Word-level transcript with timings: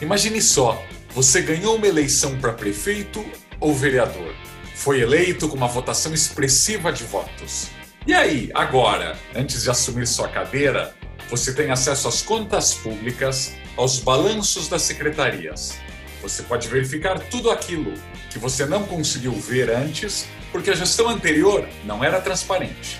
Imagine 0.00 0.40
só, 0.40 0.82
você 1.10 1.42
ganhou 1.42 1.76
uma 1.76 1.86
eleição 1.86 2.38
para 2.38 2.54
prefeito 2.54 3.22
ou 3.60 3.74
vereador. 3.74 4.34
Foi 4.74 5.00
eleito 5.00 5.48
com 5.50 5.56
uma 5.56 5.68
votação 5.68 6.14
expressiva 6.14 6.90
de 6.90 7.04
votos. 7.04 7.68
E 8.06 8.14
aí, 8.14 8.50
agora, 8.54 9.18
antes 9.34 9.64
de 9.64 9.70
assumir 9.70 10.06
sua 10.06 10.28
cadeira, 10.28 10.94
você 11.28 11.52
tem 11.52 11.70
acesso 11.70 12.08
às 12.08 12.22
contas 12.22 12.72
públicas, 12.72 13.52
aos 13.76 13.98
balanços 13.98 14.66
das 14.66 14.80
secretarias. 14.80 15.78
Você 16.22 16.42
pode 16.42 16.66
verificar 16.66 17.18
tudo 17.18 17.50
aquilo 17.50 17.92
que 18.30 18.38
você 18.38 18.64
não 18.64 18.84
conseguiu 18.84 19.32
ver 19.32 19.68
antes 19.68 20.26
porque 20.50 20.70
a 20.70 20.74
gestão 20.74 21.06
anterior 21.06 21.68
não 21.84 22.02
era 22.02 22.18
transparente. 22.18 22.98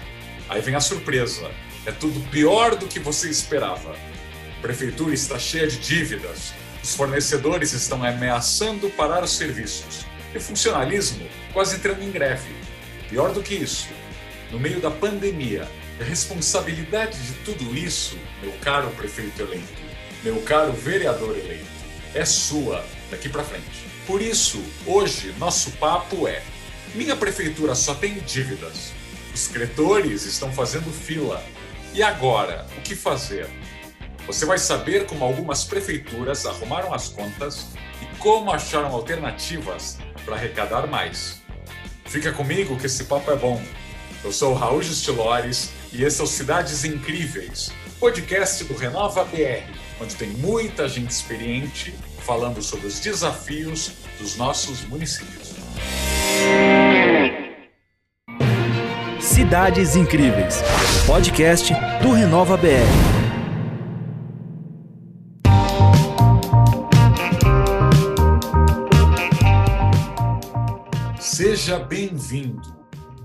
Aí 0.48 0.60
vem 0.60 0.74
a 0.74 0.80
surpresa: 0.80 1.50
é 1.86 1.92
tudo 1.92 2.20
pior 2.28 2.76
do 2.76 2.86
que 2.86 2.98
você 2.98 3.30
esperava. 3.30 3.96
Prefeitura 4.64 5.12
está 5.12 5.38
cheia 5.38 5.66
de 5.66 5.76
dívidas, 5.76 6.54
os 6.82 6.94
fornecedores 6.94 7.74
estão 7.74 8.02
ameaçando 8.02 8.88
parar 8.88 9.22
os 9.22 9.36
serviços 9.36 10.06
e 10.32 10.38
o 10.38 10.40
funcionalismo 10.40 11.28
quase 11.52 11.76
entrando 11.76 12.02
em 12.02 12.10
greve. 12.10 12.48
Pior 13.10 13.30
do 13.34 13.42
que 13.42 13.54
isso, 13.54 13.90
no 14.50 14.58
meio 14.58 14.80
da 14.80 14.90
pandemia, 14.90 15.68
a 16.00 16.04
responsabilidade 16.04 17.18
de 17.26 17.34
tudo 17.44 17.76
isso, 17.76 18.18
meu 18.40 18.52
caro 18.62 18.88
prefeito 18.92 19.42
eleito, 19.42 19.82
meu 20.22 20.40
caro 20.40 20.72
vereador 20.72 21.36
eleito, 21.36 21.66
é 22.14 22.24
sua 22.24 22.82
daqui 23.10 23.28
para 23.28 23.44
frente. 23.44 23.84
Por 24.06 24.22
isso, 24.22 24.64
hoje 24.86 25.34
nosso 25.38 25.72
papo 25.72 26.26
é: 26.26 26.42
minha 26.94 27.14
prefeitura 27.14 27.74
só 27.74 27.94
tem 27.94 28.14
dívidas. 28.20 28.94
Os 29.34 29.46
cretores 29.46 30.24
estão 30.24 30.50
fazendo 30.50 30.90
fila. 30.90 31.44
E 31.92 32.02
agora, 32.02 32.66
o 32.78 32.80
que 32.80 32.96
fazer? 32.96 33.46
Você 34.26 34.46
vai 34.46 34.58
saber 34.58 35.06
como 35.06 35.24
algumas 35.24 35.64
prefeituras 35.64 36.46
arrumaram 36.46 36.94
as 36.94 37.08
contas 37.08 37.66
e 38.00 38.16
como 38.16 38.50
acharam 38.50 38.88
alternativas 38.92 39.98
para 40.24 40.36
arrecadar 40.36 40.86
mais. 40.86 41.42
Fica 42.06 42.32
comigo 42.32 42.76
que 42.78 42.86
esse 42.86 43.04
papo 43.04 43.30
é 43.30 43.36
bom. 43.36 43.62
Eu 44.22 44.32
sou 44.32 44.54
Raul 44.54 44.82
Justilores 44.82 45.70
e 45.92 46.02
esse 46.02 46.20
é 46.20 46.24
o 46.24 46.26
Cidades 46.26 46.84
Incríveis, 46.84 47.70
podcast 48.00 48.64
do 48.64 48.74
Renova 48.74 49.24
BR, 49.24 49.70
onde 50.00 50.14
tem 50.16 50.30
muita 50.30 50.88
gente 50.88 51.10
experiente 51.10 51.94
falando 52.20 52.62
sobre 52.62 52.86
os 52.86 52.98
desafios 53.00 53.92
dos 54.18 54.36
nossos 54.36 54.80
municípios. 54.86 55.52
Cidades 59.20 59.96
Incríveis, 59.96 60.62
podcast 61.06 61.74
do 62.02 62.12
Renova 62.12 62.56
BR. 62.56 63.13
Seja 71.74 71.84
bem-vindo 71.86 72.76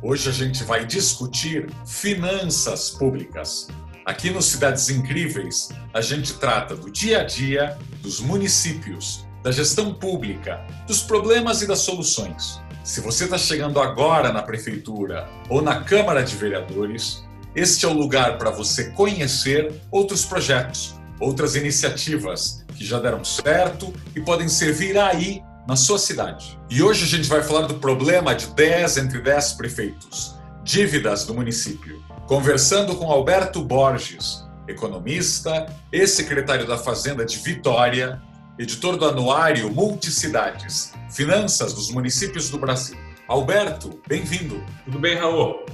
Hoje 0.01 0.27
a 0.27 0.31
gente 0.31 0.63
vai 0.63 0.83
discutir 0.83 1.69
finanças 1.85 2.89
públicas. 2.89 3.67
Aqui 4.03 4.31
no 4.31 4.41
Cidades 4.41 4.89
Incríveis, 4.89 5.69
a 5.93 6.01
gente 6.01 6.33
trata 6.33 6.75
do 6.75 6.89
dia 6.89 7.21
a 7.21 7.23
dia 7.23 7.77
dos 8.01 8.19
municípios, 8.19 9.23
da 9.43 9.51
gestão 9.51 9.93
pública, 9.93 10.65
dos 10.87 11.03
problemas 11.03 11.61
e 11.61 11.67
das 11.67 11.79
soluções. 11.79 12.59
Se 12.83 13.01
você 13.01 13.25
está 13.25 13.37
chegando 13.37 13.79
agora 13.79 14.33
na 14.33 14.41
prefeitura 14.41 15.29
ou 15.47 15.61
na 15.61 15.83
Câmara 15.83 16.23
de 16.23 16.35
Vereadores, 16.35 17.23
este 17.55 17.85
é 17.85 17.87
o 17.87 17.93
lugar 17.93 18.39
para 18.39 18.49
você 18.49 18.89
conhecer 18.93 19.79
outros 19.91 20.25
projetos, 20.25 20.95
outras 21.19 21.55
iniciativas 21.55 22.65
que 22.75 22.83
já 22.83 22.99
deram 22.99 23.23
certo 23.23 23.93
e 24.15 24.21
podem 24.21 24.49
servir 24.49 24.97
aí 24.97 25.43
na 25.67 25.75
sua 25.75 25.99
cidade. 25.99 26.59
E 26.69 26.81
hoje 26.81 27.03
a 27.03 27.07
gente 27.07 27.27
vai 27.27 27.43
falar 27.43 27.67
do 27.67 27.75
problema 27.75 28.33
de 28.33 28.47
10 28.47 28.97
entre 28.97 29.19
10 29.19 29.53
prefeitos, 29.53 30.35
dívidas 30.63 31.25
do 31.25 31.33
município. 31.33 32.03
Conversando 32.27 32.95
com 32.95 33.11
Alberto 33.11 33.63
Borges, 33.63 34.47
economista 34.67 35.65
e 35.91 36.05
secretário 36.05 36.67
da 36.67 36.77
Fazenda 36.77 37.25
de 37.25 37.37
Vitória, 37.37 38.21
editor 38.57 38.97
do 38.97 39.05
anuário 39.05 39.71
Multicidades, 39.71 40.93
Finanças 41.09 41.73
dos 41.73 41.91
Municípios 41.91 42.49
do 42.49 42.59
Brasil. 42.59 42.97
Alberto, 43.27 43.99
bem-vindo. 44.07 44.63
Tudo 44.85 44.99
bem, 44.99 45.15
Raul? 45.15 45.65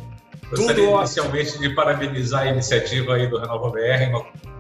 Gostaria 0.50 0.86
Tudo 0.86 1.00
inicialmente 1.00 1.58
de 1.58 1.70
parabenizar 1.74 2.44
a 2.44 2.48
iniciativa 2.48 3.16
aí 3.16 3.28
do 3.28 3.40
Renova 3.40 3.72
BR, 3.72 4.12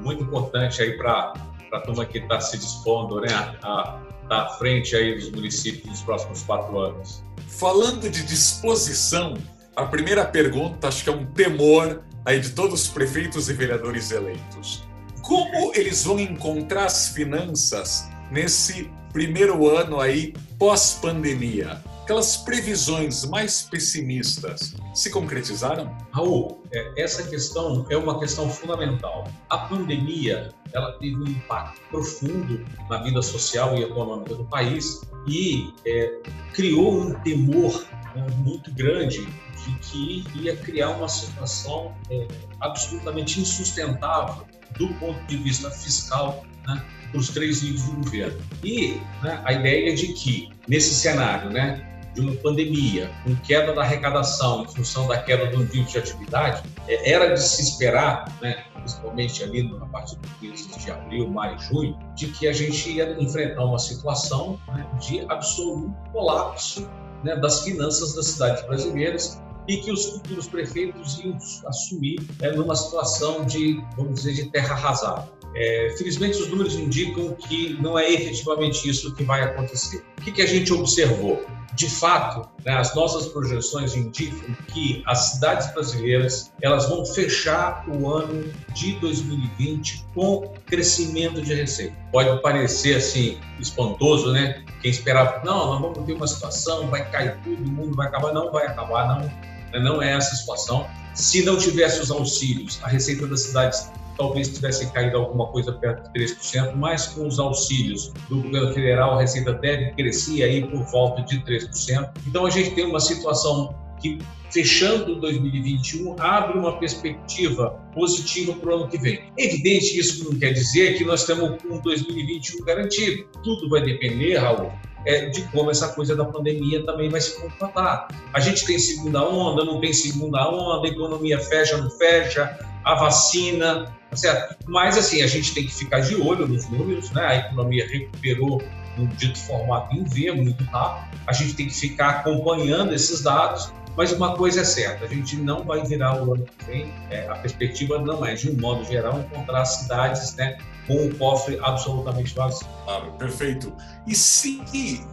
muito 0.02 0.24
importante 0.24 0.82
aí 0.82 0.98
para 0.98 1.34
a 1.72 1.80
turma 1.80 2.06
que 2.06 2.20
está 2.20 2.40
se 2.40 2.58
dispondo 2.58 3.22
né, 3.22 3.28
a 3.64 4.02
está 4.26 4.42
à 4.42 4.50
frente 4.58 4.96
aí 4.96 5.16
dos 5.16 5.32
municípios 5.32 5.86
nos 5.86 6.02
próximos 6.02 6.44
quatro 6.44 6.78
anos? 6.78 7.24
Falando 7.48 8.10
de 8.10 8.24
disposição, 8.24 9.36
a 9.76 9.86
primeira 9.86 10.26
pergunta 10.26 10.88
acho 10.88 11.04
que 11.04 11.10
é 11.10 11.14
um 11.14 11.26
temor 11.28 12.04
aí 12.26 12.40
de 12.40 12.50
todos 12.52 12.84
os 12.84 12.88
prefeitos 12.88 13.50
e 13.50 13.54
vereadores 13.54 14.12
eleitos. 14.12 14.84
Como 15.22 15.74
eles 15.74 16.04
vão 16.04 16.20
encontrar 16.20 16.86
as 16.86 17.10
finanças 17.10 18.10
nesse 18.32 18.90
primeiro 19.14 19.68
ano 19.70 20.00
aí 20.00 20.34
pós-pandemia? 20.58 21.82
Aquelas 22.06 22.38
previsões 22.38 23.26
mais 23.26 23.64
pessimistas 23.64 24.76
se 24.94 25.10
concretizaram? 25.10 25.92
Raul, 26.12 26.62
é, 26.72 27.02
essa 27.02 27.24
questão 27.24 27.84
é 27.90 27.98
uma 27.98 28.20
questão 28.20 28.48
fundamental. 28.48 29.28
A 29.50 29.58
pandemia 29.58 30.54
ela 30.72 30.92
teve 31.00 31.16
um 31.16 31.26
impacto 31.26 31.82
profundo 31.90 32.64
na 32.92 33.02
vida 33.02 33.24
social 33.24 33.76
e 33.76 33.82
econômica 33.82 34.36
do 34.36 34.44
país 34.46 35.02
e 35.28 35.74
é, 35.84 36.14
criou 36.54 36.94
um 36.96 37.14
temor 37.22 37.84
né, 38.16 38.28
muito 38.38 38.72
grande 38.76 39.26
de 39.26 39.76
que 39.80 40.26
ia 40.36 40.56
criar 40.58 40.92
uma 40.92 41.10
situação 41.10 41.92
é, 42.12 42.28
absolutamente 42.62 43.42
insustentável 43.42 44.46
do 44.78 44.90
ponto 45.00 45.20
de 45.26 45.38
vista 45.38 45.72
fiscal 45.72 46.46
né, 46.68 46.86
para 47.10 47.20
os 47.20 47.30
três 47.30 47.64
níveis 47.64 47.84
do 47.86 47.94
governo. 47.94 48.40
E 48.64 49.02
né, 49.24 49.42
a 49.44 49.54
ideia 49.54 49.96
de 49.96 50.14
que, 50.14 50.52
nesse 50.68 50.94
cenário, 50.94 51.50
né, 51.50 51.95
de 52.16 52.22
uma 52.22 52.36
pandemia, 52.38 53.12
com 53.24 53.36
queda 53.36 53.74
da 53.74 53.82
arrecadação 53.82 54.64
em 54.64 54.68
função 54.68 55.08
da 55.08 55.22
queda 55.22 55.48
do 55.48 55.60
nível 55.60 55.84
de 55.84 55.98
atividade, 55.98 56.64
é, 56.88 57.12
era 57.12 57.34
de 57.34 57.42
se 57.42 57.62
esperar, 57.62 58.26
né, 58.42 58.64
principalmente 58.74 59.44
ali 59.44 59.64
na 59.64 59.86
partir 59.88 60.16
do 60.16 60.30
meses 60.42 60.68
de 60.78 60.92
abril, 60.92 61.30
maio, 61.30 61.60
junho, 61.60 61.98
de 62.16 62.28
que 62.28 62.48
a 62.48 62.54
gente 62.54 62.90
ia 62.90 63.22
enfrentar 63.22 63.66
uma 63.66 63.80
situação 63.80 64.60
né, 64.70 64.88
de 65.00 65.22
absoluto 65.30 65.94
colapso 66.12 66.90
né, 67.24 67.36
das 67.36 67.62
finanças 67.64 68.16
das 68.16 68.28
cidades 68.28 68.66
brasileiras 68.66 69.42
e 69.68 69.78
que 69.78 69.92
os 69.92 70.06
futuros 70.06 70.48
prefeitos 70.48 71.20
iam 71.20 71.38
assumir 71.68 72.20
é, 72.42 72.52
numa 72.52 72.76
situação 72.76 73.44
de, 73.46 73.84
vamos 73.98 74.22
dizer, 74.22 74.34
de 74.34 74.52
terra 74.52 74.76
arrasada. 74.76 75.28
É, 75.56 75.96
felizmente, 75.98 76.38
os 76.38 76.50
números 76.50 76.76
indicam 76.76 77.34
que 77.34 77.78
não 77.82 77.98
é 77.98 78.12
efetivamente 78.12 78.90
isso 78.90 79.16
que 79.16 79.24
vai 79.24 79.42
acontecer. 79.42 80.04
O 80.20 80.22
que, 80.22 80.32
que 80.34 80.42
a 80.42 80.46
gente 80.46 80.74
observou? 80.74 81.46
De 81.74 81.90
fato, 81.90 82.50
né, 82.64 82.74
as 82.74 82.96
nossas 82.96 83.28
projeções 83.28 83.96
indicam 83.96 84.56
que 84.68 85.04
as 85.06 85.32
cidades 85.32 85.74
brasileiras 85.74 86.52
elas 86.62 86.88
vão 86.88 87.06
fechar 87.06 87.86
o 87.88 88.10
ano 88.10 88.50
de 88.74 88.94
2020 89.00 90.06
com 90.14 90.54
crescimento 90.66 91.42
de 91.42 91.54
receita. 91.54 91.96
Pode 92.12 92.42
parecer 92.42 92.96
assim 92.96 93.38
espantoso, 93.60 94.32
né? 94.32 94.64
Quem 94.82 94.92
esperava, 94.92 95.42
não, 95.44 95.68
nós 95.68 95.82
vamos 95.82 96.06
ter 96.06 96.14
uma 96.14 96.28
situação, 96.28 96.88
vai 96.88 97.10
cair 97.10 97.38
tudo, 97.44 97.62
o 97.62 97.70
mundo 97.70 97.96
vai 97.96 98.08
acabar. 98.08 98.34
Não 98.34 98.52
vai 98.52 98.68
acabar, 98.68 99.08
não. 99.08 99.82
Não 99.82 100.02
é 100.02 100.14
essa 100.14 100.34
situação. 100.36 100.88
Se 101.14 101.44
não 101.44 101.58
tivesse 101.58 102.02
os 102.02 102.10
auxílios, 102.10 102.80
a 102.84 102.88
receita 102.88 103.28
das 103.28 103.42
cidades 103.42 103.90
talvez 104.18 104.50
tivesse 104.50 104.92
caído 104.92 105.18
alguma 105.18 105.48
coisa 105.48 105.74
perto 105.74 106.12
de 106.12 106.26
3%, 106.26 106.76
mas 106.76 107.08
com 107.08 107.28
os 107.28 107.40
auxílios 107.40 108.12
do 108.30 108.42
governo 108.42 108.74
federal, 108.74 109.18
a 109.18 109.22
receita 109.22 109.54
deve 109.54 109.92
crescer 109.94 110.44
aí 110.44 110.66
por 110.66 110.84
volta 110.86 111.22
de 111.24 111.40
3%. 111.42 112.10
Então 112.28 112.46
a 112.46 112.50
gente 112.50 112.72
tem 112.72 112.86
uma 112.86 113.00
situação 113.00 113.76
que, 114.02 114.20
fechando 114.52 115.20
2021, 115.20 116.16
abre 116.20 116.58
uma 116.58 116.78
perspectiva 116.80 117.72
positiva 117.94 118.54
para 118.54 118.70
o 118.70 118.76
ano 118.76 118.88
que 118.88 118.98
vem. 118.98 119.32
É 119.38 119.46
evidente 119.46 119.98
isso 119.98 120.30
não 120.30 120.38
quer 120.40 120.52
dizer 120.54 120.98
que 120.98 121.04
nós 121.04 121.22
estamos 121.22 121.62
com 121.62 121.80
2021 121.80 122.64
garantido. 122.66 123.26
Tudo 123.44 123.70
vai 123.70 123.82
depender, 123.82 124.38
Raul, 124.38 124.72
é, 125.06 125.30
de 125.30 125.44
como 125.50 125.72
essa 125.72 125.90
coisa 125.90 126.16
da 126.16 126.26
pandemia 126.26 126.84
também 126.84 127.10
vai 127.10 127.22
se 127.22 127.40
comportar. 127.40 128.08
A 128.34 128.40
gente 128.40 128.66
tem 128.66 128.78
segunda 128.80 129.24
onda, 129.24 129.64
não 129.64 129.80
tem 129.80 129.94
segunda 129.94 130.50
onda, 130.50 130.88
a 130.88 130.92
economia 130.92 131.40
fecha, 131.40 131.78
não 131.78 131.90
fecha, 131.92 132.58
a 132.86 132.96
vacina, 132.96 133.92
tá 134.10 134.16
certo? 134.16 134.56
Mas 134.68 134.98
assim, 134.98 135.22
a 135.24 135.28
gente 135.28 135.54
tem 135.54 135.66
que 135.66 135.74
ficar 135.74 136.02
de 136.02 136.16
olho 136.16 136.48
nos 136.48 136.70
números, 136.70 137.12
né? 137.12 137.26
A 137.26 137.36
economia 137.38 137.88
recuperou 137.88 138.62
no 138.96 139.08
dito 139.08 139.40
formato 139.40 139.94
em 139.96 140.04
V 140.04 140.32
muito 140.32 140.64
rápido. 140.66 141.20
A 141.28 141.34
gente 141.34 141.56
tem 141.56 141.68
que 141.68 141.74
ficar 141.74 142.10
acompanhando 142.10 142.94
esses 142.94 143.22
dados 143.22 143.74
Mas 143.98 144.12
uma 144.12 144.36
coisa 144.36 144.62
é 144.62 144.64
certa, 144.64 145.06
a 145.06 145.08
gente 145.08 145.38
não 145.38 145.64
vai 145.64 145.82
virar 145.84 146.22
o 146.22 146.34
ano 146.34 146.46
que 146.46 146.66
vem, 146.66 146.94
é, 147.10 147.28
a 147.30 147.36
perspectiva 147.36 147.98
não 147.98 148.26
é, 148.26 148.34
de 148.34 148.50
um 148.50 148.60
modo 148.60 148.84
geral, 148.84 149.20
encontrar 149.20 149.64
cidades 149.64 150.36
né, 150.36 150.58
com 150.86 151.08
o 151.08 151.16
cofre 151.16 151.58
absolutamente 151.64 152.36
vazio. 152.36 152.68
Claro, 152.84 153.14
perfeito. 153.14 153.74
E 154.06 154.14
se, 154.14 154.62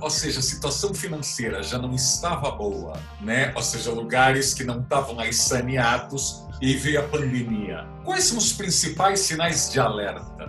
ou 0.01 0.11
seja, 0.11 0.41
a 0.41 0.43
situação 0.43 0.93
financeira 0.93 1.63
já 1.63 1.79
não 1.79 1.95
estava 1.95 2.51
boa, 2.51 2.95
né? 3.21 3.53
Ou 3.55 3.63
seja, 3.63 3.93
lugares 3.93 4.53
que 4.53 4.65
não 4.65 4.81
estavam 4.81 5.19
aí 5.21 5.33
saneados 5.33 6.45
e 6.62 6.75
veio 6.75 7.00
a 7.00 7.03
pandemia. 7.03 7.85
Quais 8.05 8.25
são 8.25 8.38
os 8.38 8.53
principais 8.53 9.19
sinais 9.20 9.70
de 9.73 9.81
alerta? 9.81 10.47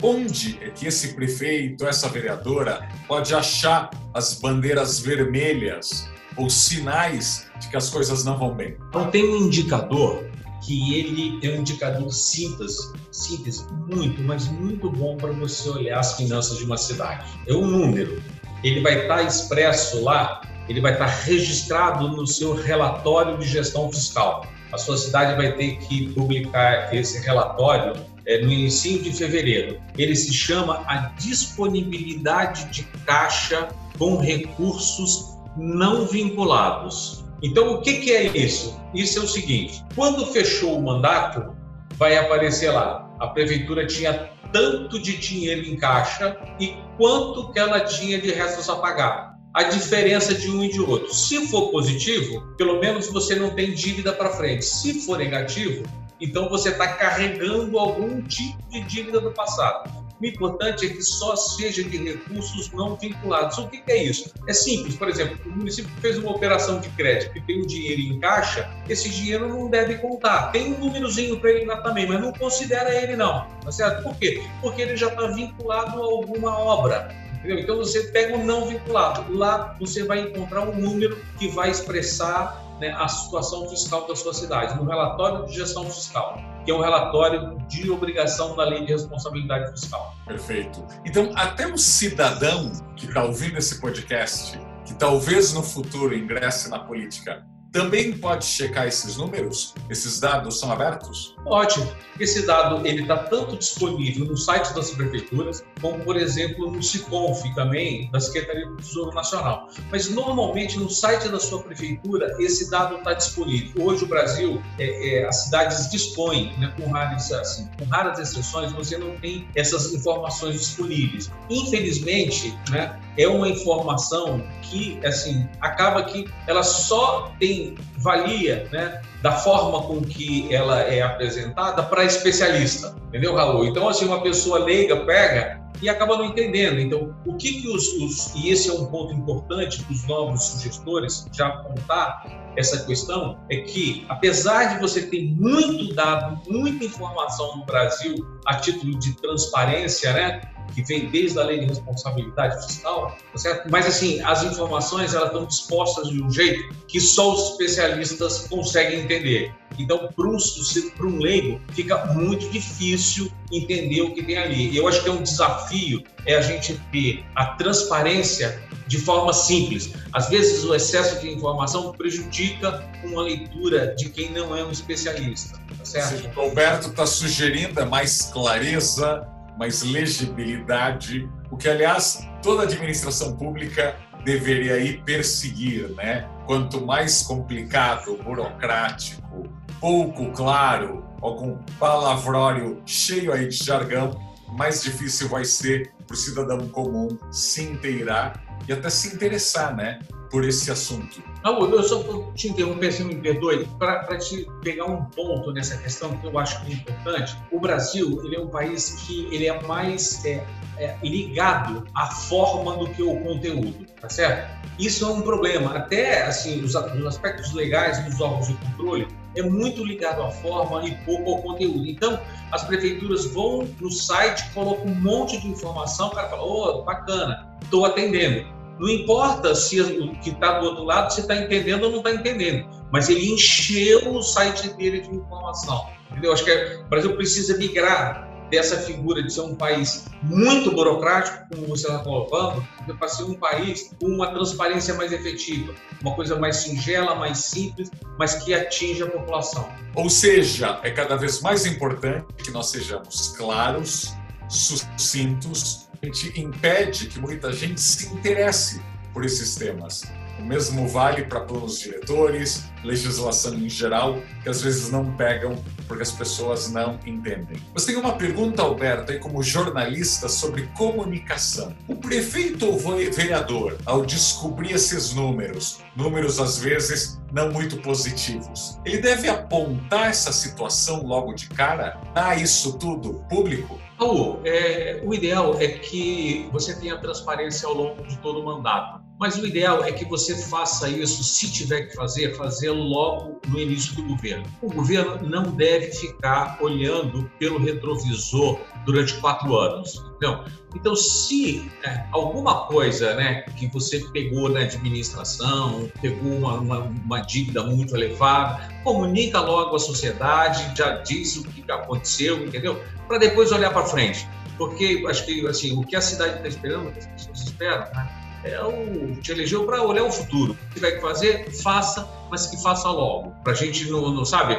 Onde 0.00 0.58
é 0.62 0.70
que 0.70 0.86
esse 0.86 1.14
prefeito, 1.14 1.84
essa 1.84 2.08
vereadora, 2.08 2.88
pode 3.08 3.34
achar 3.34 3.90
as 4.14 4.34
bandeiras 4.34 5.00
vermelhas 5.00 6.08
ou 6.36 6.48
sinais 6.48 7.50
de 7.58 7.68
que 7.68 7.76
as 7.76 7.90
coisas 7.90 8.24
não 8.24 8.38
vão 8.38 8.54
bem? 8.54 8.76
Então, 8.88 9.10
tem 9.10 9.28
um 9.28 9.36
indicador 9.38 10.24
que 10.64 10.94
ele 10.94 11.44
é 11.44 11.50
um 11.50 11.60
indicador 11.60 12.12
simples, 12.12 12.92
simples, 13.10 13.66
muito, 13.88 14.22
mas 14.22 14.46
muito 14.46 14.88
bom 14.90 15.16
para 15.16 15.32
você 15.32 15.68
olhar 15.68 15.98
as 15.98 16.16
finanças 16.16 16.58
de 16.58 16.64
uma 16.64 16.76
cidade. 16.76 17.26
É 17.46 17.54
um 17.54 17.66
número. 17.66 18.22
Ele 18.62 18.80
vai 18.80 19.02
estar 19.02 19.22
expresso 19.22 20.02
lá, 20.04 20.40
ele 20.68 20.80
vai 20.80 20.92
estar 20.92 21.06
registrado 21.06 22.08
no 22.08 22.26
seu 22.26 22.54
relatório 22.54 23.36
de 23.38 23.46
gestão 23.46 23.90
fiscal. 23.90 24.46
A 24.72 24.78
sua 24.78 24.96
cidade 24.96 25.36
vai 25.36 25.52
ter 25.52 25.78
que 25.78 26.08
publicar 26.12 26.94
esse 26.94 27.24
relatório 27.24 27.94
é, 28.26 28.42
no 28.42 28.50
início 28.50 29.00
de 29.02 29.12
fevereiro. 29.12 29.80
Ele 29.96 30.14
se 30.14 30.32
chama 30.32 30.84
a 30.86 31.12
disponibilidade 31.18 32.66
de 32.66 32.82
caixa 33.06 33.68
com 33.98 34.18
recursos 34.18 35.36
não 35.56 36.06
vinculados. 36.06 37.24
Então, 37.42 37.74
o 37.74 37.80
que, 37.80 38.00
que 38.00 38.12
é 38.12 38.36
isso? 38.36 38.78
Isso 38.94 39.18
é 39.18 39.22
o 39.22 39.28
seguinte: 39.28 39.84
quando 39.94 40.26
fechou 40.26 40.78
o 40.78 40.82
mandato, 40.82 41.54
vai 41.94 42.16
aparecer 42.16 42.70
lá, 42.70 43.08
a 43.20 43.28
prefeitura 43.28 43.86
tinha 43.86 44.30
tanto 44.52 44.98
de 45.00 45.16
dinheiro 45.16 45.66
em 45.66 45.76
caixa 45.76 46.36
e 46.58 46.76
quanto 46.96 47.52
que 47.52 47.58
ela 47.58 47.80
tinha 47.80 48.20
de 48.20 48.32
restos 48.32 48.68
a 48.68 48.76
pagar. 48.76 49.35
A 49.56 49.62
diferença 49.62 50.34
de 50.34 50.50
um 50.50 50.62
e 50.62 50.68
de 50.68 50.82
outro. 50.82 51.14
Se 51.14 51.48
for 51.48 51.70
positivo, 51.70 52.42
pelo 52.58 52.78
menos 52.78 53.06
você 53.06 53.34
não 53.34 53.54
tem 53.54 53.72
dívida 53.72 54.12
para 54.12 54.28
frente. 54.28 54.66
Se 54.66 55.00
for 55.00 55.16
negativo, 55.16 55.82
então 56.20 56.46
você 56.50 56.68
está 56.68 56.88
carregando 56.88 57.78
algum 57.78 58.20
tipo 58.20 58.62
de 58.68 58.82
dívida 58.82 59.18
do 59.18 59.32
passado. 59.32 59.90
O 60.20 60.26
importante 60.26 60.84
é 60.84 60.90
que 60.90 61.00
só 61.00 61.34
seja 61.34 61.82
de 61.82 61.96
recursos 61.96 62.70
não 62.72 62.96
vinculados. 62.96 63.56
O 63.56 63.66
que, 63.66 63.82
é 63.90 64.02
isso? 64.02 64.30
É 64.46 64.52
simples. 64.52 64.94
Por 64.94 65.08
exemplo, 65.08 65.38
o 65.46 65.56
município 65.56 65.90
fez 66.02 66.18
uma 66.18 66.32
operação 66.32 66.78
de 66.78 66.90
crédito 66.90 67.38
e 67.38 67.40
tem 67.40 67.62
o 67.62 67.66
dinheiro 67.66 68.02
em 68.02 68.20
caixa, 68.20 68.70
esse 68.90 69.08
dinheiro 69.08 69.48
não 69.48 69.70
deve 69.70 69.94
contar. 69.96 70.52
Tem 70.52 70.74
um 70.74 70.78
númerozinho 70.78 71.40
para 71.40 71.52
ele 71.52 71.64
lá 71.64 71.80
também, 71.80 72.06
mas 72.06 72.20
não 72.20 72.30
considera 72.30 72.94
ele 72.94 73.16
não. 73.16 73.46
Tá 73.64 73.72
certo? 73.72 74.02
Por 74.02 74.16
quê? 74.16 74.42
Porque 74.60 74.82
ele 74.82 74.98
já 74.98 75.08
está 75.08 75.28
vinculado 75.28 76.02
a 76.02 76.04
alguma 76.04 76.58
obra. 76.58 77.25
Entendeu? 77.46 77.62
Então 77.62 77.76
você 77.76 78.02
pega 78.08 78.36
o 78.36 78.44
não 78.44 78.66
vinculado. 78.66 79.32
Lá 79.32 79.76
você 79.78 80.02
vai 80.02 80.20
encontrar 80.20 80.62
um 80.62 80.74
número 80.74 81.16
que 81.38 81.46
vai 81.48 81.70
expressar 81.70 82.60
né, 82.80 82.92
a 82.98 83.06
situação 83.06 83.68
fiscal 83.68 84.06
da 84.08 84.16
sua 84.16 84.34
cidade, 84.34 84.76
no 84.76 84.84
relatório 84.84 85.46
de 85.46 85.54
gestão 85.54 85.88
fiscal 85.88 86.38
que 86.64 86.72
é 86.72 86.74
um 86.74 86.80
relatório 86.80 87.56
de 87.68 87.88
obrigação 87.88 88.56
da 88.56 88.64
lei 88.64 88.84
de 88.84 88.90
responsabilidade 88.90 89.70
fiscal. 89.70 90.16
Perfeito. 90.26 90.84
Então, 91.04 91.30
até 91.36 91.64
um 91.64 91.76
cidadão 91.76 92.72
que 92.96 93.06
está 93.06 93.22
ouvindo 93.22 93.56
esse 93.56 93.80
podcast, 93.80 94.60
que 94.84 94.92
talvez 94.94 95.52
no 95.52 95.62
futuro 95.62 96.12
ingresse 96.12 96.68
na 96.68 96.80
política, 96.80 97.46
também 97.76 98.12
pode 98.16 98.46
checar 98.46 98.86
esses 98.86 99.16
números? 99.16 99.74
Esses 99.90 100.18
dados 100.18 100.58
são 100.58 100.72
abertos? 100.72 101.36
Ótimo. 101.44 101.92
Esse 102.18 102.46
dado 102.46 102.86
ele 102.86 103.02
está 103.02 103.18
tanto 103.18 103.56
disponível 103.58 104.24
no 104.24 104.36
site 104.36 104.72
das 104.72 104.90
prefeituras, 104.92 105.62
como 105.82 106.02
por 106.02 106.16
exemplo 106.16 106.70
no 106.70 106.82
Ciconf 106.82 107.42
também 107.54 108.10
da 108.10 108.18
Secretaria 108.18 108.66
do 108.66 108.76
Tesouro 108.76 109.14
Nacional. 109.14 109.68
Mas 109.90 110.08
normalmente 110.08 110.78
no 110.78 110.88
site 110.88 111.28
da 111.28 111.38
sua 111.38 111.62
prefeitura 111.62 112.34
esse 112.38 112.70
dado 112.70 112.96
está 112.96 113.12
disponível. 113.12 113.84
Hoje 113.84 114.04
o 114.04 114.06
Brasil, 114.06 114.62
é, 114.78 115.18
é, 115.18 115.28
as 115.28 115.44
cidades 115.44 115.90
dispõem, 115.90 116.58
né, 116.58 116.72
com, 116.80 116.90
raras, 116.90 117.30
assim, 117.30 117.68
com 117.78 117.84
raras 117.84 118.18
exceções, 118.18 118.72
você 118.72 118.96
não 118.96 119.18
tem 119.18 119.46
essas 119.54 119.92
informações 119.92 120.58
disponíveis. 120.58 121.30
Infelizmente, 121.50 122.58
né, 122.70 122.98
é 123.16 123.26
uma 123.26 123.48
informação 123.48 124.42
que 124.62 124.98
assim 125.04 125.48
acaba 125.60 126.04
que 126.04 126.26
ela 126.46 126.62
só 126.62 127.32
tem 127.38 127.74
valia 127.98 128.68
né, 128.72 129.00
da 129.22 129.32
forma 129.32 129.82
com 129.82 130.02
que 130.02 130.54
ela 130.54 130.80
é 130.82 131.02
apresentada 131.02 131.82
para 131.82 132.04
especialista, 132.04 132.94
entendeu, 133.08 133.34
Raul? 133.34 133.64
Então, 133.64 133.88
assim, 133.88 134.06
uma 134.06 134.22
pessoa 134.22 134.58
leiga 134.58 135.04
pega 135.04 135.66
e 135.82 135.88
acaba 135.88 136.16
não 136.16 136.26
entendendo. 136.26 136.78
Então, 136.78 137.14
o 137.26 137.34
que 137.34 137.60
que 137.60 137.68
os, 137.68 137.88
os 137.94 138.34
e 138.34 138.50
esse 138.50 138.70
é 138.70 138.72
um 138.72 138.86
ponto 138.86 139.12
importante 139.12 139.82
para 139.82 139.92
os 139.92 140.06
novos 140.06 140.60
gestores 140.62 141.26
já 141.32 141.48
apontar 141.48 142.24
essa 142.56 142.86
questão 142.86 143.38
é 143.50 143.56
que, 143.58 144.06
apesar 144.08 144.74
de 144.74 144.80
você 144.80 145.02
ter 145.02 145.26
muito 145.34 145.94
dado, 145.94 146.40
muita 146.48 146.84
informação 146.84 147.58
no 147.58 147.64
Brasil 147.64 148.14
a 148.46 148.56
título 148.56 148.98
de 148.98 149.14
transparência, 149.16 150.12
né, 150.12 150.40
que 150.74 150.82
vem 150.82 151.08
desde 151.10 151.38
a 151.38 151.44
lei 151.44 151.60
de 151.60 151.66
responsabilidade 151.66 152.66
fiscal, 152.66 153.16
tá 153.32 153.38
certo? 153.38 153.70
Mas 153.70 153.86
assim, 153.86 154.20
as 154.22 154.42
informações 154.42 155.14
elas 155.14 155.28
estão 155.28 155.46
dispostas 155.46 156.08
de 156.08 156.22
um 156.22 156.30
jeito 156.30 156.74
que 156.86 157.00
só 157.00 157.34
os 157.34 157.52
especialistas 157.52 158.46
conseguem 158.48 159.00
entender. 159.00 159.52
Então, 159.78 160.08
para 160.14 160.26
um, 160.26 161.18
leigo, 161.18 161.60
fica 161.72 162.06
muito 162.06 162.48
difícil 162.50 163.30
entender 163.52 164.00
o 164.02 164.14
que 164.14 164.22
tem 164.22 164.38
ali. 164.38 164.76
Eu 164.76 164.88
acho 164.88 165.02
que 165.02 165.08
é 165.08 165.12
um 165.12 165.22
desafio 165.22 166.02
é 166.24 166.36
a 166.36 166.40
gente 166.40 166.80
ter 166.90 167.24
a 167.34 167.46
transparência 167.46 168.60
de 168.86 168.98
forma 168.98 169.32
simples. 169.32 169.92
Às 170.12 170.28
vezes, 170.28 170.64
o 170.64 170.74
excesso 170.74 171.20
de 171.20 171.30
informação 171.30 171.92
prejudica 171.92 172.84
uma 173.04 173.22
leitura 173.22 173.94
de 173.96 174.08
quem 174.08 174.30
não 174.32 174.56
é 174.56 174.64
um 174.64 174.70
especialista. 174.70 175.58
Tá 175.78 175.84
certo? 175.84 176.38
O 176.38 176.48
Roberto 176.48 176.88
está 176.88 177.06
sugerindo 177.06 177.84
mais 177.86 178.22
clareza, 178.32 179.26
mais 179.56 179.82
legibilidade, 179.82 181.28
o 181.50 181.56
que, 181.56 181.68
aliás, 181.68 182.26
toda 182.42 182.62
administração 182.62 183.36
pública 183.36 183.96
deveria 184.24 184.78
ir 184.78 185.02
perseguir, 185.04 185.88
né? 185.90 186.28
Quanto 186.46 186.84
mais 186.84 187.22
complicado, 187.22 188.16
burocrático, 188.22 189.48
pouco 189.80 190.30
claro, 190.32 191.04
algum 191.20 191.56
palavrório 191.78 192.82
cheio 192.84 193.32
aí 193.32 193.48
de 193.48 193.56
jargão, 193.56 194.20
mais 194.48 194.82
difícil 194.82 195.28
vai 195.28 195.44
ser 195.44 195.92
para 196.06 196.14
o 196.14 196.16
cidadão 196.16 196.68
comum 196.68 197.18
se 197.30 197.62
inteirar 197.62 198.42
e 198.68 198.72
até 198.72 198.88
se 198.90 199.14
interessar, 199.14 199.74
né? 199.74 200.00
por 200.30 200.44
esse 200.44 200.70
assunto. 200.70 201.22
Raul, 201.46 201.70
eu 201.70 201.82
só 201.84 202.02
te 202.34 202.48
interromper, 202.48 202.92
se 202.92 203.04
me 203.04 203.14
perdoe, 203.14 203.68
para 203.78 204.18
te 204.18 204.48
pegar 204.64 204.86
um 204.86 205.04
ponto 205.04 205.52
nessa 205.52 205.76
questão 205.78 206.10
que 206.16 206.26
eu 206.26 206.36
acho 206.36 206.60
que 206.64 206.72
é 206.72 206.74
importante. 206.74 207.36
O 207.52 207.60
Brasil 207.60 208.20
ele 208.24 208.34
é 208.34 208.40
um 208.40 208.48
país 208.48 209.04
que 209.06 209.32
ele 209.32 209.46
é 209.46 209.62
mais 209.62 210.24
é, 210.24 210.44
é, 210.76 210.96
ligado 211.04 211.86
à 211.94 212.06
forma 212.06 212.76
do 212.76 212.88
que 212.90 213.00
o 213.00 213.20
conteúdo, 213.20 213.86
tá 214.00 214.08
certo? 214.08 214.50
Isso 214.76 215.04
é 215.04 215.08
um 215.08 215.22
problema. 215.22 215.76
Até 215.76 216.24
assim, 216.24 216.64
os, 216.64 216.74
os 216.74 217.06
aspectos 217.06 217.52
legais 217.52 218.04
dos 218.04 218.20
órgãos 218.20 218.48
de 218.48 218.54
controle 218.54 219.06
é 219.36 219.42
muito 219.42 219.84
ligado 219.84 220.22
à 220.22 220.30
forma 220.32 220.84
e 220.84 220.96
pouco 221.04 221.30
ao 221.30 221.42
conteúdo. 221.42 221.86
Então, 221.86 222.18
as 222.50 222.64
prefeituras 222.64 223.24
vão 223.26 223.68
no 223.80 223.92
site, 223.92 224.50
colocam 224.52 224.86
um 224.86 224.94
monte 224.96 225.40
de 225.40 225.46
informação, 225.46 226.08
o 226.08 226.10
cara 226.10 226.28
fala, 226.28 226.42
ô, 226.42 226.80
oh, 226.80 226.82
bacana, 226.82 227.56
estou 227.62 227.84
atendendo 227.84 228.55
não 228.78 228.88
importa 228.88 229.54
se 229.54 229.80
o 229.80 230.12
que 230.20 230.30
está 230.30 230.58
do 230.58 230.66
outro 230.66 230.84
lado 230.84 231.12
se 231.12 231.20
está 231.20 231.36
entendendo 231.36 231.84
ou 231.84 231.90
não 231.90 231.98
está 231.98 232.12
entendendo, 232.12 232.68
mas 232.92 233.08
ele 233.08 233.32
encheu 233.32 234.12
o 234.12 234.22
site 234.22 234.68
dele 234.70 235.00
de 235.00 235.10
informação. 235.10 235.86
Entendeu? 236.10 236.32
Acho 236.32 236.44
que 236.44 236.52
o 236.52 236.88
Brasil 236.88 237.14
precisa 237.16 237.56
migrar 237.56 238.26
dessa 238.50 238.76
figura 238.78 239.22
de 239.22 239.32
ser 239.32 239.40
um 239.40 239.54
país 239.54 240.06
muito 240.22 240.70
burocrático, 240.70 241.48
como 241.52 241.66
você 241.66 241.86
está 241.88 241.98
colocando, 241.98 242.66
para 242.98 243.08
ser 243.08 243.24
um 243.24 243.34
país 243.34 243.90
com 244.00 244.06
uma 244.06 244.28
transparência 244.32 244.94
mais 244.94 245.12
efetiva, 245.12 245.74
uma 246.00 246.14
coisa 246.14 246.38
mais 246.38 246.56
singela, 246.58 247.14
mais 247.14 247.38
simples, 247.38 247.90
mas 248.18 248.36
que 248.36 248.54
atinja 248.54 249.04
a 249.04 249.10
população. 249.10 249.68
Ou 249.94 250.08
seja, 250.08 250.80
é 250.82 250.90
cada 250.90 251.16
vez 251.16 251.40
mais 251.40 251.66
importante 251.66 252.26
que 252.42 252.50
nós 252.50 252.68
sejamos 252.68 253.34
claros, 253.36 254.14
sucintos, 254.48 255.85
gente 256.06 256.40
impede 256.40 257.06
que 257.06 257.18
muita 257.18 257.52
gente 257.52 257.80
se 257.80 258.06
interesse 258.08 258.80
por 259.12 259.24
esses 259.24 259.56
temas. 259.56 260.04
O 260.38 260.44
mesmo 260.44 260.86
vale 260.86 261.24
para 261.24 261.40
planos 261.40 261.80
diretores, 261.80 262.64
legislação 262.84 263.54
em 263.54 263.68
geral, 263.68 264.20
que 264.42 264.48
às 264.48 264.60
vezes 264.60 264.90
não 264.90 265.16
pegam 265.16 265.56
porque 265.88 266.02
as 266.02 266.12
pessoas 266.12 266.70
não 266.70 267.00
entendem. 267.06 267.56
Mas 267.72 267.86
tem 267.86 267.96
uma 267.96 268.12
pergunta, 268.12 268.62
Alberto, 268.62 269.12
aí 269.12 269.18
como 269.18 269.42
jornalista 269.42 270.28
sobre 270.28 270.66
comunicação. 270.76 271.74
O 271.88 271.96
prefeito 271.96 272.66
ou 272.66 272.78
vereador, 272.78 273.78
ao 273.86 274.04
descobrir 274.04 274.72
esses 274.72 275.14
números, 275.14 275.78
números 275.96 276.38
às 276.38 276.58
vezes 276.58 277.18
não 277.32 277.50
muito 277.50 277.78
positivos, 277.78 278.78
ele 278.84 278.98
deve 278.98 279.28
apontar 279.28 280.10
essa 280.10 280.32
situação 280.32 281.02
logo 281.04 281.32
de 281.32 281.48
cara, 281.48 281.98
dar 282.14 282.40
isso 282.40 282.74
tudo 282.78 283.24
público? 283.28 283.80
Raul, 283.98 284.40
é, 284.44 285.00
o 285.04 285.14
ideal 285.14 285.54
é 285.58 285.68
que 285.68 286.48
você 286.52 286.78
tenha 286.78 286.98
transparência 286.98 287.66
ao 287.66 287.74
longo 287.74 288.06
de 288.06 288.16
todo 288.18 288.40
o 288.40 288.44
mandato. 288.44 289.05
Mas 289.18 289.38
o 289.38 289.46
ideal 289.46 289.82
é 289.82 289.92
que 289.92 290.04
você 290.04 290.36
faça 290.36 290.90
isso, 290.90 291.24
se 291.24 291.50
tiver 291.50 291.82
que 291.82 291.94
fazer, 291.94 292.36
fazer 292.36 292.70
logo 292.70 293.40
no 293.48 293.58
início 293.58 293.94
do 293.94 294.02
governo. 294.02 294.44
O 294.60 294.70
governo 294.70 295.26
não 295.26 295.44
deve 295.44 295.90
ficar 295.90 296.58
olhando 296.60 297.30
pelo 297.38 297.58
retrovisor 297.58 298.60
durante 298.84 299.14
quatro 299.14 299.56
anos. 299.56 300.04
Não. 300.20 300.44
Então, 300.74 300.94
se 300.94 301.70
é, 301.82 302.04
alguma 302.12 302.66
coisa 302.66 303.14
né, 303.14 303.42
que 303.56 303.66
você 303.68 304.00
pegou 304.12 304.50
na 304.50 304.60
administração, 304.60 305.90
pegou 306.02 306.32
uma, 306.32 306.54
uma, 306.54 306.78
uma, 306.80 307.20
dívida 307.20 307.62
muito 307.62 307.96
elevada, 307.96 308.68
comunica 308.84 309.40
logo 309.40 309.74
à 309.74 309.78
sociedade, 309.78 310.76
já 310.76 310.96
diz 310.96 311.36
o 311.36 311.44
que 311.44 311.64
aconteceu, 311.70 312.44
entendeu? 312.44 312.82
Para 313.08 313.16
depois 313.16 313.50
olhar 313.50 313.72
para 313.72 313.86
frente. 313.86 314.28
Porque 314.58 315.04
acho 315.08 315.24
que 315.24 315.46
assim, 315.46 315.78
o 315.78 315.84
que 315.84 315.96
a 315.96 316.00
cidade 316.02 316.36
está 316.36 316.48
esperando, 316.48 316.88
o 316.88 316.92
que 316.92 316.98
as 316.98 317.06
pessoas 317.06 317.40
esperam, 317.40 317.90
né? 317.94 318.25
É 318.46 318.64
o, 318.64 319.16
te 319.20 319.32
elegeu 319.32 319.64
para 319.64 319.82
olhar 319.82 320.04
o 320.04 320.12
futuro. 320.12 320.56
Tiver 320.72 320.92
que 320.92 321.00
fazer, 321.00 321.50
faça, 321.62 322.08
mas 322.30 322.46
que 322.46 322.62
faça 322.62 322.88
logo. 322.90 323.30
Para 323.42 323.52
a 323.52 323.56
gente 323.56 323.90
não, 323.90 324.10
não 324.10 324.24
sabe. 324.24 324.54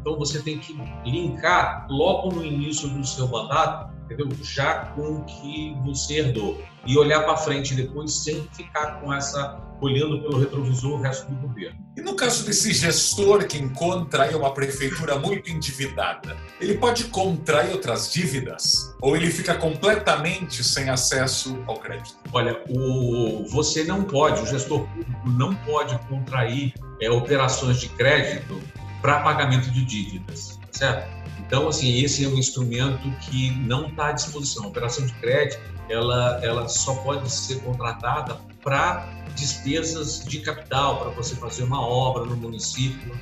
Então 0.00 0.18
você 0.18 0.40
tem 0.42 0.58
que 0.58 0.78
linkar 1.04 1.86
logo 1.88 2.34
no 2.34 2.44
início 2.44 2.88
do 2.88 3.04
seu 3.06 3.26
mandato, 3.26 3.92
entendeu? 4.04 4.28
Já 4.42 4.86
com 4.94 5.16
o 5.16 5.24
que 5.24 5.74
você 5.84 6.18
herdou 6.18 6.62
e 6.86 6.98
olhar 6.98 7.20
para 7.22 7.36
frente 7.36 7.74
depois 7.74 8.12
sem 8.12 8.48
ficar 8.52 9.00
com 9.00 9.12
essa 9.12 9.62
olhando 9.80 10.20
pelo 10.22 10.38
retrovisor 10.38 10.98
o 10.98 11.02
resto 11.02 11.30
do 11.30 11.46
governo. 11.46 11.78
E 11.96 12.00
no 12.00 12.14
caso 12.16 12.44
desse 12.44 12.72
gestor 12.72 13.46
que 13.46 13.58
encontra 13.58 14.36
uma 14.36 14.52
prefeitura 14.52 15.18
muito 15.18 15.50
endividada, 15.50 16.36
ele 16.60 16.78
pode 16.78 17.04
contrair 17.04 17.72
outras 17.72 18.12
dívidas 18.12 18.94
ou 19.00 19.16
ele 19.16 19.30
fica 19.30 19.54
completamente 19.54 20.64
sem 20.64 20.88
acesso 20.88 21.62
ao 21.66 21.78
crédito? 21.78 22.16
Olha, 22.32 22.60
o, 22.68 23.46
você 23.48 23.84
não 23.84 24.04
pode, 24.04 24.42
o 24.42 24.46
gestor 24.46 24.86
público 24.88 25.30
não 25.30 25.54
pode 25.54 25.98
contrair 26.08 26.74
é, 27.00 27.10
operações 27.10 27.80
de 27.80 27.88
crédito 27.90 28.60
para 29.02 29.20
pagamento 29.20 29.70
de 29.70 29.84
dívidas, 29.84 30.58
certo? 30.72 31.13
Então, 31.46 31.68
assim, 31.68 32.02
esse 32.02 32.24
é 32.24 32.28
um 32.28 32.38
instrumento 32.38 33.10
que 33.20 33.50
não 33.58 33.88
está 33.88 34.08
à 34.08 34.12
disposição. 34.12 34.64
A 34.64 34.68
operação 34.68 35.06
de 35.06 35.12
crédito, 35.14 35.60
ela, 35.88 36.40
ela 36.42 36.68
só 36.68 36.94
pode 36.96 37.30
ser 37.30 37.60
contratada 37.60 38.38
para 38.62 39.06
despesas 39.34 40.24
de 40.24 40.40
capital, 40.40 41.00
para 41.00 41.10
você 41.10 41.34
fazer 41.36 41.64
uma 41.64 41.80
obra 41.86 42.24
no 42.24 42.36
município, 42.36 43.12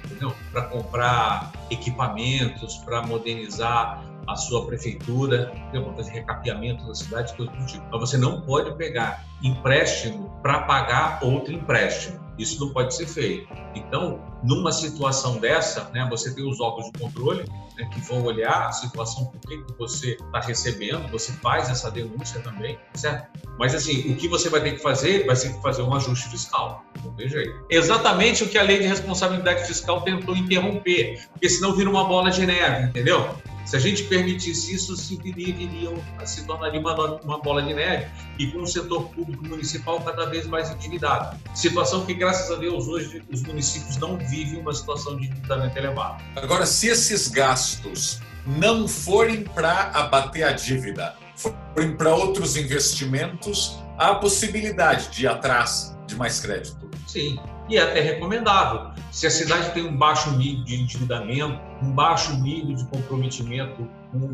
para 0.53 0.63
comprar 0.63 1.53
equipamentos, 1.71 2.77
para 2.79 3.03
modernizar 3.03 4.05
a 4.29 4.37
sua 4.37 4.65
prefeitura, 4.67 5.53
fazer 5.97 6.13
recapeamento 6.13 6.87
da 6.87 6.95
cidade, 6.95 7.35
coisa 7.35 7.51
do 7.51 7.67
tipo. 7.67 7.85
Mas 7.91 8.01
você 8.01 8.17
não 8.17 8.41
pode 8.43 8.73
pegar 8.77 9.25
empréstimo 9.43 10.31
para 10.43 10.61
pagar 10.61 11.19
outro 11.23 11.53
empréstimo. 11.53 12.22
Isso 12.39 12.61
não 12.61 12.73
pode 12.73 12.95
ser 12.95 13.07
feito. 13.07 13.47
Então, 13.75 14.21
numa 14.43 14.73
situação 14.73 15.39
dessa, 15.39 15.91
né, 15.91 16.07
você 16.11 16.35
tem 16.35 16.49
os 16.49 16.61
órgãos 16.61 16.91
de 16.91 16.99
controle 16.99 17.45
né, 17.77 17.89
que 17.93 18.01
vão 18.01 18.23
olhar 18.23 18.69
a 18.69 18.73
situação, 18.73 19.27
por 19.27 19.41
que, 19.41 19.63
você 19.79 20.13
está 20.13 20.41
recebendo, 20.41 21.09
você 21.11 21.33
faz 21.33 21.69
essa 21.69 21.91
denúncia 21.91 22.41
também, 22.41 22.79
certo? 22.95 23.29
Mas 23.59 23.75
assim, 23.75 24.13
o 24.13 24.17
que 24.17 24.29
você 24.29 24.49
vai 24.49 24.61
ter 24.61 24.73
que 24.73 24.83
fazer, 24.83 25.27
vai 25.27 25.37
que 25.37 25.63
fazer 25.63 25.83
um 25.83 25.95
ajuste 25.95 26.29
fiscal. 26.29 26.85
Não 27.05 27.13
tem 27.15 27.29
jeito. 27.29 27.65
Exatamente 27.71 28.45
o 28.45 28.49
que 28.49 28.59
a 28.59 28.63
lei 28.63 28.79
de 28.79 28.87
responsabilidade 28.87 29.65
fiscal 29.65 30.01
tentou 30.03 30.37
interromper, 30.37 31.27
porque 31.33 31.49
senão 31.49 31.75
vira 31.75 31.89
uma 31.89 32.05
bola 32.05 32.31
de 32.31 32.47
neve, 32.47 32.87
entendeu? 32.87 33.37
Se 33.65 33.77
a 33.77 33.79
gente 33.79 34.05
permitisse 34.05 34.75
isso, 34.75 34.97
se 34.97 35.17
viriam, 35.17 35.95
se 36.25 36.45
tornaria 36.45 36.81
uma, 36.81 37.21
uma 37.23 37.41
bola 37.41 37.63
de 37.63 37.75
neve 37.75 38.07
e 38.39 38.47
com 38.49 38.63
o 38.63 38.67
setor 38.67 39.09
público 39.11 39.47
municipal 39.47 40.01
cada 40.01 40.27
vez 40.27 40.47
mais 40.47 40.71
endividado. 40.71 41.39
Situação 41.55 42.05
que, 42.05 42.15
graças 42.15 42.51
a 42.51 42.57
Deus, 42.57 42.89
hoje 42.89 43.23
os 43.31 43.43
municípios 43.43 43.97
não 43.99 44.19
vivem 44.19 44.61
uma 44.61 44.75
situação 44.75 45.17
de 45.17 45.27
endividamento 45.27 45.79
elevado. 45.79 46.23
Agora, 46.37 46.67
se 46.67 46.89
esses 46.89 47.29
gastos 47.29 48.21
não 48.47 48.89
forem 48.89 49.45
para 49.45 49.91
abater 49.91 50.45
a 50.45 50.53
dívida, 50.53 51.15
forem 51.37 51.97
para 51.97 52.15
outros 52.15 52.57
investimentos, 52.57 53.79
há 53.99 54.11
a 54.11 54.15
possibilidade 54.17 55.11
de 55.11 55.25
ir 55.25 55.29
atrás 55.29 55.97
de 56.07 56.17
mais 56.17 56.41
crédito. 56.41 56.91
Sim, 57.07 57.39
e 57.69 57.77
é 57.77 57.83
até 57.83 58.01
recomendável. 58.01 58.91
Se 59.11 59.27
a 59.27 59.31
cidade 59.31 59.73
tem 59.73 59.87
um 59.87 59.97
baixo 59.97 60.31
nível 60.37 60.65
de 60.65 60.77
endividamento, 60.77 61.61
um 61.83 61.93
baixo 61.93 62.35
nível 62.41 62.75
de 62.75 62.85
comprometimento 62.87 63.89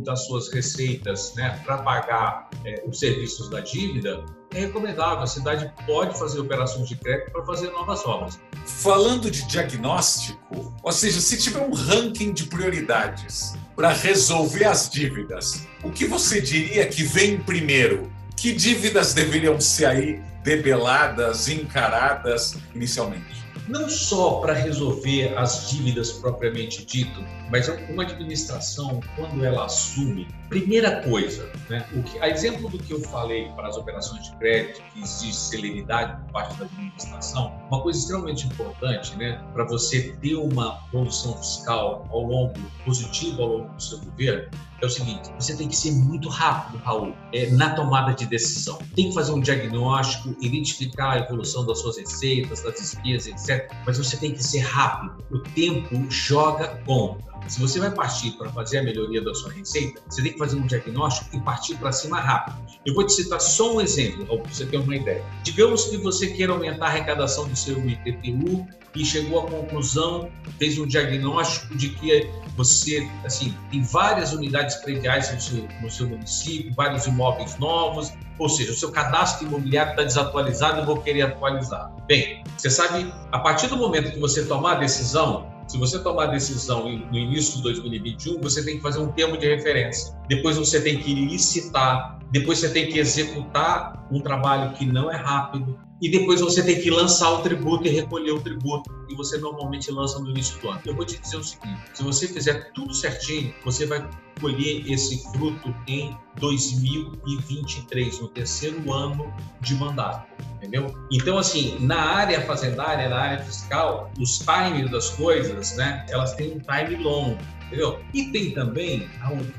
das 0.05 0.27
suas 0.27 0.53
receitas 0.53 1.35
né, 1.37 1.61
para 1.65 1.79
pagar 1.79 2.49
é, 2.65 2.83
os 2.87 2.99
serviços 2.99 3.49
da 3.49 3.61
dívida, 3.61 4.25
é 4.55 4.61
recomendável. 4.61 5.23
A 5.23 5.27
cidade 5.27 5.73
pode 5.87 6.19
fazer 6.19 6.41
operações 6.41 6.89
de 6.89 6.97
crédito 6.97 7.31
para 7.33 7.45
fazer 7.45 7.71
novas 7.71 8.05
obras. 8.07 8.41
Falando 8.65 9.31
de 9.31 9.47
diagnóstico, 9.47 10.75
ou 10.83 10.93
seja, 10.93 11.21
se 11.21 11.39
tiver 11.39 11.61
um 11.61 11.73
ranking 11.73 12.33
de 12.33 12.45
prioridades 12.45 13.55
para 13.77 13.91
resolver 13.91 14.65
as 14.65 14.89
dívidas, 14.91 15.67
o 15.85 15.91
que 15.91 16.07
você 16.07 16.41
diria 16.41 16.87
que 16.87 17.03
vem 17.03 17.39
primeiro? 17.39 18.11
Que 18.41 18.53
dívidas 18.53 19.15
deveriam 19.15 19.61
ser 19.61 19.87
aí 19.87 20.23
debeladas, 20.45 21.49
encaradas 21.49 22.57
inicialmente? 22.73 23.39
Não 23.67 23.89
só 23.89 24.41
para 24.41 24.53
resolver 24.55 25.37
as 25.37 25.69
dívidas 25.69 26.13
propriamente 26.13 26.87
dito, 26.87 27.23
mas 27.51 27.69
uma 27.91 28.05
administração, 28.05 29.01
quando 29.17 29.45
ela 29.45 29.67
assume, 29.67 30.29
primeira 30.49 31.03
coisa, 31.03 31.51
né, 31.69 31.85
o 31.93 32.03
que, 32.03 32.19
a 32.21 32.29
exemplo 32.29 32.71
do 32.71 32.79
que 32.79 32.93
eu 32.93 33.01
falei 33.01 33.49
para 33.57 33.69
as 33.69 33.77
operações 33.77 34.31
de 34.31 34.37
crédito, 34.37 34.81
que 34.95 35.03
existe 35.03 35.35
celeridade 35.35 36.19
por 36.23 36.33
parte 36.33 36.57
da 36.59 36.65
administração, 36.65 37.61
uma 37.69 37.83
coisa 37.83 37.99
extremamente 37.99 38.47
importante 38.47 39.17
né, 39.17 39.43
para 39.53 39.65
você 39.65 40.13
ter 40.23 40.37
uma 40.37 40.77
produção 40.91 41.37
fiscal 41.37 42.07
ao 42.11 42.23
longo, 42.23 42.55
positiva 42.85 43.43
ao 43.43 43.49
longo 43.49 43.75
do 43.75 43.83
seu 43.83 43.99
governo, 43.99 44.49
é 44.81 44.87
o 44.87 44.91
seguinte: 44.91 45.31
você 45.39 45.57
tem 45.57 45.69
que 45.69 45.77
ser 45.77 45.93
muito 45.93 46.29
rápido, 46.29 46.79
Raul, 46.85 47.15
é, 47.33 47.51
na 47.51 47.71
tomada 47.71 48.13
de 48.13 48.27
decisão. 48.27 48.79
Tem 48.95 49.09
que 49.09 49.15
fazer 49.15 49.33
um 49.33 49.41
diagnóstico, 49.41 50.35
identificar 50.41 51.13
a 51.13 51.19
evolução 51.19 51.67
das 51.67 51.81
suas 51.81 51.99
receitas, 51.99 52.63
das 52.63 52.75
despesas, 52.75 53.27
etc. 53.27 53.73
Mas 53.87 53.99
você 53.99 54.17
tem 54.17 54.33
que 54.33 54.43
ser 54.43 54.61
rápido. 54.61 55.25
O 55.31 55.41
tempo 55.41 56.11
joga 56.11 56.81
contra. 56.85 57.29
Se 57.49 57.61
você 57.61 57.79
vai 57.79 57.91
partir 57.91 58.33
para 58.33 58.51
fazer 58.51 58.79
a 58.79 58.83
melhoria 58.83 59.23
da 59.23 59.35
sua 59.35 59.51
receita, 59.53 60.03
você 60.07 60.23
tem 60.23 60.33
que 60.33 60.39
fazer 60.39 60.57
um 60.57 60.67
diagnóstico 60.67 61.35
e 61.35 61.41
partir 61.41 61.77
para 61.77 61.91
cima 61.93 62.21
rápido. 62.21 62.59
Eu 62.85 62.95
vou 62.95 63.07
te 63.07 63.13
citar 63.15 63.41
só 63.41 63.75
um 63.75 63.81
exemplo, 63.81 64.27
para 64.27 64.37
você 64.37 64.67
ter 64.67 64.77
uma 64.77 64.95
ideia. 64.95 65.25
Digamos 65.45 65.87
que 65.87 65.97
você 65.97 66.29
queira 66.29 66.53
aumentar 66.53 66.87
a 66.87 66.89
arrecadação 66.89 67.49
do 67.49 67.57
seu 67.57 67.79
IPTU 67.79 68.67
e 68.95 69.05
chegou 69.05 69.41
à 69.41 69.47
conclusão, 69.47 70.31
fez 70.59 70.79
um 70.79 70.87
diagnóstico 70.87 71.75
de 71.77 71.91
que 71.91 72.29
você, 72.59 73.09
assim, 73.25 73.57
tem 73.71 73.83
várias 73.83 74.33
unidades 74.33 74.75
prediais 74.77 75.33
no 75.33 75.41
seu, 75.41 75.69
no 75.81 75.91
seu 75.91 76.09
município, 76.09 76.75
vários 76.75 77.07
imóveis 77.07 77.57
novos, 77.57 78.13
ou 78.37 78.49
seja, 78.49 78.73
o 78.73 78.75
seu 78.75 78.91
cadastro 78.91 79.47
imobiliário 79.47 79.93
está 79.93 80.03
desatualizado 80.03 80.83
e 80.83 80.85
vou 80.85 81.01
querer 81.01 81.23
atualizar. 81.23 81.95
Bem, 82.09 82.43
você 82.57 82.69
sabe, 82.69 83.15
a 83.31 83.39
partir 83.39 83.69
do 83.69 83.77
momento 83.77 84.11
que 84.11 84.19
você 84.19 84.45
tomar 84.45 84.73
a 84.73 84.75
decisão, 84.81 85.47
se 85.69 85.79
você 85.79 86.01
tomar 86.01 86.25
a 86.25 86.27
decisão 86.27 86.83
no 86.83 87.17
início 87.17 87.59
de 87.59 87.63
2021, 87.63 88.41
você 88.41 88.65
tem 88.65 88.77
que 88.79 88.83
fazer 88.83 88.99
um 88.99 89.13
termo 89.13 89.37
de 89.37 89.47
referência. 89.47 90.19
Depois 90.29 90.57
você 90.57 90.81
tem 90.81 90.99
que 90.99 91.15
licitar, 91.15 92.18
depois 92.31 92.59
você 92.59 92.69
tem 92.69 92.89
que 92.89 92.99
executar 92.99 94.07
um 94.11 94.21
trabalho 94.21 94.73
que 94.75 94.85
não 94.87 95.11
é 95.11 95.17
rápido, 95.17 95.79
e 96.01 96.09
depois 96.09 96.41
você 96.41 96.63
tem 96.63 96.81
que 96.81 96.91
lançar 96.91 97.31
o 97.33 97.43
tributo 97.43 97.87
e 97.87 97.91
recolher 97.91 98.31
o 98.31 98.41
tributo, 98.41 98.89
e 99.09 99.15
você 99.15 99.37
normalmente 99.39 99.91
lança 99.91 100.19
no 100.21 100.31
início 100.31 100.61
do 100.61 100.69
ano. 100.69 100.81
Eu 100.85 100.95
vou 100.95 101.05
te 101.05 101.19
dizer 101.19 101.37
o 101.37 101.43
seguinte: 101.43 101.81
se 101.93 102.03
você 102.03 102.29
fizer 102.29 102.73
tudo 102.73 102.95
certinho, 102.95 103.53
você 103.65 103.85
vai 103.85 104.09
colher 104.41 104.89
esse 104.89 105.25
fruto 105.33 105.75
em 105.89 106.17
2023, 106.37 108.21
no 108.21 108.29
terceiro 108.29 108.93
ano 108.93 109.33
de 109.61 109.75
mandato, 109.75 110.27
entendeu? 110.55 110.95
Então, 111.11 111.37
assim, 111.37 111.77
na 111.81 112.01
área 112.01 112.41
fazendária, 112.43 113.09
na 113.09 113.19
área 113.19 113.39
fiscal, 113.45 114.13
os 114.21 114.39
times 114.39 114.89
das 114.91 115.11
coisas, 115.11 115.77
né, 115.77 116.07
elas 116.09 116.35
têm 116.35 116.53
um 116.53 116.61
time 116.61 117.03
longo. 117.03 117.39
Entendeu? 117.69 118.01
E 118.13 118.25
tem 118.25 118.51
também 118.51 119.09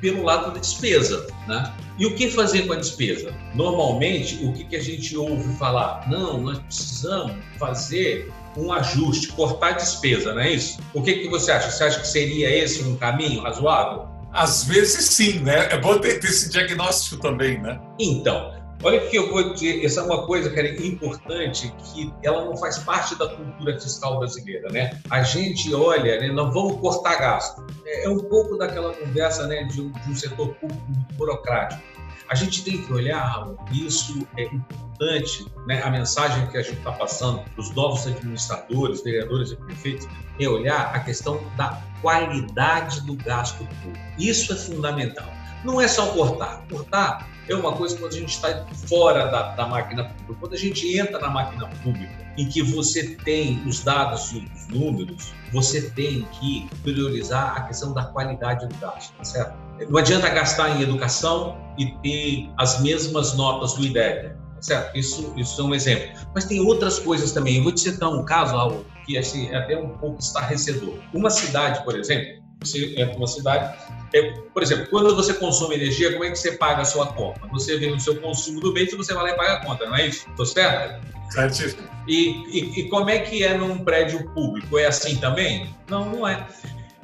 pelo 0.02 0.24
lado 0.24 0.54
da 0.54 0.60
despesa, 0.60 1.26
né? 1.48 1.74
E 1.98 2.06
o 2.06 2.16
que 2.16 2.30
fazer 2.30 2.64
com 2.64 2.74
a 2.74 2.76
despesa? 2.76 3.34
Normalmente, 3.56 4.44
o 4.44 4.54
que, 4.54 4.66
que 4.66 4.76
a 4.76 4.82
gente 4.82 5.16
ouve 5.16 5.54
falar? 5.58 6.10
Não, 6.10 6.42
nós 6.42 6.60
precisamos 6.60 7.36
fazer 7.58 8.32
um 8.58 8.72
ajuste, 8.74 9.30
cortar 9.30 9.70
a 9.70 9.72
despesa, 9.74 10.34
não 10.34 10.42
é 10.42 10.52
isso? 10.52 10.80
O 10.94 11.02
que, 11.02 11.14
que 11.14 11.30
você 11.30 11.52
acha? 11.52 11.72
Você 11.72 11.84
acha 11.84 12.00
que 12.00 12.08
seria 12.08 12.50
esse 12.50 12.84
um 12.84 12.96
caminho 12.96 13.42
razoável? 13.42 14.08
Às 14.32 14.64
vezes 14.64 15.06
sim, 15.06 15.40
né? 15.40 15.70
É 15.72 15.78
bom 15.78 15.98
ter, 15.98 16.20
ter 16.20 16.28
esse 16.28 16.50
diagnóstico 16.50 17.22
também, 17.22 17.60
né? 17.60 17.80
Então, 18.00 18.54
Olha 18.82 19.04
o 19.04 19.10
que 19.10 19.18
eu 19.18 19.30
vou 19.30 19.54
dizer, 19.54 19.84
essa 19.84 20.00
é 20.00 20.04
uma 20.04 20.26
coisa, 20.26 20.50
cara, 20.52 20.70
importante, 20.86 21.74
que 21.84 22.14
ela 22.24 22.46
não 22.46 22.56
faz 22.56 22.78
parte 22.80 23.14
da 23.18 23.28
cultura 23.28 23.78
fiscal 23.78 24.20
brasileira, 24.20 24.70
né? 24.72 24.98
A 25.10 25.22
gente 25.22 25.74
olha, 25.76 26.18
né, 26.18 26.30
nós 26.30 26.54
vamos 26.54 26.80
cortar 26.80 27.18
gasto. 27.18 27.66
É, 27.86 28.06
é 28.06 28.10
um 28.10 28.20
pouco 28.20 28.58
daquela 28.58 28.94
conversa, 28.94 29.48
né, 29.48 29.64
de 29.64 29.82
um, 29.82 29.92
de 29.92 30.12
um 30.12 30.16
setor 30.16 30.56
público 30.56 30.82
burocrático. 31.16 31.82
A 32.30 32.36
gente 32.36 32.64
tem 32.64 32.82
que 32.82 32.94
olhar, 32.94 33.50
isso 33.74 34.26
é 34.38 34.44
importante, 34.44 35.46
né, 35.68 35.82
a 35.84 35.90
mensagem 35.90 36.48
que 36.48 36.58
a 36.58 36.62
gente 36.62 36.78
está 36.78 36.94
passando 36.94 37.42
para 37.42 37.62
os 37.62 37.76
novos 37.76 38.08
administradores, 38.08 39.04
vereadores 39.04 39.52
e 39.52 39.58
prefeitos, 39.58 40.08
é 40.40 40.48
olhar 40.48 40.96
a 40.96 41.00
questão 41.02 41.42
da 41.58 41.82
qualidade 42.02 43.02
do 43.02 43.16
gasto 43.16 43.58
público. 43.58 44.00
Isso 44.18 44.54
é 44.54 44.56
fundamental. 44.56 45.28
Não 45.66 45.82
é 45.82 45.88
só 45.88 46.08
cortar. 46.14 46.64
Cortar 46.70 47.28
é 47.54 47.56
uma 47.56 47.74
coisa 47.74 47.98
quando 47.98 48.14
a 48.14 48.18
gente 48.18 48.30
está 48.30 48.66
fora 48.88 49.26
da, 49.28 49.56
da, 49.56 49.68
máquina 49.68 50.04
pública. 50.04 50.36
Quando 50.40 50.54
a 50.54 50.58
gente 50.58 50.98
entra 50.98 51.20
na 51.20 51.30
máquina 51.30 51.68
pública, 51.84 52.14
em 52.38 52.48
que 52.48 52.62
você 52.62 53.16
tem 53.24 53.62
os 53.68 53.84
dados 53.84 54.32
e 54.32 54.48
os 54.54 54.68
números, 54.68 55.34
você 55.52 55.90
tem 55.92 56.28
que 56.34 56.70
priorizar 56.84 57.58
a 57.58 57.62
questão 57.62 57.94
da 57.94 58.06
qualidade 58.06 58.68
do 58.68 58.76
gasto, 58.78 59.14
tá 59.18 59.24
certo? 59.24 59.58
Não 59.90 59.98
adianta 59.98 60.30
gastar 60.30 60.78
em 60.78 60.82
educação 60.82 61.58
e 61.78 61.92
ter 62.04 62.50
as 62.58 62.82
mesmas 62.82 63.34
notas 63.36 63.74
do 63.74 63.86
IDEB, 63.86 64.30
tá 64.56 64.62
certo? 64.62 64.98
Isso, 64.98 65.34
isso 65.36 65.60
é 65.60 65.64
um 65.64 65.74
exemplo. 65.74 66.20
Mas 66.36 66.46
tem 66.46 66.60
outras 66.60 67.00
coisas 67.00 67.32
também. 67.32 67.58
Eu 67.58 67.64
vou 67.64 67.72
te 67.72 67.82
citar 67.82 68.10
um 68.10 68.24
caso, 68.24 68.56
algo 68.56 68.86
que 69.06 69.18
assim, 69.18 69.50
é 69.50 69.58
até 69.58 69.78
um 69.78 69.90
pouco 69.98 70.20
estarrecedor. 70.20 70.96
Uma 71.14 71.30
cidade, 71.30 71.84
por 71.84 71.98
exemplo, 71.98 72.44
você 72.60 72.94
entra 72.98 73.14
numa 73.14 73.28
cidade 73.28 73.76
é, 74.14 74.32
por 74.54 74.64
exemplo, 74.64 74.88
quando 74.90 75.16
você 75.16 75.34
consome 75.36 75.76
energia, 75.76 76.12
como 76.12 76.24
é 76.24 76.32
que 76.32 76.36
você 76.36 76.54
paga 76.54 76.82
a 76.82 76.86
sua 76.86 77.08
conta? 77.14 77.42
Você 77.52 77.78
vê 77.78 77.88
o 77.88 78.00
seu 78.00 78.20
consumo 78.20 78.60
do 78.60 78.74
mês 78.74 78.92
e 78.92 78.96
você 78.96 79.14
vai 79.14 79.24
lá 79.24 79.30
e 79.32 79.36
paga 79.36 79.54
a 79.54 79.66
conta, 79.66 79.86
não 79.86 79.96
é 79.96 80.08
isso? 80.08 80.28
Estou 80.30 80.46
certo? 80.46 81.06
Certíssimo. 81.30 81.88
E, 82.08 82.44
e, 82.48 82.80
e 82.80 82.90
como 82.90 83.10
é 83.10 83.20
que 83.20 83.44
é 83.44 83.56
num 83.56 83.84
prédio 83.84 84.28
público? 84.34 84.80
É 84.80 84.88
assim 84.88 85.18
também? 85.18 85.70
Não, 85.88 86.10
não 86.10 86.28
é. 86.28 86.44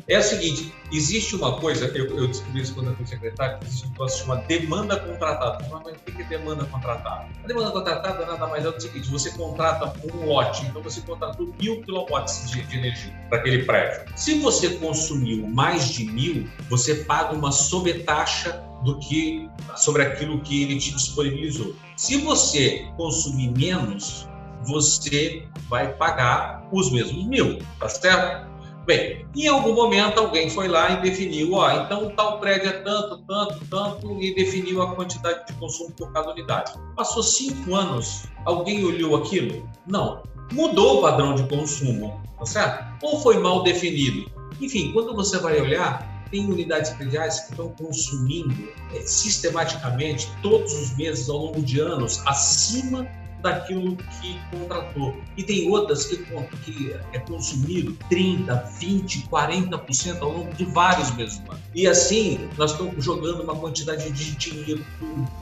É 0.08 0.20
o 0.20 0.22
seguinte, 0.22 0.72
existe 0.94 1.36
uma 1.36 1.60
coisa, 1.60 1.88
eu, 1.88 2.06
eu 2.06 2.28
descobri 2.28 2.62
isso 2.62 2.76
quando 2.76 2.92
eu 2.92 2.96
fui 2.96 3.08
secretário, 3.08 3.58
existe 3.64 3.88
um 3.88 3.90
negócio 3.90 4.20
chamado 4.20 4.46
demanda 4.46 5.00
contratada. 5.00 5.68
Mas 5.72 5.96
o 5.96 6.00
que 6.00 6.22
é 6.22 6.26
demanda 6.26 6.64
contratada? 6.66 7.28
A 7.44 7.48
demanda 7.48 7.72
contratada 7.72 8.24
nada 8.24 8.46
mais 8.46 8.64
é 8.64 8.72
do 8.72 8.80
seguinte, 8.80 9.10
você 9.10 9.32
contrata 9.32 9.92
um 10.14 10.26
lote, 10.28 10.64
então 10.68 10.80
você 10.84 11.02
contratou 11.02 11.52
mil 11.60 11.82
quilowatts 11.82 12.52
de, 12.52 12.62
de 12.62 12.78
energia 12.78 13.12
para 13.30 13.40
aquele 13.40 13.64
prédio. 13.64 14.06
Se 14.16 14.38
você 14.40 14.76
consumiu 14.76 15.48
mais 15.48 15.90
de 15.90 16.06
mil, 16.06 16.48
você 16.70 16.96
paga 17.06 17.34
uma 17.34 17.52
sobretaxa 17.52 18.64
do 18.84 19.00
que 19.00 19.50
sobre 19.76 20.04
aquilo 20.04 20.40
que 20.42 20.62
ele 20.62 20.78
te 20.78 20.92
disponibilizou. 20.92 21.76
Se 21.98 22.18
você 22.18 22.88
consumir 22.96 23.52
menos, 23.58 24.30
você 24.68 25.48
vai 25.68 25.94
pagar 25.94 26.68
os 26.72 26.92
mesmos 26.92 27.26
mil, 27.26 27.58
tá 27.80 27.90
certo? 27.90 28.55
Bem, 28.86 29.26
em 29.36 29.48
algum 29.48 29.74
momento 29.74 30.20
alguém 30.20 30.48
foi 30.48 30.68
lá 30.68 30.92
e 30.92 31.02
definiu, 31.02 31.54
ó, 31.54 31.72
então 31.72 32.12
tal 32.16 32.40
prédio 32.40 32.70
é 32.70 32.74
tanto, 32.74 33.18
tanto, 33.26 33.66
tanto, 33.66 34.22
e 34.22 34.36
definiu 34.36 34.82
a 34.84 34.94
quantidade 34.94 35.48
de 35.48 35.54
consumo 35.54 35.92
por 35.94 36.14
cada 36.14 36.32
unidade. 36.32 36.74
Passou 36.96 37.24
cinco 37.24 37.74
anos, 37.74 38.26
alguém 38.46 38.86
olhou 38.86 39.16
aquilo? 39.16 39.68
Não. 39.88 40.22
Mudou 40.52 41.00
o 41.00 41.02
padrão 41.02 41.34
de 41.34 41.44
consumo, 41.48 42.22
tá 42.38 42.46
certo? 42.46 42.86
Ou 43.02 43.20
foi 43.22 43.40
mal 43.40 43.64
definido? 43.64 44.30
Enfim, 44.62 44.92
quando 44.94 45.16
você 45.16 45.40
vai 45.40 45.60
olhar, 45.60 46.24
tem 46.30 46.46
unidades 46.46 46.92
prediais 46.92 47.40
que 47.42 47.52
estão 47.52 47.70
consumindo 47.70 48.70
é, 48.94 49.02
sistematicamente, 49.02 50.30
todos 50.44 50.72
os 50.74 50.96
meses, 50.96 51.28
ao 51.28 51.38
longo 51.38 51.62
de 51.64 51.80
anos, 51.80 52.22
acima 52.28 53.08
daquilo 53.46 53.96
que 53.96 54.40
contratou. 54.50 55.16
E 55.38 55.44
tem 55.44 55.70
outras 55.70 56.06
que, 56.06 56.18
que 56.18 56.94
é 57.14 57.20
consumido 57.20 57.96
30, 58.10 58.56
20, 58.80 59.28
40% 59.30 60.22
ao 60.22 60.32
longo 60.32 60.54
de 60.56 60.66
vários 60.66 61.16
meses. 61.16 61.42
E 61.74 61.88
assim, 61.88 62.50
nós 62.58 62.72
estamos 62.72 63.04
jogando 63.04 63.44
uma 63.44 63.56
quantidade 63.56 64.10
de 64.12 64.36
dinheiro 64.36 64.84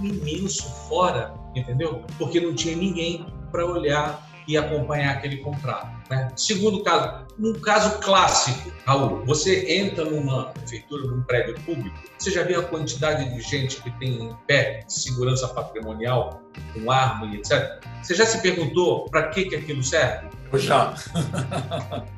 imenso 0.01 0.63
fora, 0.89 1.33
entendeu? 1.55 2.03
Porque 2.17 2.41
não 2.41 2.53
tinha 2.53 2.75
ninguém 2.75 3.25
para 3.51 3.65
olhar 3.65 4.32
e 4.47 4.57
acompanhar 4.57 5.15
aquele 5.15 5.37
contrato. 5.37 5.87
Né? 6.09 6.31
Segundo 6.35 6.83
caso, 6.83 7.25
um 7.39 7.53
caso 7.53 7.99
clássico, 7.99 8.71
Raul, 8.85 9.25
você 9.25 9.73
entra 9.73 10.05
numa 10.05 10.45
prefeitura, 10.47 11.07
num 11.07 11.23
prédio 11.23 11.55
público, 11.61 11.97
você 12.17 12.31
já 12.31 12.43
viu 12.43 12.59
a 12.59 12.63
quantidade 12.63 13.33
de 13.33 13.41
gente 13.41 13.81
que 13.81 13.91
tem 13.99 14.23
em 14.23 14.35
pé 14.47 14.83
de 14.85 14.93
segurança 14.93 15.47
patrimonial, 15.47 16.41
com 16.73 16.91
arma 16.91 17.27
e 17.27 17.37
etc. 17.37 17.81
Você 18.01 18.15
já 18.15 18.25
se 18.25 18.41
perguntou 18.41 19.05
para 19.09 19.29
que, 19.29 19.45
que 19.45 19.55
aquilo 19.55 19.83
serve? 19.83 20.27
Já. 20.53 20.93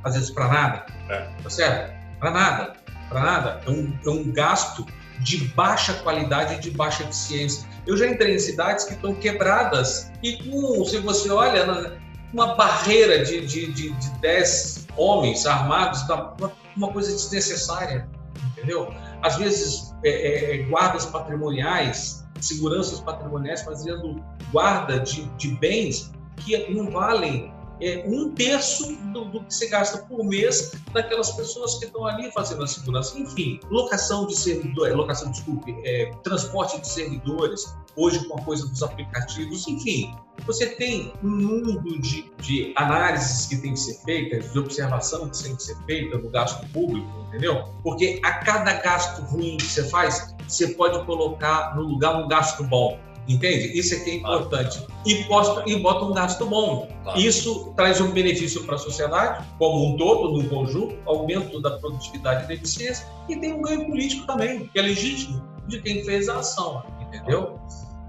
Às 0.04 0.16
vezes 0.16 0.30
para 0.32 0.48
nada. 0.48 0.86
É. 1.10 1.28
Tá 1.42 1.50
certo? 1.50 2.20
Para 2.20 2.32
nada. 2.32 2.74
Para 3.10 3.22
nada. 3.22 3.62
É 3.66 3.70
um, 3.70 3.98
é 4.06 4.10
um 4.10 4.32
gasto 4.32 4.86
de 5.20 5.38
baixa 5.50 5.94
qualidade 5.94 6.56
e 6.56 6.60
de 6.60 6.72
baixa 6.72 7.04
eficiência. 7.04 7.68
Eu 7.88 7.96
já 7.96 8.08
entrei 8.08 8.36
em 8.36 8.40
cidades 8.40 8.86
que 8.86 8.94
estão 8.94 9.14
quebradas 9.16 10.12
e 10.22 10.38
com, 10.44 10.84
se 10.86 10.98
você 11.00 11.30
olha, 11.32 11.98
uma 12.36 12.54
barreira 12.56 13.24
de, 13.24 13.46
de, 13.46 13.72
de, 13.72 13.92
de 13.92 14.10
dez 14.20 14.86
homens 14.98 15.46
armados, 15.46 16.02
uma, 16.04 16.52
uma 16.76 16.92
coisa 16.92 17.14
desnecessária, 17.14 18.10
entendeu? 18.50 18.94
Às 19.22 19.38
vezes, 19.38 19.96
é, 20.04 20.10
é, 20.10 20.56
é, 20.56 20.64
guardas 20.64 21.06
patrimoniais, 21.06 22.26
seguranças 22.42 23.00
patrimoniais 23.00 23.62
fazendo 23.62 24.22
guarda 24.52 25.00
de, 25.00 25.24
de 25.38 25.56
bens 25.56 26.12
que 26.36 26.74
não 26.74 26.92
valem 26.92 27.54
é, 27.82 28.04
um 28.08 28.32
terço 28.32 28.96
do, 29.14 29.26
do, 29.26 29.44
que 29.44 29.54
se 29.54 29.68
gasta 29.70 30.00
por 30.06 30.24
mês 30.24 30.72
daquelas 30.94 31.32
pessoas 31.32 31.76
que 31.76 31.86
estão 31.86 32.06
ali 32.06 32.32
fazendo 32.32 32.64
a 32.64 32.68
segurança. 32.68 33.18
Enfim, 33.18 33.60
locação 33.70 34.26
de 34.28 34.36
servidores, 34.36 34.96
locação, 34.96 35.32
desculpe, 35.32 35.76
é, 35.84 36.12
transporte 36.24 36.80
de 36.80 36.88
servidores, 36.88 37.76
hoje 37.96 38.26
com 38.28 38.40
a 38.40 38.42
coisa 38.44 38.68
dos 38.68 38.82
aplicativos, 38.84 39.68
enfim, 39.68 40.16
você 40.46 40.68
tem 40.68 41.14
um 41.24 41.30
mundo 41.30 42.00
de, 42.00 42.32
de 42.40 42.74
análises 42.76 43.48
que 43.48 43.58
tem 43.58 43.74
que 43.74 43.80
ser 43.80 43.96
feitas, 44.04 44.52
de 44.52 44.60
observação 44.60 45.30
que 45.30 45.44
tem 45.44 45.56
que 45.56 45.64
ser 45.64 45.78
feita 45.86 46.18
no 46.18 46.30
gasto 46.30 46.68
público, 46.70 47.08
entendeu? 47.28 47.64
Porque 47.84 48.20
a 48.24 48.34
cada 48.40 48.74
gasto 48.74 49.22
ruim 49.22 49.58
que 49.58 49.66
você 49.66 49.90
faz, 49.90 50.36
você 50.48 50.70
pode 50.70 51.04
colocar 51.06 51.76
no 51.76 51.84
lugar 51.84 52.16
um 52.18 52.28
gasto 52.28 52.64
bom. 52.64 53.00
Entende? 53.28 53.78
Isso 53.78 53.96
aqui 53.96 54.12
é 54.12 54.16
importante. 54.16 54.86
E, 55.06 55.24
posta, 55.24 55.64
e 55.68 55.80
bota 55.80 56.06
um 56.06 56.14
gasto 56.14 56.46
bom. 56.46 56.88
Isso 57.16 57.74
traz 57.76 58.00
um 58.00 58.12
benefício 58.12 58.64
para 58.64 58.76
a 58.76 58.78
sociedade, 58.78 59.46
como 59.58 59.86
um 59.88 59.98
todo, 59.98 60.38
no 60.38 60.48
conjunto, 60.50 60.96
aumento 61.06 61.60
da 61.62 61.72
produtividade 61.72 62.46
e 62.46 62.48
da 62.48 62.54
eficiência, 62.54 63.08
e 63.28 63.36
tem 63.36 63.54
um 63.54 63.62
ganho 63.62 63.86
político 63.86 64.28
também, 64.28 64.68
que 64.68 64.78
é 64.78 64.82
legítimo, 64.82 65.44
de 65.68 65.82
quem 65.82 66.04
fez 66.04 66.30
a 66.30 66.40
ação. 66.40 66.84
Entendeu? 67.02 67.60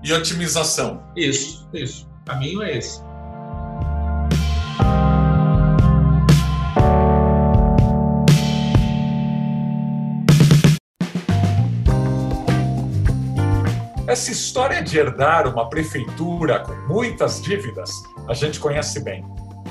E 0.02 0.12
otimização. 0.12 1.02
Isso, 1.16 1.68
isso. 1.72 2.06
O 2.22 2.24
caminho 2.26 2.62
é 2.62 2.76
esse. 2.76 3.00
Essa 14.16 14.32
história 14.32 14.82
de 14.82 14.98
herdar 14.98 15.46
uma 15.46 15.68
prefeitura 15.68 16.60
com 16.60 16.72
muitas 16.88 17.42
dívidas, 17.42 17.90
a 18.26 18.32
gente 18.32 18.58
conhece 18.58 18.98
bem. 19.00 19.22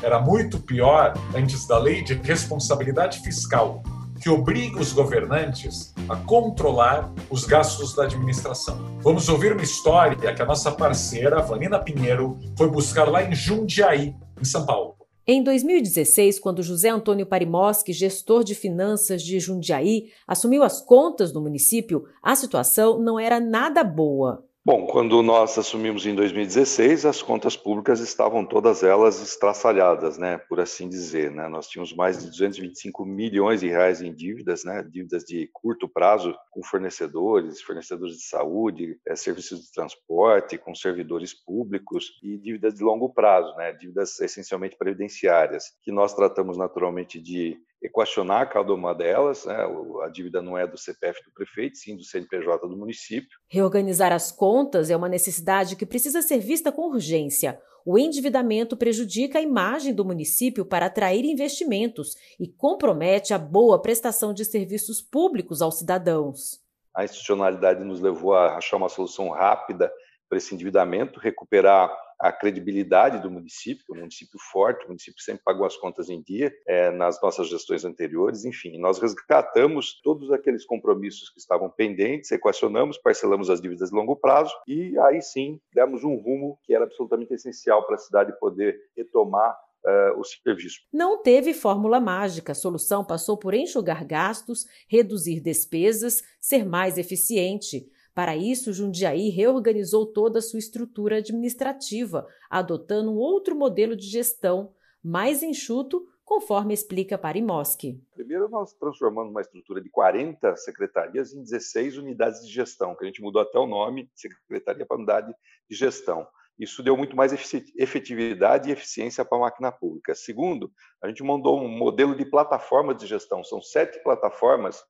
Era 0.03 0.19
muito 0.19 0.59
pior 0.59 1.15
antes 1.35 1.65
da 1.65 1.79
lei 1.79 2.03
de 2.03 2.13
responsabilidade 2.13 3.21
fiscal, 3.21 3.81
que 4.21 4.29
obriga 4.29 4.79
os 4.79 4.93
governantes 4.93 5.95
a 6.07 6.15
controlar 6.15 7.11
os 7.27 7.43
gastos 7.43 7.95
da 7.95 8.03
administração. 8.03 8.99
Vamos 9.01 9.27
ouvir 9.29 9.51
uma 9.51 9.63
história 9.63 10.31
que 10.31 10.41
a 10.43 10.45
nossa 10.45 10.71
parceira, 10.71 11.41
Vanina 11.41 11.79
Pinheiro, 11.79 12.37
foi 12.55 12.69
buscar 12.69 13.09
lá 13.09 13.23
em 13.23 13.33
Jundiaí, 13.33 14.15
em 14.39 14.45
São 14.45 14.63
Paulo. 14.63 15.04
Em 15.27 15.41
2016, 15.41 16.37
quando 16.37 16.61
José 16.61 16.89
Antônio 16.89 17.25
Parimoski, 17.25 17.91
gestor 17.91 18.43
de 18.43 18.53
finanças 18.53 19.23
de 19.23 19.39
Jundiaí, 19.39 20.11
assumiu 20.27 20.61
as 20.61 20.79
contas 20.79 21.31
do 21.31 21.41
município, 21.41 22.05
a 22.21 22.35
situação 22.35 22.99
não 22.99 23.19
era 23.19 23.39
nada 23.39 23.83
boa. 23.83 24.45
Bom, 24.67 24.87
quando 24.87 25.21
nós 25.21 25.55
assumimos 25.59 26.07
em 26.07 26.15
2016, 26.15 27.05
as 27.05 27.21
contas 27.21 27.55
públicas 27.55 27.99
estavam 27.99 28.43
todas 28.43 28.81
elas 28.81 29.21
estraçalhadas, 29.21 30.17
né, 30.17 30.39
por 30.39 30.59
assim 30.59 30.89
dizer, 30.89 31.29
né? 31.29 31.47
Nós 31.47 31.67
tínhamos 31.67 31.93
mais 31.93 32.17
de 32.17 32.31
225 32.31 33.05
milhões 33.05 33.59
de 33.59 33.67
reais 33.67 34.01
em 34.01 34.11
dívidas, 34.11 34.63
né, 34.63 34.81
dívidas 34.81 35.23
de 35.23 35.47
curto 35.53 35.87
prazo 35.87 36.35
com 36.49 36.63
fornecedores, 36.63 37.61
fornecedores 37.61 38.15
de 38.15 38.23
saúde, 38.23 38.97
é, 39.07 39.15
serviços 39.15 39.65
de 39.65 39.71
transporte, 39.71 40.57
com 40.57 40.73
servidores 40.73 41.31
públicos 41.31 42.19
e 42.23 42.35
dívidas 42.35 42.73
de 42.73 42.83
longo 42.83 43.13
prazo, 43.13 43.55
né, 43.57 43.71
dívidas 43.71 44.19
essencialmente 44.19 44.75
previdenciárias, 44.75 45.65
que 45.83 45.91
nós 45.91 46.15
tratamos 46.15 46.57
naturalmente 46.57 47.21
de 47.21 47.55
equacionar 47.85 48.49
cada 48.49 48.73
uma 48.73 48.93
delas. 48.93 49.45
Né? 49.45 49.55
A 50.03 50.09
dívida 50.09 50.41
não 50.41 50.57
é 50.57 50.67
do 50.67 50.77
CPF 50.77 51.23
do 51.23 51.31
prefeito, 51.31 51.77
sim 51.77 51.95
do 51.95 52.03
CNPJ 52.03 52.67
do 52.67 52.77
município. 52.77 53.37
Reorganizar 53.47 54.11
as 54.11 54.31
contas 54.31 54.89
é 54.89 54.95
uma 54.95 55.09
necessidade 55.09 55.75
que 55.75 55.85
precisa 55.85 56.21
ser 56.21 56.39
vista 56.39 56.71
com 56.71 56.89
urgência. 56.89 57.59
O 57.85 57.99
endividamento 57.99 58.75
prejudica 58.75 59.37
a 59.37 59.41
imagem 59.41 59.93
do 59.93 60.03
município 60.03 60.65
para 60.65 60.87
atrair 60.87 61.23
investimentos 61.23 62.15
e 62.39 62.47
compromete 62.47 63.33
a 63.33 63.37
boa 63.37 63.79
prestação 63.79 64.33
de 64.33 64.43
serviços 64.43 65.01
públicos 65.01 65.61
aos 65.61 65.77
cidadãos. 65.77 66.59
A 66.95 67.03
institucionalidade 67.03 67.83
nos 67.83 67.99
levou 67.99 68.33
a 68.33 68.57
achar 68.57 68.77
uma 68.77 68.89
solução 68.89 69.29
rápida 69.29 69.91
para 70.35 70.39
esse 70.39 70.53
endividamento, 70.53 71.17
recuperar 71.17 71.89
a 72.19 72.31
credibilidade 72.31 73.21
do 73.21 73.31
município, 73.31 73.85
o 73.89 73.95
município 73.95 74.37
forte, 74.51 74.85
o 74.85 74.87
município 74.87 75.21
sempre 75.21 75.43
pagou 75.43 75.65
as 75.65 75.75
contas 75.77 76.09
em 76.09 76.21
dia 76.21 76.53
é, 76.67 76.91
nas 76.91 77.21
nossas 77.21 77.49
gestões 77.49 77.85
anteriores, 77.85 78.43
enfim, 78.43 78.77
nós 78.77 78.99
resgatamos 78.99 79.99
todos 80.01 80.31
aqueles 80.31 80.65
compromissos 80.65 81.29
que 81.29 81.39
estavam 81.39 81.69
pendentes, 81.69 82.31
equacionamos, 82.31 82.97
parcelamos 82.97 83.49
as 83.49 83.61
dívidas 83.61 83.89
de 83.89 83.95
longo 83.95 84.15
prazo 84.15 84.53
e 84.67 84.97
aí 84.99 85.21
sim 85.21 85.59
demos 85.73 86.03
um 86.03 86.15
rumo 86.15 86.57
que 86.63 86.73
era 86.73 86.85
absolutamente 86.85 87.33
essencial 87.33 87.85
para 87.85 87.95
a 87.95 87.99
cidade 87.99 88.37
poder 88.39 88.77
retomar 88.95 89.57
Uh, 89.87 90.19
o 90.19 90.23
serviço. 90.23 90.79
Não 90.91 91.21
teve 91.21 91.53
fórmula 91.53 91.99
mágica. 91.99 92.53
A 92.53 92.55
solução 92.55 93.05
passou 93.05 93.37
por 93.37 93.53
enxugar 93.53 94.03
gastos, 94.03 94.65
reduzir 94.89 95.39
despesas, 95.39 96.23
ser 96.41 96.65
mais 96.65 96.97
eficiente. 96.97 97.87
Para 98.15 98.33
isso, 98.37 98.71
Jundiaí 98.71 99.29
reorganizou 99.29 100.05
toda 100.05 100.39
a 100.39 100.41
sua 100.41 100.57
estrutura 100.57 101.17
administrativa, 101.17 102.25
adotando 102.49 103.11
um 103.11 103.17
outro 103.17 103.53
modelo 103.53 103.93
de 103.93 104.07
gestão, 104.07 104.73
mais 105.03 105.43
enxuto, 105.43 106.07
conforme 106.23 106.73
explica 106.73 107.17
Parimoski. 107.17 108.01
Primeiro, 108.13 108.47
nós 108.47 108.73
transformamos 108.73 109.31
uma 109.31 109.41
estrutura 109.41 109.81
de 109.81 109.89
40 109.89 110.55
secretarias 110.55 111.33
em 111.33 111.43
16 111.43 111.97
unidades 111.97 112.47
de 112.47 112.53
gestão, 112.53 112.95
que 112.95 113.03
a 113.03 113.07
gente 113.07 113.21
mudou 113.21 113.41
até 113.41 113.59
o 113.59 113.67
nome, 113.67 114.09
secretaria 114.15 114.85
para 114.85 114.95
unidade 114.95 115.35
de 115.69 115.75
gestão. 115.75 116.25
Isso 116.57 116.81
deu 116.81 116.95
muito 116.95 117.17
mais 117.17 117.33
efetividade 117.33 118.69
e 118.69 118.71
eficiência 118.71 119.25
para 119.25 119.37
a 119.37 119.41
máquina 119.41 119.73
pública. 119.73 120.15
Segundo, 120.15 120.71
a 121.03 121.07
gente 121.09 121.21
montou 121.21 121.59
um 121.59 121.67
modelo 121.67 122.15
de 122.15 122.23
plataforma 122.23 122.95
de 122.95 123.05
gestão. 123.05 123.43
São 123.43 123.61
sete 123.61 124.01
plataformas 124.01 124.81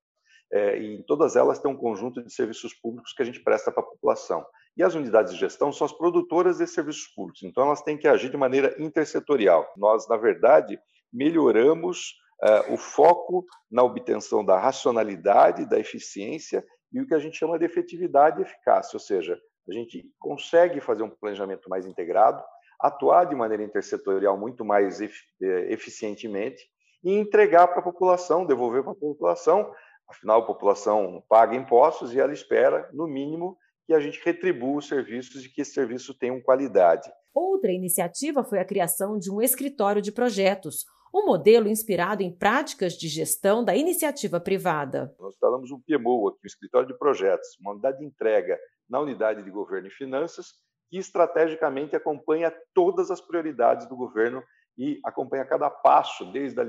é, 0.55 0.79
e 0.79 0.95
em 0.95 1.03
todas 1.03 1.35
elas 1.35 1.59
tem 1.59 1.69
um 1.69 1.75
conjunto 1.75 2.23
de 2.23 2.33
serviços 2.33 2.73
públicos 2.73 3.11
que 3.11 3.21
a 3.21 3.25
gente 3.25 3.41
presta 3.41 3.73
para 3.73 3.83
a 3.83 3.85
população. 3.85 4.45
E 4.77 4.83
as 4.83 4.95
unidades 4.95 5.33
de 5.33 5.39
gestão 5.39 5.69
são 5.69 5.83
as 5.83 5.91
produtoras 5.91 6.59
de 6.59 6.67
serviços 6.67 7.07
públicos, 7.13 7.43
então 7.43 7.65
elas 7.65 7.81
têm 7.81 7.97
que 7.97 8.07
agir 8.07 8.29
de 8.29 8.37
maneira 8.37 8.73
intersetorial. 8.79 9.69
Nós, 9.75 10.07
na 10.07 10.15
verdade, 10.15 10.79
melhoramos 11.11 12.15
é, 12.41 12.73
o 12.73 12.77
foco 12.77 13.45
na 13.69 13.83
obtenção 13.83 14.45
da 14.45 14.57
racionalidade, 14.57 15.67
da 15.67 15.77
eficiência 15.77 16.65
e 16.89 17.01
o 17.01 17.07
que 17.07 17.13
a 17.13 17.19
gente 17.19 17.37
chama 17.37 17.59
de 17.59 17.65
efetividade 17.65 18.39
e 18.39 18.43
eficácia, 18.43 18.95
ou 18.95 19.01
seja, 19.01 19.37
a 19.67 19.73
gente 19.73 20.09
consegue 20.17 20.79
fazer 20.79 21.03
um 21.03 21.09
planejamento 21.09 21.69
mais 21.69 21.85
integrado, 21.85 22.41
atuar 22.79 23.25
de 23.25 23.35
maneira 23.35 23.63
intersetorial 23.63 24.37
muito 24.37 24.63
mais 24.63 25.01
é, 25.01 25.07
eficientemente 25.69 26.63
e 27.03 27.11
entregar 27.11 27.67
para 27.67 27.79
a 27.79 27.83
população, 27.83 28.45
devolver 28.45 28.83
para 28.83 28.93
a 28.93 28.95
população 28.95 29.69
Afinal, 30.07 30.41
a 30.41 30.45
população 30.45 31.23
paga 31.27 31.55
impostos 31.55 32.13
e 32.13 32.19
ela 32.19 32.33
espera, 32.33 32.89
no 32.93 33.07
mínimo, 33.07 33.57
que 33.85 33.93
a 33.93 33.99
gente 33.99 34.19
retribua 34.23 34.77
os 34.77 34.87
serviços 34.87 35.43
e 35.45 35.49
que 35.49 35.61
esse 35.61 35.73
serviço 35.73 36.13
tenha 36.17 36.41
qualidade. 36.41 37.11
Outra 37.33 37.71
iniciativa 37.71 38.43
foi 38.43 38.59
a 38.59 38.65
criação 38.65 39.17
de 39.17 39.31
um 39.31 39.41
escritório 39.41 40.01
de 40.01 40.11
projetos, 40.11 40.85
um 41.13 41.25
modelo 41.25 41.67
inspirado 41.67 42.23
em 42.23 42.31
práticas 42.31 42.93
de 42.93 43.07
gestão 43.07 43.63
da 43.63 43.75
iniciativa 43.75 44.39
privada. 44.39 45.15
Nós 45.19 45.33
instalamos 45.33 45.71
um 45.71 45.79
PMO 45.79 46.27
aqui, 46.27 46.39
um 46.43 46.47
escritório 46.47 46.87
de 46.87 46.97
projetos, 46.97 47.47
uma 47.59 47.71
unidade 47.71 47.99
de 47.99 48.05
entrega 48.05 48.59
na 48.89 48.99
unidade 48.99 49.43
de 49.43 49.49
governo 49.49 49.87
e 49.87 49.91
finanças, 49.91 50.47
que 50.89 50.97
estrategicamente 50.97 51.95
acompanha 51.95 52.53
todas 52.73 53.09
as 53.09 53.21
prioridades 53.21 53.87
do 53.87 53.95
governo 53.95 54.43
e 54.77 54.99
acompanha 55.05 55.45
cada 55.45 55.69
passo, 55.69 56.31
desde 56.31 56.59
a 56.59 56.65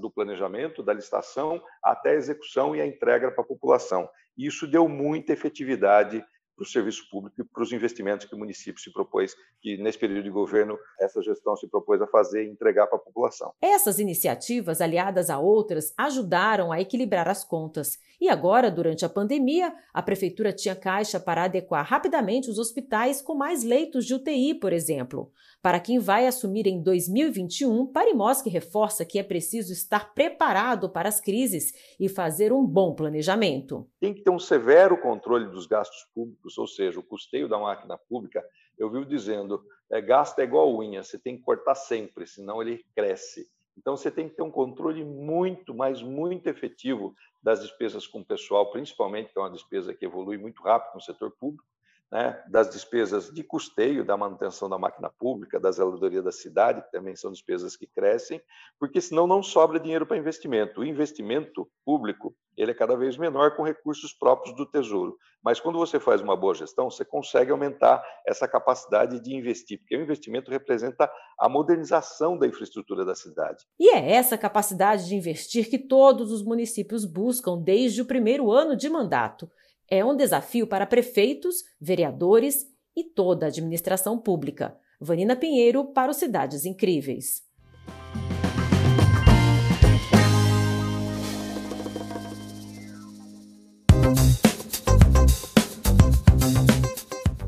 do 0.00 0.10
planejamento, 0.10 0.82
da 0.82 0.92
licitação, 0.92 1.62
até 1.82 2.10
a 2.10 2.14
execução 2.14 2.76
e 2.76 2.80
a 2.80 2.86
entrega 2.86 3.30
para 3.30 3.42
a 3.42 3.46
população. 3.46 4.08
E 4.36 4.46
isso 4.46 4.66
deu 4.66 4.88
muita 4.88 5.32
efetividade 5.32 6.24
para 6.56 6.62
o 6.62 6.66
serviço 6.66 7.08
público 7.10 7.40
e 7.40 7.44
para 7.44 7.62
os 7.62 7.70
investimentos 7.70 8.26
que 8.26 8.34
o 8.34 8.38
município 8.38 8.80
se 8.80 8.90
propôs, 8.90 9.34
que 9.60 9.76
nesse 9.76 9.98
período 9.98 10.24
de 10.24 10.30
governo 10.30 10.78
essa 10.98 11.22
gestão 11.22 11.54
se 11.54 11.68
propôs 11.68 12.00
a 12.00 12.06
fazer 12.06 12.44
e 12.44 12.50
entregar 12.50 12.86
para 12.86 12.96
a 12.96 13.00
população. 13.00 13.52
Essas 13.60 13.98
iniciativas, 13.98 14.80
aliadas 14.80 15.28
a 15.28 15.38
outras, 15.38 15.92
ajudaram 15.98 16.72
a 16.72 16.80
equilibrar 16.80 17.28
as 17.28 17.44
contas. 17.44 17.98
E 18.18 18.30
agora, 18.30 18.70
durante 18.70 19.04
a 19.04 19.08
pandemia, 19.08 19.72
a 19.92 20.02
prefeitura 20.02 20.50
tinha 20.52 20.74
caixa 20.74 21.20
para 21.20 21.44
adequar 21.44 21.84
rapidamente 21.84 22.48
os 22.48 22.58
hospitais 22.58 23.20
com 23.20 23.34
mais 23.34 23.62
leitos 23.62 24.06
de 24.06 24.14
UTI, 24.14 24.54
por 24.54 24.72
exemplo. 24.72 25.30
Para 25.66 25.80
quem 25.80 25.98
vai 25.98 26.28
assumir 26.28 26.68
em 26.68 26.80
2021, 26.80 27.88
Parimoski 27.88 28.48
reforça 28.48 29.04
que 29.04 29.18
é 29.18 29.22
preciso 29.24 29.72
estar 29.72 30.14
preparado 30.14 30.88
para 30.88 31.08
as 31.08 31.20
crises 31.20 31.72
e 31.98 32.08
fazer 32.08 32.52
um 32.52 32.64
bom 32.64 32.94
planejamento. 32.94 33.84
Tem 33.98 34.14
que 34.14 34.22
ter 34.22 34.30
um 34.30 34.38
severo 34.38 34.96
controle 34.96 35.48
dos 35.50 35.66
gastos 35.66 36.06
públicos, 36.14 36.56
ou 36.56 36.68
seja, 36.68 37.00
o 37.00 37.02
custeio 37.02 37.48
da 37.48 37.58
máquina 37.58 37.98
pública. 37.98 38.44
Eu 38.78 38.88
vivo 38.92 39.04
dizendo, 39.04 39.60
é, 39.90 39.98
é 39.98 40.44
igual 40.44 40.72
unha, 40.72 41.02
você 41.02 41.18
tem 41.18 41.36
que 41.36 41.42
cortar 41.42 41.74
sempre, 41.74 42.28
senão 42.28 42.62
ele 42.62 42.84
cresce. 42.94 43.48
Então, 43.76 43.96
você 43.96 44.08
tem 44.08 44.28
que 44.28 44.36
ter 44.36 44.44
um 44.44 44.52
controle 44.52 45.04
muito, 45.04 45.74
mas 45.74 46.00
muito 46.00 46.46
efetivo 46.46 47.12
das 47.42 47.60
despesas 47.60 48.06
com 48.06 48.20
o 48.20 48.24
pessoal, 48.24 48.70
principalmente, 48.70 49.32
que 49.32 49.38
é 49.40 49.42
uma 49.42 49.50
despesa 49.50 49.92
que 49.92 50.04
evolui 50.04 50.38
muito 50.38 50.62
rápido 50.62 50.94
no 50.94 51.00
setor 51.00 51.32
público, 51.32 51.64
né, 52.10 52.42
das 52.48 52.70
despesas 52.70 53.32
de 53.32 53.42
custeio 53.42 54.04
da 54.04 54.16
manutenção 54.16 54.68
da 54.68 54.78
máquina 54.78 55.10
pública, 55.18 55.58
da 55.58 55.70
zeladoria 55.70 56.22
da 56.22 56.32
cidade, 56.32 56.82
que 56.82 56.92
também 56.92 57.16
são 57.16 57.32
despesas 57.32 57.76
que 57.76 57.86
crescem, 57.86 58.40
porque 58.78 59.00
senão 59.00 59.26
não 59.26 59.42
sobra 59.42 59.80
dinheiro 59.80 60.06
para 60.06 60.16
investimento. 60.16 60.80
O 60.80 60.84
investimento 60.84 61.68
público 61.84 62.34
ele 62.56 62.70
é 62.70 62.74
cada 62.74 62.96
vez 62.96 63.16
menor 63.18 63.54
com 63.54 63.62
recursos 63.62 64.12
próprios 64.14 64.56
do 64.56 64.64
Tesouro. 64.64 65.18
Mas 65.44 65.60
quando 65.60 65.78
você 65.78 66.00
faz 66.00 66.22
uma 66.22 66.34
boa 66.34 66.54
gestão, 66.54 66.90
você 66.90 67.04
consegue 67.04 67.52
aumentar 67.52 68.02
essa 68.26 68.48
capacidade 68.48 69.20
de 69.20 69.34
investir, 69.34 69.78
porque 69.78 69.96
o 69.96 70.02
investimento 70.02 70.50
representa 70.50 71.10
a 71.38 71.48
modernização 71.48 72.38
da 72.38 72.46
infraestrutura 72.46 73.04
da 73.04 73.14
cidade. 73.14 73.64
E 73.78 73.90
é 73.90 74.12
essa 74.12 74.38
capacidade 74.38 75.06
de 75.06 75.14
investir 75.14 75.68
que 75.68 75.78
todos 75.78 76.32
os 76.32 76.42
municípios 76.42 77.04
buscam 77.04 77.60
desde 77.62 78.00
o 78.00 78.06
primeiro 78.06 78.50
ano 78.50 78.74
de 78.74 78.88
mandato. 78.88 79.50
É 79.88 80.04
um 80.04 80.16
desafio 80.16 80.66
para 80.66 80.84
prefeitos, 80.84 81.62
vereadores 81.80 82.66
e 82.96 83.04
toda 83.04 83.46
a 83.46 83.48
administração 83.48 84.18
pública. 84.18 84.76
Vanina 85.00 85.36
Pinheiro 85.36 85.84
para 85.92 86.10
o 86.10 86.14
Cidades 86.14 86.64
Incríveis. 86.64 87.42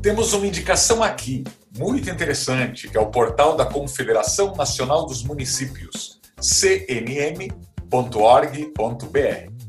Temos 0.01 0.31
uma 0.31 0.47
indicação 0.47 1.03
aqui, 1.03 1.43
muito 1.77 2.09
interessante, 2.09 2.87
que 2.87 2.97
é 2.97 3.01
o 3.01 3.11
portal 3.11 3.57
da 3.57 3.65
Confederação 3.65 4.55
Nacional 4.55 5.05
dos 5.05 5.23
Municípios, 5.23 6.21
cnm.org.br. 6.39 7.49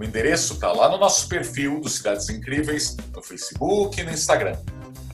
O 0.00 0.04
endereço 0.04 0.54
está 0.54 0.72
lá 0.72 0.88
no 0.88 0.96
nosso 0.96 1.28
perfil 1.28 1.78
do 1.78 1.88
Cidades 1.90 2.30
Incríveis, 2.30 2.96
no 3.14 3.22
Facebook 3.22 4.00
e 4.00 4.02
no 4.02 4.10
Instagram. 4.10 4.56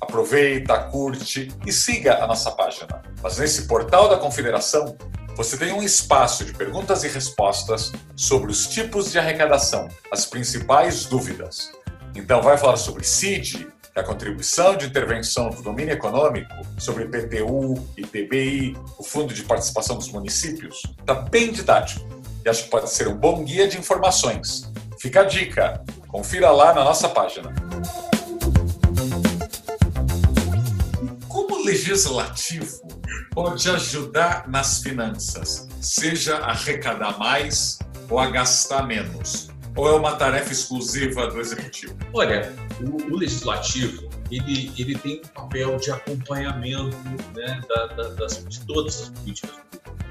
Aproveita, 0.00 0.78
curte 0.78 1.48
e 1.66 1.72
siga 1.72 2.22
a 2.22 2.26
nossa 2.28 2.52
página. 2.52 3.02
Mas 3.20 3.36
nesse 3.36 3.62
portal 3.62 4.08
da 4.08 4.16
Confederação, 4.16 4.96
você 5.34 5.56
tem 5.56 5.72
um 5.72 5.82
espaço 5.82 6.44
de 6.44 6.52
perguntas 6.52 7.02
e 7.02 7.08
respostas 7.08 7.90
sobre 8.14 8.48
os 8.52 8.68
tipos 8.68 9.10
de 9.10 9.18
arrecadação, 9.18 9.88
as 10.12 10.24
principais 10.24 11.04
dúvidas. 11.04 11.72
Então, 12.14 12.40
vai 12.40 12.56
falar 12.56 12.76
sobre 12.76 13.02
CID, 13.02 13.66
a 13.92 14.04
contribuição 14.04 14.76
de 14.76 14.86
intervenção 14.86 15.50
do 15.50 15.62
domínio 15.62 15.94
econômico, 15.94 16.54
sobre 16.78 17.06
PTU, 17.06 17.74
ITBI, 17.96 18.76
o 18.96 19.02
Fundo 19.02 19.34
de 19.34 19.42
Participação 19.42 19.96
dos 19.96 20.12
Municípios. 20.12 20.80
Está 21.00 21.14
bem 21.14 21.50
didático 21.50 22.06
e 22.44 22.48
acho 22.48 22.62
que 22.62 22.70
pode 22.70 22.88
ser 22.88 23.08
um 23.08 23.16
bom 23.16 23.42
guia 23.42 23.66
de 23.66 23.76
informações. 23.76 24.70
Fica 24.98 25.20
a 25.20 25.24
dica, 25.24 25.82
confira 26.08 26.50
lá 26.50 26.74
na 26.74 26.84
nossa 26.84 27.08
página. 27.08 27.54
legislativo 31.66 32.86
pode 33.32 33.68
ajudar 33.68 34.48
nas 34.48 34.78
finanças, 34.78 35.68
seja 35.80 36.38
arrecadar 36.38 37.18
mais 37.18 37.78
ou 38.08 38.20
a 38.20 38.30
gastar 38.30 38.86
menos? 38.86 39.48
Ou 39.76 39.88
é 39.88 39.92
uma 39.92 40.14
tarefa 40.14 40.52
exclusiva 40.52 41.26
do 41.26 41.40
executivo? 41.40 41.96
Olha, 42.14 42.54
o, 42.80 43.12
o 43.12 43.16
legislativo 43.16 44.08
ele, 44.30 44.72
ele 44.78 44.96
tem 44.96 45.20
um 45.22 45.28
papel 45.28 45.76
de 45.76 45.90
acompanhamento 45.90 46.96
né, 47.34 47.60
da, 47.68 47.86
da, 47.88 48.08
das, 48.10 48.44
de 48.44 48.60
todas 48.64 49.02
as 49.02 49.08
políticas 49.10 49.50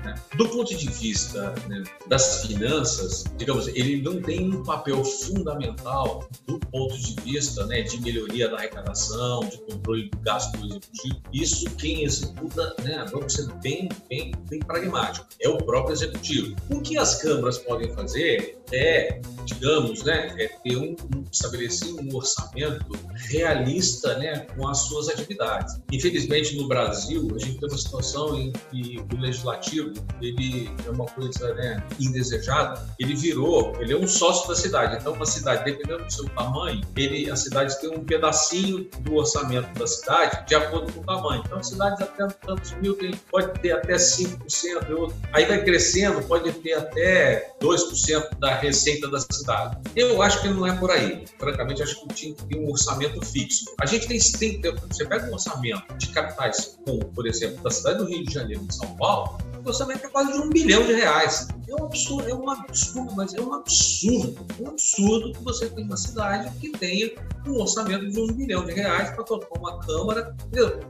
né? 0.05 0.15
Do 0.35 0.47
ponto 0.47 0.75
de 0.75 0.89
vista 0.89 1.53
né, 1.67 1.83
das 2.07 2.45
finanças, 2.45 3.25
digamos, 3.37 3.67
ele 3.67 4.01
não 4.01 4.21
tem 4.21 4.53
um 4.53 4.63
papel 4.63 5.03
fundamental 5.03 6.29
do 6.45 6.59
ponto 6.59 6.97
de 6.97 7.15
vista 7.21 7.65
né, 7.65 7.81
de 7.81 7.99
melhoria 8.01 8.47
da 8.47 8.57
arrecadação, 8.57 9.41
de 9.41 9.57
controle 9.57 10.09
do 10.09 10.17
gasto 10.19 10.55
do 10.57 10.67
executivo. 10.67 11.21
Isso 11.33 11.65
quem 11.77 12.03
executa, 12.03 12.75
né, 12.83 13.05
vamos 13.11 13.33
ser 13.33 13.51
bem, 13.55 13.89
bem, 14.07 14.31
bem 14.47 14.59
pragmático, 14.59 15.25
é 15.41 15.49
o 15.49 15.57
próprio 15.57 15.93
executivo. 15.93 16.55
O 16.69 16.79
que 16.81 16.97
as 16.97 17.15
câmaras 17.15 17.57
podem 17.57 17.91
fazer 17.93 18.59
é, 18.71 19.21
digamos, 19.45 20.03
né, 20.03 20.33
é 20.37 20.47
ter 20.47 20.77
um, 20.77 20.95
um 21.15 21.23
estabelecer 21.31 21.93
um 21.93 22.15
orçamento 22.15 22.85
realista, 23.29 24.17
né, 24.17 24.39
com 24.55 24.67
as 24.67 24.79
suas 24.79 25.09
atividades. 25.09 25.79
Infelizmente 25.91 26.55
no 26.55 26.67
Brasil 26.67 27.27
a 27.35 27.39
gente 27.39 27.59
tem 27.59 27.69
uma 27.69 27.77
situação 27.77 28.39
em 28.39 28.51
que 28.51 29.03
o 29.13 29.17
legislativo 29.17 29.93
ele 30.21 30.71
é 30.85 30.89
uma 30.89 31.05
coisa 31.05 31.53
né, 31.55 31.83
indesejada, 31.99 32.81
ele 32.99 33.15
virou, 33.15 33.75
ele 33.79 33.93
é 33.93 33.97
um 33.97 34.07
sócio 34.07 34.47
da 34.47 34.55
cidade. 34.55 34.97
Então, 34.97 35.13
uma 35.13 35.25
cidade, 35.25 35.63
dependendo 35.63 36.03
do 36.03 36.11
seu 36.11 36.27
tamanho, 36.29 36.81
ele, 36.95 37.29
a 37.29 37.35
cidade 37.35 37.79
tem 37.79 37.89
um 37.89 38.03
pedacinho 38.03 38.89
do 39.01 39.15
orçamento 39.15 39.77
da 39.77 39.87
cidade 39.87 40.45
de 40.47 40.55
acordo 40.55 40.91
com 40.91 41.01
o 41.01 41.03
tamanho. 41.03 41.43
Então, 41.45 41.59
a 41.59 41.63
cidade 41.63 42.03
até 42.03 42.27
tantos 42.45 42.71
mil 42.73 42.95
tem, 42.95 43.11
pode 43.31 43.59
ter 43.59 43.71
até 43.71 43.95
5%, 43.95 44.89
outro. 44.97 45.15
aí 45.33 45.45
vai 45.45 45.63
crescendo, 45.63 46.21
pode 46.23 46.51
ter 46.51 46.73
até 46.73 47.53
2% 47.61 48.39
da 48.39 48.55
receita 48.55 49.07
da 49.09 49.19
cidade. 49.19 49.77
Eu 49.95 50.21
acho 50.21 50.41
que 50.41 50.47
não 50.47 50.65
é 50.65 50.75
por 50.77 50.91
aí. 50.91 51.25
Francamente, 51.39 51.83
acho 51.83 52.01
que 52.01 52.13
tinha 52.13 52.35
que 52.35 52.45
ter 52.45 52.59
um 52.59 52.69
orçamento 52.69 53.23
fixo. 53.25 53.65
A 53.79 53.85
gente 53.85 54.07
tem, 54.07 54.19
tem 54.59 54.75
você 54.87 55.05
pega 55.05 55.29
um 55.29 55.33
orçamento 55.33 55.97
de 55.97 56.07
capitais, 56.07 56.77
como, 56.85 57.05
por 57.05 57.27
exemplo, 57.27 57.61
da 57.63 57.69
cidade 57.69 57.99
do 57.99 58.05
Rio 58.05 58.25
de 58.25 58.33
Janeiro 58.33 58.63
e 58.63 58.67
de 58.67 58.75
São 58.75 58.95
Paulo, 58.95 59.37
o 59.65 59.69
orçamento 59.85 60.05
é 60.05 60.09
quase 60.09 60.33
de 60.33 60.39
um 60.39 60.49
bilhão 60.49 60.85
de 60.85 60.93
reais. 60.93 61.47
É 61.67 61.81
um 61.81 61.85
absurdo, 61.85 62.29
é 62.29 62.33
um 62.33 62.49
absurdo, 62.49 63.13
mas 63.15 63.33
é 63.33 63.41
um 63.41 63.53
absurdo, 63.53 64.45
um 64.59 64.67
absurdo 64.69 65.31
que 65.33 65.43
você 65.43 65.69
tenha 65.69 65.87
uma 65.87 65.97
cidade 65.97 66.51
que 66.59 66.69
tenha 66.69 67.11
um 67.47 67.59
orçamento 67.59 68.09
de 68.09 68.19
um 68.19 68.27
bilhão 68.27 68.65
de 68.65 68.73
reais 68.73 69.11
para 69.11 69.23
tocar 69.23 69.59
uma 69.59 69.79
Câmara, 69.79 70.35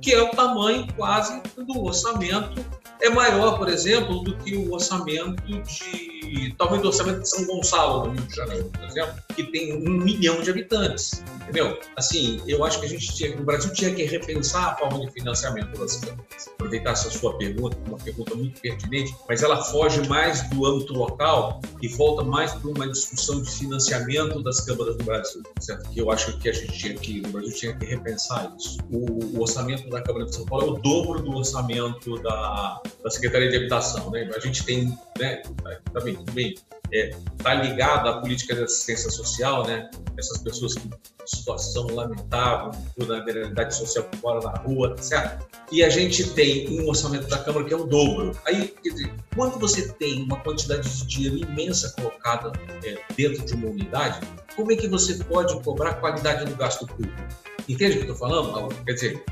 que 0.01 0.13
é 0.13 0.21
o 0.21 0.29
tamanho 0.31 0.87
quase 0.95 1.41
do 1.57 1.83
orçamento, 1.83 2.63
é 3.01 3.09
maior, 3.09 3.57
por 3.57 3.67
exemplo, 3.67 4.23
do 4.23 4.37
que 4.37 4.55
o 4.55 4.73
orçamento 4.73 5.41
de, 5.43 6.55
talvez 6.57 6.83
o 6.83 6.87
orçamento 6.87 7.21
de 7.21 7.29
São 7.29 7.45
Gonçalo, 7.45 8.07
no 8.07 8.13
Rio 8.13 8.27
de 8.27 8.35
Janeiro, 8.35 8.71
por 8.71 8.83
exemplo, 8.85 9.15
que 9.35 9.43
tem 9.43 9.73
um 9.73 10.03
milhão 10.03 10.41
de 10.41 10.49
habitantes. 10.49 11.23
Entendeu? 11.41 11.79
Assim, 11.95 12.41
eu 12.47 12.63
acho 12.65 12.79
que 12.79 12.85
a 12.87 12.89
gente 12.89 13.13
tinha, 13.13 13.37
o 13.37 13.43
Brasil 13.43 13.71
tinha 13.73 13.93
que 13.93 14.03
repensar 14.03 14.73
a 14.73 14.77
forma 14.77 15.05
de 15.05 15.11
financiamento 15.11 15.77
das 15.77 15.97
câmaras. 15.97 16.25
Aproveitar 16.53 16.91
essa 16.91 17.09
sua 17.11 17.37
pergunta, 17.37 17.77
uma 17.87 17.97
pergunta 17.97 18.33
muito 18.33 18.59
pertinente, 18.59 18.84
mas 19.27 19.43
ela 19.43 19.61
foge 19.63 20.07
mais 20.07 20.47
do 20.49 20.65
âmbito 20.65 20.93
local 20.93 21.61
e 21.81 21.87
volta 21.89 22.23
mais 22.23 22.53
para 22.53 22.69
uma 22.69 22.87
discussão 22.87 23.41
de 23.41 23.49
financiamento 23.51 24.41
das 24.41 24.61
câmaras 24.61 24.97
do 24.97 25.03
Brasil, 25.03 25.43
certo? 25.59 25.89
Que 25.89 25.99
eu 25.99 26.11
acho 26.11 26.37
que 26.39 26.49
a 26.49 26.53
gente 26.53 26.77
tinha 26.77 26.93
que, 26.93 27.21
o 27.25 27.29
Brasil 27.29 27.53
tinha 27.53 27.75
que 27.75 27.85
repensar 27.85 28.53
isso. 28.57 28.77
O, 28.91 29.37
o 29.37 29.41
orçamento 29.41 29.89
da 29.89 30.01
Câmara 30.01 30.25
de 30.25 30.35
São 30.35 30.45
Paulo 30.45 30.67
é 30.67 30.71
o 30.71 30.73
dobro 30.81 31.21
do 31.21 31.35
orçamento 31.37 32.21
da, 32.21 32.81
da 33.03 33.09
Secretaria 33.09 33.49
de 33.49 33.57
Habitação, 33.57 34.09
né? 34.11 34.29
A 34.35 34.39
gente 34.39 34.63
tem, 34.63 34.97
né? 35.17 35.41
Também, 35.93 36.17
também 36.85 37.09
é, 37.09 37.15
tá 37.41 37.53
ligado 37.53 38.09
à 38.09 38.21
política 38.21 38.55
de 38.55 38.63
assistência 38.63 39.09
social, 39.09 39.65
né? 39.65 39.89
Essas 40.17 40.37
pessoas 40.39 40.73
que 40.75 40.89
situação 41.25 41.87
lamentável, 41.87 42.71
vulnerabilidade 42.95 43.75
social 43.75 44.05
que 44.05 44.21
mora 44.21 44.39
na 44.41 44.51
rua, 44.59 44.95
certo? 44.99 45.45
E 45.71 45.83
a 45.83 45.89
gente 45.89 46.29
tem 46.31 46.79
um 46.79 46.87
orçamento 46.87 47.27
da 47.27 47.39
Câmara 47.39 47.65
que 47.65 47.73
é 47.73 47.77
o 47.77 47.85
dobro. 47.85 48.31
Aí, 48.45 48.67
quer 48.83 48.89
dizer, 48.89 49.13
quando 49.35 49.59
você 49.59 49.91
tem 49.93 50.21
uma 50.23 50.39
quantidade 50.41 50.87
de 50.87 51.05
dinheiro 51.07 51.37
imensa 51.37 51.91
colocada 51.99 52.51
é, 52.83 52.99
dentro 53.15 53.43
de 53.43 53.53
uma 53.55 53.69
unidade, 53.69 54.19
como 54.55 54.71
é 54.71 54.75
que 54.75 54.87
você 54.87 55.15
pode 55.23 55.59
cobrar 55.63 55.95
qualidade 55.95 56.49
no 56.49 56.55
gasto 56.55 56.85
público? 56.85 57.15
Entende 57.67 57.97
o 57.97 58.01
que 58.01 58.07
eu 58.07 58.13
estou 58.13 58.29
falando, 58.29 58.69
Quer 58.85 58.93
dizer. 58.93 59.25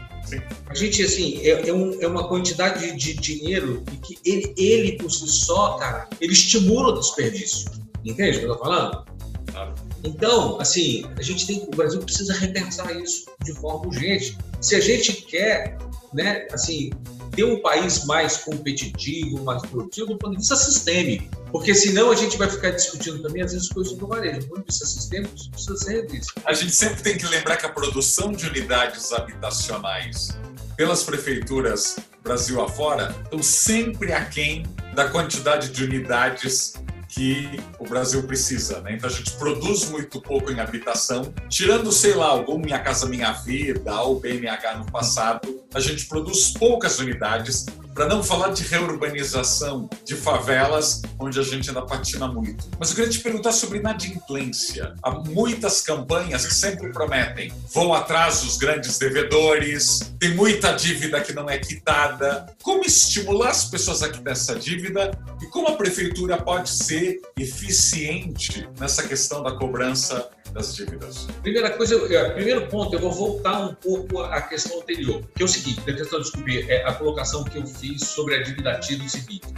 A 0.68 0.74
gente, 0.74 1.04
assim, 1.04 1.40
é, 1.42 1.70
é, 1.70 1.74
um, 1.74 2.02
é, 2.02 2.08
uma 2.08 2.28
quantidade 2.28 2.96
de 2.96 3.14
dinheiro 3.14 3.84
que 4.02 4.18
ele, 4.26 4.54
ele, 4.58 4.98
por 4.98 5.12
si 5.12 5.28
só, 5.28 5.78
cara, 5.78 6.08
ele 6.20 6.34
estimula 6.34 6.90
o 6.90 7.00
desperdício. 7.00 7.70
Entende 8.04 8.38
o 8.38 8.40
que 8.42 8.46
eu 8.46 8.54
estou 8.54 8.66
falando? 8.66 9.06
Claro. 9.52 9.76
Então, 10.04 10.60
assim, 10.60 11.06
a 11.18 11.22
gente 11.22 11.48
tem, 11.48 11.64
o 11.64 11.76
Brasil 11.76 12.02
precisa 12.02 12.34
repensar 12.34 12.94
isso 13.00 13.26
de 13.44 13.54
forma 13.54 13.88
urgente. 13.88 14.38
Se 14.60 14.76
a 14.76 14.80
gente 14.80 15.14
quer, 15.14 15.78
né, 16.14 16.48
assim, 16.52 16.90
ter 17.36 17.43
um 17.43 17.62
país 17.62 18.06
mais 18.06 18.38
competitivo, 18.38 19.43
mais 19.43 19.62
produtivo 19.63 20.08
do 20.08 20.17
ponto 20.17 20.32
de 20.32 20.38
vista 20.38 20.56
sistêmico, 20.56 21.26
porque 21.52 21.74
senão 21.74 22.12
a 22.12 22.15
gente 22.15 22.38
vai 22.38 22.50
ficar 22.50 22.72
discutindo 22.72 23.22
também 23.22 23.41
vezes 23.41 23.69
coisas 23.69 23.93
do 23.93 24.08
varejo. 24.08 24.39
Do 24.39 24.48
ponto 24.48 24.60
de 24.60 24.65
vista 24.67 24.86
sistêmico, 24.86 25.36
isso 25.36 25.50
precisa 25.50 25.78
ser 25.78 26.02
revisto. 26.02 26.34
A 26.46 26.54
gente 26.54 26.76
sempre 26.76 27.02
tem 27.02 27.17
que 27.17 27.26
lembrar 27.26 27.58
que 27.58 27.65
a 27.65 27.69
produção 27.69 28.32
de 28.32 28.48
unidades 28.48 29.12
habitacionais 29.12 30.38
pelas 30.76 31.04
prefeituras 31.04 31.98
Brasil 32.24 32.62
afora 32.62 33.13
estão 33.24 33.43
sempre 33.43 34.13
aquém 34.13 34.63
da 34.96 35.10
quantidade 35.10 35.69
de 35.69 35.84
unidades 35.84 36.74
que 37.13 37.60
o 37.78 37.88
Brasil 37.88 38.23
precisa, 38.23 38.82
né? 38.82 38.93
Então 38.95 39.08
a 39.08 39.13
gente 39.13 39.32
produz 39.34 39.89
muito 39.89 40.19
pouco 40.19 40.52
em 40.52 40.60
habitação, 40.60 41.32
tirando, 41.47 41.91
sei 41.91 42.15
lá, 42.15 42.26
algum 42.26 42.58
Minha 42.58 42.80
Casa 42.80 43.06
Minha 43.06 43.32
Vida 43.32 44.02
ou 44.02 44.19
BNH 44.19 44.78
no 44.78 44.91
passado, 44.91 45.63
a 45.73 45.80
gente 45.80 46.06
produz 46.06 46.52
poucas 46.52 46.99
unidades 46.99 47.65
para 47.93 48.08
não 48.08 48.23
falar 48.23 48.49
de 48.49 48.63
reurbanização 48.63 49.88
de 50.04 50.15
favelas, 50.15 51.02
onde 51.19 51.39
a 51.39 51.43
gente 51.43 51.69
ainda 51.69 51.84
patina 51.84 52.28
muito. 52.28 52.67
Mas 52.80 52.89
eu 52.89 52.95
queria 52.95 53.12
te 53.12 53.19
perguntar 53.19 53.52
sobre 53.52 53.78
inadimplência. 53.78 54.95
Há 55.04 55.12
muitas 55.12 55.82
campanhas 55.82 56.45
que 56.45 56.54
sempre 56.54 56.91
prometem, 56.91 57.54
vão 57.71 57.93
atrás 57.93 58.41
dos 58.41 58.58
grandes 58.58 58.97
devedores, 58.97 60.12
tem 60.19 60.34
muita 60.34 60.71
dívida 60.71 61.21
que 61.21 61.34
não 61.34 61.49
é 61.49 61.58
quitada. 61.60 62.47
Como 62.62 62.84
estimular 62.84 63.49
as 63.49 63.65
pessoas 63.65 64.02
a 64.02 64.10
quitar 64.10 64.34
essa 64.34 64.56
dívida 64.56 65.12
e 65.41 65.45
como 65.47 65.67
a 65.67 65.76
prefeitura 65.76 66.38
pode 66.38 66.69
ser 66.69 67.03
eficiente 67.38 68.68
nessa 68.80 69.08
questão 69.08 69.44
da 69.44 69.52
cobrança 69.58 70.30
das 70.52 70.76
dívidas? 70.76 71.28
Primeira 71.42 71.72
coisa, 71.72 71.96
é, 72.14 72.30
primeiro 72.32 72.68
ponto, 72.68 72.94
eu 72.94 73.00
vou 73.00 73.12
voltar 73.12 73.60
um 73.60 73.74
pouco 73.74 74.22
à 74.22 74.42
questão 74.42 74.80
anterior, 74.80 75.22
que 75.36 75.42
é 75.42 75.46
o 75.46 75.48
seguinte, 75.48 75.82
a 75.90 75.96
questão 75.96 76.20
de 76.20 76.26
descobrir 76.26 76.70
é 76.70 76.86
a 76.86 76.94
colocação 76.94 77.44
que 77.44 77.58
eu 77.58 77.66
fiz 77.66 78.02
sobre 78.08 78.36
a 78.36 78.44
dívida 78.44 78.72
ativa 78.72 79.04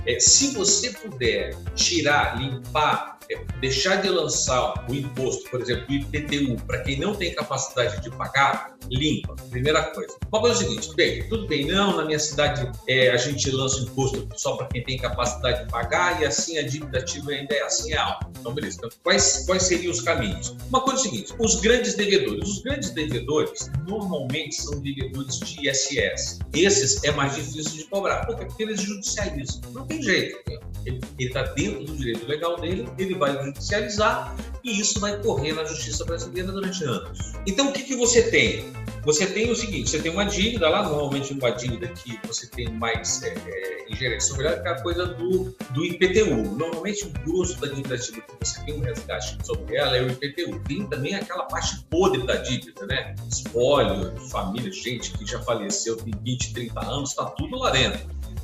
é 0.05 0.15
é, 0.15 0.19
se 0.19 0.53
você 0.53 0.91
puder 0.91 1.55
tirar, 1.75 2.39
limpar, 2.39 3.17
é, 3.29 3.43
deixar 3.59 3.97
de 3.97 4.09
lançar 4.09 4.85
o 4.89 4.93
imposto, 4.93 5.49
por 5.49 5.61
exemplo, 5.61 5.85
o 5.89 5.93
IPTU, 5.93 6.55
para 6.65 6.79
quem 6.81 6.99
não 6.99 7.15
tem 7.15 7.33
capacidade 7.33 8.01
de 8.01 8.11
pagar, 8.11 8.75
limpa, 8.91 9.35
primeira 9.49 9.83
coisa. 9.91 10.15
Uma 10.31 10.41
coisa 10.41 10.63
é 10.63 10.65
o 10.65 10.69
seguinte, 10.69 10.95
bem, 10.95 11.27
tudo 11.27 11.47
bem, 11.47 11.65
não, 11.65 11.97
na 11.97 12.05
minha 12.05 12.19
cidade 12.19 12.71
é, 12.87 13.09
a 13.09 13.17
gente 13.17 13.49
lança 13.49 13.79
o 13.79 13.83
imposto 13.83 14.27
só 14.35 14.55
para 14.57 14.67
quem 14.67 14.83
tem 14.83 14.97
capacidade 14.97 15.65
de 15.65 15.71
pagar 15.71 16.21
e 16.21 16.25
assim 16.25 16.57
a 16.57 16.61
dívida 16.61 16.99
ativa 16.99 17.31
ainda 17.31 17.55
é 17.55 17.63
assim 17.63 17.93
é 17.93 17.97
alta. 17.97 18.29
Então, 18.39 18.53
beleza. 18.53 18.77
Então, 18.77 18.89
quais, 19.03 19.43
quais 19.45 19.63
seriam 19.63 19.91
os 19.91 20.01
caminhos? 20.01 20.55
Uma 20.75 20.81
coisa 20.81 20.99
é 20.99 20.99
o 20.99 21.03
seguinte, 21.09 21.33
os 21.39 21.55
grandes 21.61 21.93
devedores. 21.93 22.49
Os 22.49 22.61
grandes 22.61 22.89
devedores 22.89 23.71
normalmente 23.87 24.55
são 24.55 24.77
devedores 24.81 25.39
de 25.39 25.69
ISS. 25.69 26.39
Esses 26.53 27.01
é 27.05 27.11
mais 27.13 27.33
difícil 27.33 27.77
de 27.77 27.85
cobrar. 27.85 28.25
Por 28.25 28.35
quê? 28.35 28.45
Porque 28.45 28.63
eles 28.63 28.81
judicializam. 28.81 29.61
Não 29.71 29.87
tem 29.87 30.01
jeito. 30.01 30.37
Ele 30.85 30.99
está 31.17 31.43
dentro 31.43 31.85
do 31.85 31.95
direito 31.95 32.27
legal 32.27 32.59
dele, 32.59 32.89
ele 32.97 33.15
vai 33.15 33.41
judicializar 33.41 34.35
e 34.65 34.81
isso 34.81 34.99
vai 34.99 35.17
correr 35.21 35.53
na 35.53 35.63
justiça 35.63 36.03
brasileira 36.03 36.51
durante 36.51 36.83
anos. 36.83 37.33
Então, 37.47 37.69
o 37.69 37.71
que, 37.71 37.83
que 37.83 37.95
você 37.95 38.29
tem? 38.29 38.65
Você 39.05 39.27
tem 39.27 39.51
o 39.51 39.55
seguinte: 39.55 39.91
você 39.91 39.99
tem 39.99 40.11
uma 40.11 40.25
dívida 40.25 40.67
lá, 40.67 40.83
normalmente 40.83 41.31
uma 41.33 41.51
dívida 41.51 41.87
que 41.87 42.19
você 42.27 42.47
tem 42.47 42.69
mais 42.71 43.21
é, 43.21 43.29
é, 43.29 43.85
ingerência 43.87 44.33
sobre 44.33 44.47
ela, 44.47 44.59
que 44.59 44.67
é 44.67 44.71
a 44.71 44.81
coisa 44.81 45.05
do, 45.05 45.55
do 45.71 45.85
IPTU. 45.85 46.57
Normalmente, 46.57 47.05
o 47.05 47.09
grosso 47.23 47.59
da 47.61 47.67
dívida 47.67 47.97
que 47.97 48.23
você 48.39 48.59
tem 48.65 48.73
um 48.75 48.81
resgate 48.81 49.37
sobre 49.45 49.75
ela 49.75 49.95
é 49.95 50.01
o 50.01 50.11
IPTU. 50.11 50.59
Tem 50.67 50.85
também 50.87 51.15
aquela 51.15 51.43
parte 51.43 51.83
podre 51.89 52.23
da 52.23 52.35
dívida, 52.37 52.85
né? 52.85 53.15
Espólio, 53.29 54.17
família, 54.29 54.71
gente 54.71 55.11
que 55.11 55.25
já 55.25 55.41
faleceu, 55.41 55.95
tem 55.97 56.13
20, 56.23 56.53
30 56.53 56.85
anos, 56.85 57.09
está 57.11 57.25
tudo 57.25 57.57
lá 57.57 57.71
dentro. 57.71 57.99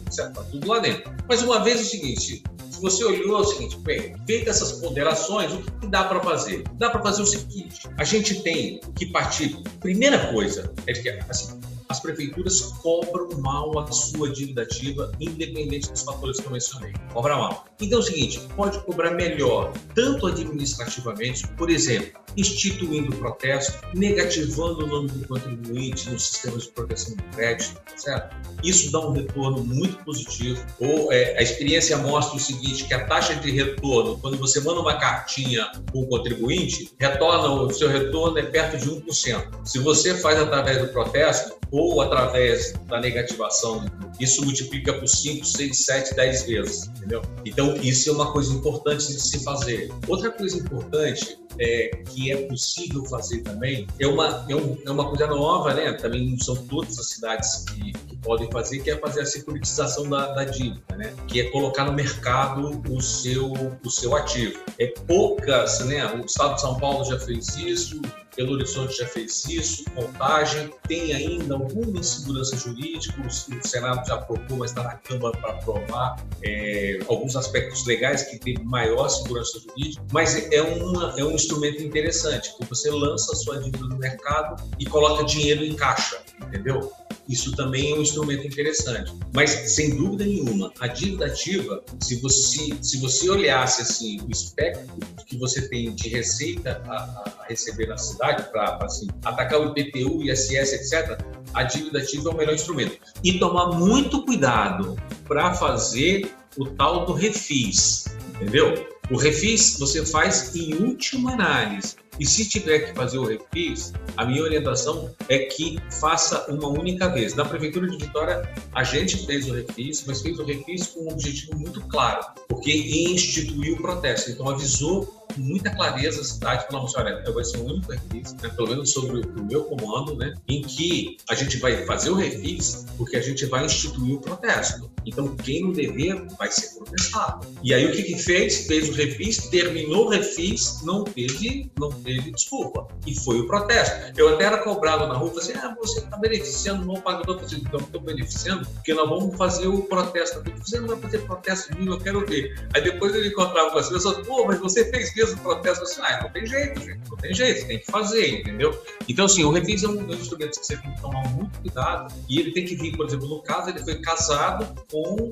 Certo? 0.09 0.29
Está 0.29 0.43
tudo 0.43 0.67
lá 0.67 0.79
dentro. 0.79 1.11
Mas 1.27 1.41
uma 1.41 1.63
vez 1.63 1.79
é 1.79 1.81
o 1.81 1.85
seguinte: 1.85 2.43
se 2.69 2.81
você 2.81 3.03
olhou 3.03 3.37
é 3.37 3.41
o 3.41 3.45
seguinte, 3.45 3.77
bem, 3.77 4.15
feitas 4.27 4.57
essas 4.57 4.73
ponderações, 4.73 5.53
o 5.53 5.61
que 5.61 5.87
dá 5.87 6.03
para 6.03 6.19
fazer? 6.21 6.63
Dá 6.73 6.89
para 6.89 7.01
fazer 7.01 7.21
o 7.21 7.25
seguinte: 7.25 7.89
a 7.97 8.03
gente 8.03 8.41
tem 8.41 8.79
que 8.95 9.05
partir. 9.07 9.57
Primeira 9.79 10.31
coisa 10.31 10.73
é 10.85 10.93
que 10.93 11.09
assim, 11.29 11.59
as 11.91 11.99
prefeituras 11.99 12.61
cobram 12.81 13.29
mal 13.39 13.77
a 13.77 13.91
sua 13.91 14.29
dívida 14.29 14.63
ativa, 14.63 15.11
independente 15.19 15.91
dos 15.91 16.03
fatores 16.03 16.39
que 16.39 16.47
eu 16.47 16.51
mencionei. 16.51 16.93
Cobra 17.13 17.35
mal. 17.35 17.65
Então 17.79 17.99
é 17.99 18.01
o 18.01 18.03
seguinte, 18.03 18.39
pode 18.55 18.79
cobrar 18.79 19.11
melhor, 19.11 19.73
tanto 19.93 20.27
administrativamente, 20.27 21.47
por 21.49 21.69
exemplo, 21.69 22.19
instituindo 22.37 23.15
protesto, 23.17 23.85
negativando 23.93 24.85
o 24.85 24.87
nome 24.87 25.09
do 25.09 25.27
contribuinte 25.27 26.09
nos 26.09 26.27
sistemas 26.27 26.63
de 26.63 26.69
proteção 26.69 27.15
do 27.15 27.23
crédito, 27.35 27.81
certo? 27.97 28.35
Isso 28.63 28.91
dá 28.91 28.99
um 28.99 29.11
retorno 29.11 29.63
muito 29.63 30.03
positivo. 30.05 30.63
Ou 30.79 31.11
é, 31.11 31.37
a 31.37 31.41
experiência 31.41 31.97
mostra 31.97 32.37
o 32.37 32.39
seguinte, 32.39 32.85
que 32.85 32.93
a 32.93 33.05
taxa 33.05 33.35
de 33.35 33.51
retorno, 33.51 34.17
quando 34.19 34.37
você 34.37 34.61
manda 34.61 34.79
uma 34.79 34.97
cartinha 34.97 35.69
para 35.71 35.97
o 35.97 36.07
contribuinte, 36.07 36.91
retorna 36.99 37.49
o 37.49 37.73
seu 37.73 37.89
retorno 37.89 38.37
é 38.37 38.43
perto 38.43 38.77
de 38.77 38.89
1%. 38.89 39.65
Se 39.65 39.79
você 39.79 40.15
faz 40.15 40.39
através 40.39 40.79
do 40.79 40.87
protesto 40.87 41.60
ou 41.71 42.01
através 42.01 42.73
da 42.87 42.99
negativação, 42.99 43.85
isso 44.19 44.43
multiplica 44.43 44.93
por 44.93 45.07
5, 45.07 45.45
6, 45.45 45.85
7, 45.85 46.15
10 46.15 46.43
vezes, 46.43 46.87
entendeu? 46.89 47.21
Então, 47.45 47.75
isso 47.77 48.09
é 48.09 48.13
uma 48.13 48.31
coisa 48.31 48.53
importante 48.53 49.07
de 49.07 49.21
se 49.21 49.43
fazer. 49.43 49.89
Outra 50.07 50.29
coisa 50.31 50.57
importante 50.57 51.39
é, 51.59 51.89
que 52.09 52.31
é 52.31 52.47
possível 52.47 53.05
fazer 53.05 53.41
também 53.41 53.87
é 53.99 54.07
uma, 54.07 54.45
é, 54.49 54.55
um, 54.55 54.77
é 54.85 54.91
uma 54.91 55.07
coisa 55.07 55.27
nova, 55.27 55.73
né? 55.73 55.93
Também 55.93 56.31
não 56.31 56.39
são 56.39 56.55
todas 56.67 56.97
as 56.99 57.09
cidades 57.09 57.65
que, 57.65 57.91
que 57.91 58.17
podem 58.17 58.49
fazer, 58.51 58.79
que 58.79 58.91
é 58.91 58.97
fazer 58.97 59.21
a 59.21 59.25
securitização 59.25 60.09
da, 60.09 60.33
da, 60.33 60.45
dívida, 60.45 60.95
né? 60.97 61.13
Que 61.27 61.41
é 61.41 61.49
colocar 61.51 61.85
no 61.85 61.93
mercado 61.93 62.81
o 62.89 63.01
seu, 63.01 63.53
o 63.83 63.89
seu 63.89 64.15
ativo. 64.15 64.59
É 64.79 64.87
poucas, 65.07 65.79
né? 65.85 66.05
O 66.15 66.25
Estado 66.25 66.55
de 66.55 66.61
São 66.61 66.79
Paulo 66.79 67.05
já 67.05 67.19
fez 67.19 67.55
isso, 67.57 68.01
Belo 68.35 68.53
Horizonte 68.53 68.97
já 68.97 69.07
fez 69.07 69.45
isso, 69.45 69.83
contagem, 69.91 70.73
tem 70.87 71.13
ainda 71.13 71.55
alguma 71.55 71.99
insegurança 71.99 72.55
jurídica, 72.55 73.21
o 73.21 73.67
Senado 73.67 74.07
já 74.07 74.15
aprovou, 74.15 74.57
mas 74.57 74.71
está 74.71 74.83
na 74.83 74.95
Câmara 74.95 75.37
para 75.37 75.51
aprovar 75.51 76.25
é, 76.43 76.99
alguns 77.07 77.35
aspectos 77.35 77.85
legais 77.85 78.23
que 78.23 78.39
tem 78.39 78.57
maior 78.63 79.09
segurança 79.09 79.59
jurídica, 79.59 80.03
mas 80.11 80.51
é, 80.51 80.61
uma, 80.61 81.13
é 81.17 81.23
um 81.23 81.31
instrumento 81.31 81.83
interessante, 81.83 82.55
que 82.57 82.65
você 82.65 82.89
lança 82.89 83.33
a 83.33 83.35
sua 83.35 83.59
dívida 83.59 83.85
no 83.85 83.97
mercado 83.97 84.63
e 84.79 84.85
coloca 84.85 85.23
dinheiro 85.25 85.63
em 85.63 85.75
caixa, 85.75 86.21
entendeu? 86.41 86.91
Isso 87.29 87.55
também 87.55 87.91
é 87.91 87.95
um 87.95 88.01
instrumento 88.01 88.45
interessante. 88.45 89.13
Mas, 89.33 89.51
sem 89.51 89.95
dúvida 89.95 90.25
nenhuma, 90.25 90.71
a 90.79 90.87
dívida 90.87 91.27
ativa, 91.27 91.83
se 92.01 92.15
você, 92.21 92.75
se 92.81 92.97
você 92.99 93.29
olhasse 93.29 93.81
assim, 93.81 94.19
o 94.21 94.31
espectro 94.31 94.95
que 95.25 95.37
você 95.37 95.67
tem 95.67 95.93
de 95.95 96.09
receita 96.09 96.81
a, 96.87 96.95
a 97.39 97.45
receber 97.47 97.87
na 97.87 97.97
cidade, 97.97 98.43
para 98.51 98.77
assim, 98.83 99.07
atacar 99.23 99.61
o 99.61 99.77
IPTU, 99.77 100.23
ISS, 100.23 100.73
etc., 100.73 101.17
a 101.53 101.63
dívida 101.63 101.99
ativa 101.99 102.29
é 102.29 102.33
o 102.33 102.37
melhor 102.37 102.55
instrumento. 102.55 102.97
E 103.23 103.39
tomar 103.39 103.77
muito 103.77 104.25
cuidado 104.25 104.97
para 105.27 105.53
fazer 105.53 106.33
o 106.57 106.65
tal 106.65 107.05
do 107.05 107.13
refis, 107.13 108.05
entendeu? 108.35 108.87
O 109.09 109.17
refis 109.17 109.77
você 109.77 110.05
faz 110.05 110.55
em 110.55 110.73
última 110.75 111.33
análise. 111.33 111.95
E 112.19 112.25
se 112.25 112.47
tiver 112.47 112.79
que 112.79 112.93
fazer 112.93 113.17
o 113.17 113.25
refis, 113.25 113.93
a 114.17 114.25
minha 114.25 114.43
orientação 114.43 115.13
é 115.29 115.39
que 115.39 115.79
faça 115.99 116.45
uma 116.51 116.67
única 116.67 117.07
vez. 117.07 117.33
Na 117.35 117.45
Prefeitura 117.45 117.89
de 117.89 117.97
Vitória, 117.97 118.41
a 118.73 118.83
gente 118.83 119.25
fez 119.25 119.49
o 119.49 119.53
refis, 119.53 120.03
mas 120.05 120.21
fez 120.21 120.37
o 120.37 120.43
refis 120.43 120.87
com 120.87 121.05
um 121.05 121.11
objetivo 121.11 121.57
muito 121.57 121.81
claro, 121.81 122.25
porque 122.47 122.71
instituiu 122.71 123.75
o 123.75 123.81
protesto. 123.81 124.31
Então, 124.31 124.49
avisou 124.49 125.20
com 125.33 125.41
muita 125.41 125.69
clareza 125.75 126.21
a 126.21 126.23
cidade, 126.23 126.65
falando 126.67 126.85
assim, 126.85 126.97
olha, 126.97 127.31
vai 127.31 127.43
ser 127.43 127.57
o 127.57 127.65
único 127.65 127.91
refis, 127.91 128.33
né, 128.33 128.49
pelo 128.49 128.69
menos 128.69 128.91
sobre 128.91 129.19
o 129.19 129.43
meu 129.43 129.63
comando, 129.65 130.15
né, 130.15 130.33
em 130.47 130.61
que 130.61 131.17
a 131.29 131.35
gente 131.35 131.57
vai 131.57 131.85
fazer 131.85 132.09
o 132.09 132.15
refis 132.15 132.85
porque 132.97 133.17
a 133.17 133.21
gente 133.21 133.45
vai 133.45 133.65
instituir 133.65 134.15
o 134.15 134.21
protesto. 134.21 134.91
Então, 135.05 135.35
quem 135.35 135.63
não 135.63 135.71
dever 135.71 136.23
vai 136.37 136.51
ser 136.51 136.77
protestado. 136.77 137.47
E 137.63 137.73
aí, 137.73 137.85
o 137.85 137.91
que 137.91 138.03
que 138.03 138.17
fez? 138.17 138.67
Fez 138.67 138.89
o 138.89 138.93
refis, 138.93 139.47
terminou 139.49 140.05
o 140.05 140.09
refis, 140.09 140.81
não 140.83 141.03
teve, 141.03 141.71
não 141.79 141.89
teve 141.89 142.31
desculpa. 142.31 142.87
E 143.07 143.17
foi 143.19 143.39
o 143.39 143.47
protesto. 143.47 144.13
Eu 144.15 144.35
até 144.35 144.45
era 144.45 144.59
cobrado 144.59 145.07
na 145.07 145.15
rua, 145.15 145.33
assim, 145.37 145.53
ah, 145.53 145.75
você 145.79 145.99
está 145.99 146.17
beneficiando 146.17 146.83
o 146.83 146.85
não 146.85 147.01
pagador. 147.01 147.39
Eu 147.41 147.47
falei, 147.47 147.63
não 147.71 147.79
estou 147.79 148.01
beneficiando, 148.01 148.67
porque 148.67 148.93
nós 148.93 149.09
vamos 149.09 149.35
fazer 149.35 149.67
o 149.67 149.81
protesto. 149.83 150.43
Você 150.59 150.79
não 150.79 150.89
vai 150.89 150.97
fazer 150.97 151.19
protesto 151.19 151.73
nenhum, 151.75 151.93
eu 151.93 151.99
quero 151.99 152.25
ver. 152.25 152.67
Aí 152.75 152.83
depois 152.83 153.15
ele 153.15 153.29
encontrava 153.29 153.71
com 153.71 153.79
as 153.79 153.89
pessoas, 153.89 154.25
pô, 154.27 154.45
mas 154.45 154.59
você 154.59 154.89
fez 154.91 155.13
mesmo 155.21 155.39
protesto 155.41 155.83
assim, 155.83 156.01
ah, 156.01 156.19
não 156.23 156.29
tem 156.29 156.45
jeito, 156.45 156.79
gente, 156.79 157.09
não 157.09 157.17
tem 157.17 157.33
jeito, 157.33 157.67
tem 157.67 157.79
que 157.79 157.85
fazer, 157.85 158.39
entendeu? 158.39 158.81
Então, 159.07 159.25
assim, 159.25 159.43
o 159.43 159.51
refis 159.51 159.83
é 159.83 159.87
um 159.87 160.03
dos 160.03 160.19
instrumentos 160.19 160.57
que 160.57 160.65
você 160.65 160.77
tem 160.77 160.93
que 160.93 161.01
tomar 161.01 161.27
muito 161.29 161.59
cuidado 161.59 162.13
e 162.27 162.39
ele 162.39 162.51
tem 162.51 162.65
que 162.65 162.75
vir, 162.75 162.95
por 162.95 163.05
exemplo, 163.05 163.27
no 163.27 163.41
caso, 163.41 163.69
ele 163.69 163.79
foi 163.79 163.95
casado 164.01 164.67
com 164.91 165.31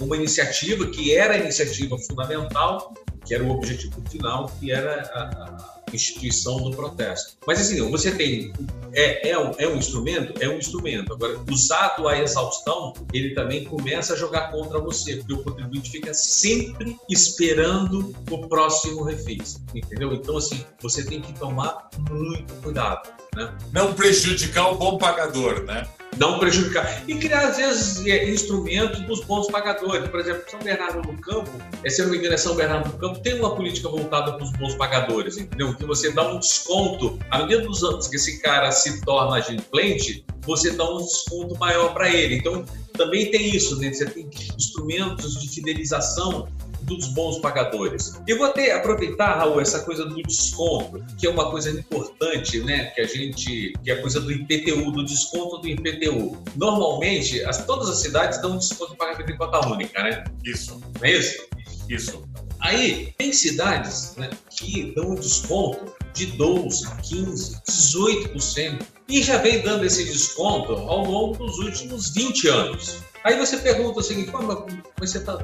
uma 0.00 0.16
iniciativa 0.16 0.86
que 0.86 1.14
era 1.14 1.34
a 1.34 1.38
iniciativa 1.38 1.98
fundamental, 1.98 2.94
que 3.24 3.34
era 3.34 3.44
o 3.44 3.50
objetivo 3.50 4.02
final, 4.08 4.50
que 4.58 4.70
era 4.72 5.02
a, 5.14 5.82
a 5.90 5.94
instituição 5.94 6.58
do 6.58 6.70
protesto. 6.76 7.36
Mas 7.46 7.60
assim, 7.60 7.80
você 7.90 8.10
tem 8.12 8.52
é, 8.92 9.30
é, 9.30 9.38
um, 9.38 9.52
é 9.58 9.68
um 9.68 9.76
instrumento, 9.76 10.34
é 10.42 10.48
um 10.48 10.58
instrumento. 10.58 11.12
Agora, 11.12 11.38
usado 11.50 12.08
a 12.08 12.18
exaustão, 12.18 12.92
ele 13.12 13.34
também 13.34 13.64
começa 13.64 14.14
a 14.14 14.16
jogar 14.16 14.50
contra 14.50 14.78
você, 14.80 15.16
porque 15.16 15.32
o 15.32 15.42
contribuinte 15.42 15.90
fica 15.90 16.12
sempre 16.14 16.96
esperando 17.08 18.14
o 18.30 18.48
próximo 18.48 19.02
refis, 19.02 19.60
entendeu? 19.74 20.12
Então 20.14 20.36
assim, 20.36 20.64
você 20.80 21.04
tem 21.04 21.20
que 21.20 21.32
tomar 21.34 21.88
muito 22.10 22.52
cuidado, 22.62 23.08
né? 23.36 23.52
Não 23.72 23.94
prejudicar 23.94 24.72
o 24.72 24.76
bom 24.76 24.98
pagador, 24.98 25.62
né? 25.64 25.86
não 26.16 26.38
prejudicar. 26.38 27.02
E 27.08 27.14
criar, 27.16 27.48
às 27.48 27.56
vezes, 27.56 28.06
é, 28.06 28.28
instrumentos 28.30 29.00
dos 29.00 29.24
bons 29.24 29.48
pagadores. 29.48 30.08
Por 30.08 30.20
exemplo, 30.20 30.42
São 30.50 30.60
Bernardo 30.60 31.02
do 31.02 31.20
Campo, 31.20 31.50
é, 31.82 31.90
se 31.90 32.00
eu 32.00 32.06
não 32.06 32.12
me 32.12 32.18
engano, 32.18 32.34
é 32.34 32.36
São 32.36 32.54
Bernardo 32.54 32.90
do 32.90 32.98
Campo 32.98 33.18
tem 33.20 33.38
uma 33.38 33.54
política 33.54 33.88
voltada 33.88 34.32
para 34.32 34.44
os 34.44 34.52
bons 34.52 34.74
pagadores, 34.74 35.38
entendeu? 35.38 35.74
Que 35.74 35.84
você 35.84 36.12
dá 36.12 36.28
um 36.28 36.38
desconto, 36.38 37.18
à 37.30 37.38
medida 37.38 37.62
dos 37.62 37.82
anos 37.82 38.08
que 38.08 38.16
esse 38.16 38.40
cara 38.40 38.70
se 38.70 39.00
torna 39.02 39.38
adimplente, 39.38 40.24
você 40.42 40.70
dá 40.70 40.88
um 40.88 40.98
desconto 40.98 41.58
maior 41.58 41.94
para 41.94 42.10
ele. 42.10 42.36
Então, 42.36 42.64
também 42.92 43.30
tem 43.30 43.56
isso, 43.56 43.78
né? 43.78 43.92
Você 43.92 44.06
tem 44.06 44.28
instrumentos 44.56 45.40
de 45.40 45.48
fidelização 45.48 46.48
dos 46.82 47.08
bons 47.08 47.38
pagadores. 47.38 48.20
Eu 48.26 48.38
vou 48.38 48.46
até 48.46 48.72
aproveitar, 48.72 49.38
Raul, 49.38 49.60
essa 49.60 49.80
coisa 49.80 50.04
do 50.04 50.22
desconto, 50.22 51.04
que 51.18 51.26
é 51.26 51.30
uma 51.30 51.50
coisa 51.50 51.70
importante, 51.70 52.60
né? 52.60 52.86
Que 52.86 53.00
a 53.00 53.06
gente, 53.06 53.72
que 53.82 53.90
é 53.90 53.94
a 53.94 54.00
coisa 54.00 54.20
do 54.20 54.30
IPTU, 54.30 54.90
do 54.90 55.04
desconto 55.04 55.58
do 55.58 55.68
IPTU. 55.68 56.42
Normalmente, 56.56 57.42
as, 57.44 57.64
todas 57.64 57.88
as 57.88 57.98
cidades 57.98 58.40
dão 58.40 58.52
um 58.52 58.58
desconto 58.58 58.92
de 58.92 58.98
pagamento 58.98 59.30
em 59.30 59.36
conta 59.36 59.66
única, 59.68 60.02
né? 60.02 60.24
Isso. 60.44 60.80
Não 60.80 61.06
é 61.06 61.12
isso? 61.12 61.46
Isso. 61.88 62.22
Aí, 62.60 63.12
tem 63.18 63.32
cidades 63.32 64.14
né, 64.16 64.30
que 64.50 64.92
dão 64.94 65.10
um 65.10 65.14
desconto 65.16 65.92
de 66.14 66.26
12, 66.26 66.86
15, 67.02 67.60
18% 67.68 68.86
e 69.08 69.22
já 69.22 69.38
vem 69.38 69.60
dando 69.62 69.84
esse 69.84 70.04
desconto 70.04 70.72
ao 70.72 71.04
longo 71.04 71.36
dos 71.36 71.58
últimos 71.58 72.10
20 72.10 72.48
anos. 72.48 72.98
Aí 73.24 73.36
você 73.36 73.56
pergunta 73.56 74.00
o 74.00 74.02
seguinte, 74.02 74.30
mas 74.32 75.10
você 75.10 75.18
está 75.18 75.38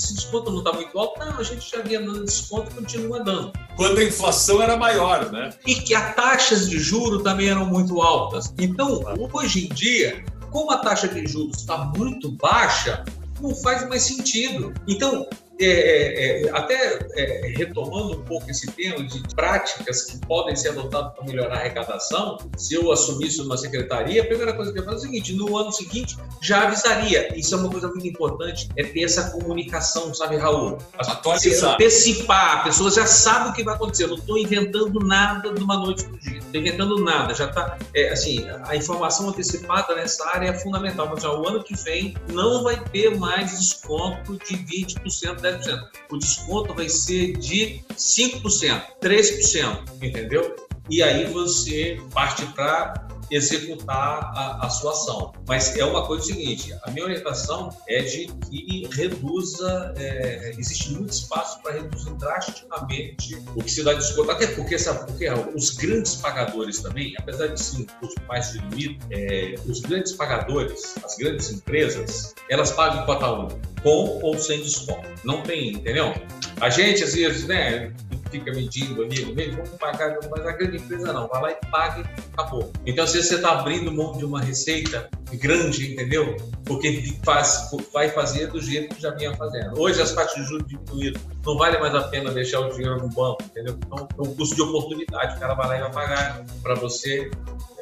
esse 0.00 0.14
desconto 0.14 0.50
não 0.50 0.60
está 0.60 0.72
muito 0.72 0.98
alto. 0.98 1.20
Não, 1.20 1.38
a 1.38 1.42
gente 1.42 1.70
já 1.70 1.82
vinha 1.82 2.00
dando 2.00 2.24
desconto 2.24 2.70
e 2.70 2.74
continua 2.74 3.22
dando. 3.22 3.52
Quando 3.76 3.98
a 3.98 4.04
inflação 4.04 4.62
era 4.62 4.76
maior, 4.76 5.30
né? 5.30 5.50
E 5.66 5.74
que 5.74 5.94
as 5.94 6.14
taxas 6.14 6.70
de 6.70 6.78
juro 6.78 7.22
também 7.22 7.48
eram 7.48 7.66
muito 7.66 8.00
altas. 8.00 8.52
Então, 8.58 9.02
hoje 9.32 9.66
em 9.66 9.68
dia, 9.74 10.24
como 10.50 10.70
a 10.70 10.78
taxa 10.78 11.06
de 11.06 11.26
juros 11.26 11.58
está 11.58 11.76
muito 11.96 12.32
baixa, 12.32 13.04
não 13.40 13.54
faz 13.54 13.86
mais 13.88 14.02
sentido. 14.02 14.72
Então, 14.88 15.26
é, 15.60 15.66
é, 15.66 16.42
é, 16.42 16.50
até 16.52 16.98
é, 17.14 17.52
retomando 17.56 18.18
um 18.18 18.24
pouco 18.24 18.50
esse 18.50 18.66
tema 18.72 19.02
de 19.04 19.22
práticas 19.34 20.02
que 20.02 20.18
podem 20.26 20.56
ser 20.56 20.70
adotadas 20.70 21.14
para 21.14 21.24
melhorar 21.24 21.56
a 21.56 21.58
arrecadação, 21.58 22.38
se 22.56 22.74
eu 22.74 22.90
assumisse 22.90 23.40
uma 23.40 23.56
secretaria, 23.56 24.22
a 24.22 24.26
primeira 24.26 24.54
coisa 24.54 24.72
que 24.72 24.78
eu 24.78 24.84
faço 24.84 24.96
é 24.96 25.00
o 25.00 25.02
seguinte: 25.02 25.32
no 25.34 25.56
ano 25.56 25.72
seguinte 25.72 26.16
já 26.40 26.62
avisaria. 26.62 27.36
Isso 27.38 27.54
é 27.54 27.58
uma 27.58 27.70
coisa 27.70 27.88
muito 27.88 28.06
importante, 28.06 28.68
é 28.76 28.84
ter 28.84 29.02
essa 29.02 29.30
comunicação, 29.30 30.12
sabe, 30.14 30.36
Raul? 30.36 30.78
Atualizar. 30.98 31.74
Antecipar, 31.74 32.60
a 32.60 32.62
pessoa 32.64 32.90
já 32.90 33.06
sabe 33.06 33.50
o 33.50 33.52
que 33.52 33.62
vai 33.62 33.74
acontecer. 33.74 34.04
Eu 34.04 34.08
não 34.08 34.16
estou 34.16 34.38
inventando 34.38 34.98
nada 35.00 35.52
de 35.52 35.62
uma 35.62 35.76
noite 35.76 36.04
para 36.04 36.14
o 36.14 36.18
dia. 36.18 36.38
Estou 36.38 36.60
inventando 36.60 37.04
nada. 37.04 37.34
Já 37.34 37.46
está, 37.46 37.78
é, 37.94 38.08
assim, 38.10 38.46
a 38.64 38.76
informação 38.76 39.28
antecipada 39.28 39.94
nessa 39.94 40.26
área 40.28 40.48
é 40.48 40.54
fundamental. 40.54 41.08
Mas 41.10 41.22
já, 41.22 41.32
o 41.32 41.46
ano 41.46 41.62
que 41.62 41.76
vem 41.76 42.16
não 42.32 42.62
vai 42.62 42.82
ter 42.84 43.16
mais 43.16 43.58
desconto 43.58 44.38
de 44.38 44.56
20%, 44.56 45.40
10%. 45.58 45.80
O 46.10 46.18
desconto 46.18 46.74
vai 46.74 46.88
ser 46.88 47.36
de 47.36 47.82
5%, 47.96 48.82
3%, 49.00 50.02
entendeu? 50.02 50.56
E 50.88 51.02
aí 51.02 51.24
você 51.26 52.00
parte 52.12 52.44
para 52.46 53.08
executar 53.30 54.32
a, 54.34 54.66
a, 54.66 54.70
sua 54.70 54.92
ação. 54.92 55.32
Mas 55.46 55.76
é 55.76 55.84
uma 55.84 56.06
coisa 56.06 56.24
seguinte: 56.24 56.74
a 56.82 56.90
minha 56.90 57.04
orientação 57.04 57.70
é 57.88 58.02
de 58.02 58.26
que 58.48 58.88
reduza, 58.92 59.94
é, 59.96 60.52
existe 60.58 60.92
muito 60.92 61.12
espaço 61.12 61.60
para 61.62 61.72
reduzir 61.72 62.12
drasticamente 62.14 63.36
o 63.54 63.62
que 63.62 63.70
se 63.70 63.82
dá 63.82 63.94
de 63.94 64.02
esgoto. 64.02 64.30
Até 64.30 64.46
porque, 64.48 64.78
sabe 64.78 65.06
porque 65.06 65.28
os 65.54 65.70
grandes 65.70 66.16
pagadores 66.16 66.80
também, 66.80 67.14
apesar 67.18 67.48
de 67.48 67.60
ser 67.60 67.82
um 67.82 67.86
custo 68.00 68.20
mais 68.28 68.52
diluído, 68.52 69.04
é, 69.10 69.54
os 69.66 69.80
grandes 69.80 70.12
pagadores, 70.12 70.94
as 71.04 71.16
grandes 71.16 71.50
empresas, 71.50 72.34
elas 72.48 72.72
pagam 72.72 73.04
cota 73.06 73.32
1, 73.32 73.48
com 73.82 74.20
ou 74.22 74.38
sem 74.38 74.60
desconto. 74.62 75.08
Não 75.24 75.42
tem, 75.42 75.72
entendeu? 75.74 76.14
A 76.60 76.68
gente, 76.68 77.02
às 77.02 77.14
vezes, 77.14 77.46
né, 77.46 77.92
fica 78.30 78.52
medindo 78.52 79.02
ali, 79.02 79.34
mesmo, 79.34 79.56
vamos 79.56 79.78
pagar, 79.78 80.16
mas 80.30 80.46
a 80.46 80.52
grande 80.52 80.76
empresa 80.76 81.12
não, 81.12 81.28
vai 81.28 81.42
lá 81.42 81.50
e 81.52 81.70
paga 81.70 82.00
e 82.00 82.20
acabou. 82.32 82.72
Então, 82.86 83.06
se 83.06 83.22
você 83.22 83.36
está 83.36 83.52
abrindo 83.60 83.92
mão 83.92 84.16
de 84.16 84.24
uma 84.24 84.40
receita 84.40 85.08
grande, 85.36 85.92
entendeu? 85.92 86.36
Porque 86.64 87.16
faz, 87.24 87.70
vai 87.92 88.08
fazer 88.10 88.48
do 88.48 88.60
jeito 88.60 88.94
que 88.94 89.02
já 89.02 89.10
vinha 89.10 89.34
fazendo. 89.36 89.78
Hoje 89.80 90.00
as 90.00 90.12
taxas 90.12 90.36
de 90.36 90.44
juros 90.44 90.66
diminuíram, 90.66 91.20
não 91.44 91.56
vale 91.56 91.78
mais 91.78 91.94
a 91.94 92.02
pena 92.02 92.30
deixar 92.30 92.60
o 92.60 92.70
dinheiro 92.70 92.98
no 92.98 93.08
banco, 93.08 93.42
entendeu? 93.42 93.78
Então, 93.84 94.08
é 94.18 94.22
um 94.22 94.34
custo 94.34 94.54
de 94.54 94.62
oportunidade, 94.62 95.36
o 95.36 95.40
cara 95.40 95.54
vai 95.54 95.68
lá 95.68 95.76
e 95.78 95.80
vai 95.80 95.92
pagar 95.92 96.44
para 96.62 96.74
você 96.74 97.30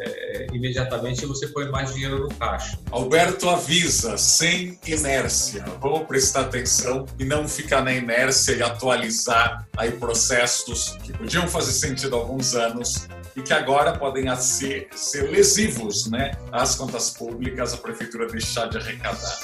é, 0.00 0.46
imediatamente 0.52 1.26
você 1.26 1.48
põe 1.48 1.68
mais 1.70 1.92
dinheiro 1.92 2.20
no 2.20 2.28
caixa. 2.34 2.78
Alberto 2.90 3.48
avisa, 3.48 4.16
sem 4.16 4.78
inércia. 4.86 5.64
Vamos 5.80 6.06
prestar 6.06 6.42
atenção 6.42 7.04
e 7.18 7.24
não 7.24 7.48
ficar 7.48 7.82
na 7.82 7.92
inércia 7.92 8.52
e 8.52 8.62
atualizar 8.62 9.66
aí 9.76 9.92
processos 9.92 10.96
que 11.02 11.12
podiam 11.12 11.48
fazer 11.48 11.72
sentido 11.72 12.16
há 12.16 12.18
alguns 12.18 12.54
anos 12.54 13.08
e 13.38 13.42
que 13.42 13.52
agora 13.52 13.96
podem 13.96 14.34
ser, 14.34 14.88
ser 14.90 15.30
lesivos 15.30 16.10
né, 16.10 16.32
às 16.50 16.74
contas 16.74 17.10
públicas, 17.10 17.72
a 17.72 17.76
prefeitura 17.76 18.26
deixar 18.26 18.66
de 18.66 18.78
arrecadar. 18.78 19.38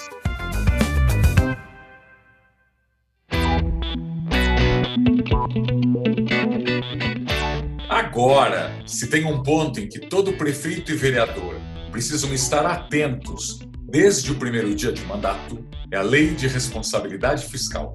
Agora, 7.88 8.82
se 8.84 9.06
tem 9.06 9.24
um 9.24 9.42
ponto 9.44 9.78
em 9.78 9.88
que 9.88 10.00
todo 10.00 10.32
prefeito 10.32 10.90
e 10.90 10.96
vereador 10.96 11.54
precisam 11.92 12.34
estar 12.34 12.66
atentos 12.66 13.60
desde 13.82 14.32
o 14.32 14.34
primeiro 14.34 14.74
dia 14.74 14.90
de 14.90 15.04
mandato, 15.04 15.64
é 15.92 15.96
a 15.96 16.02
Lei 16.02 16.34
de 16.34 16.48
Responsabilidade 16.48 17.46
Fiscal. 17.46 17.94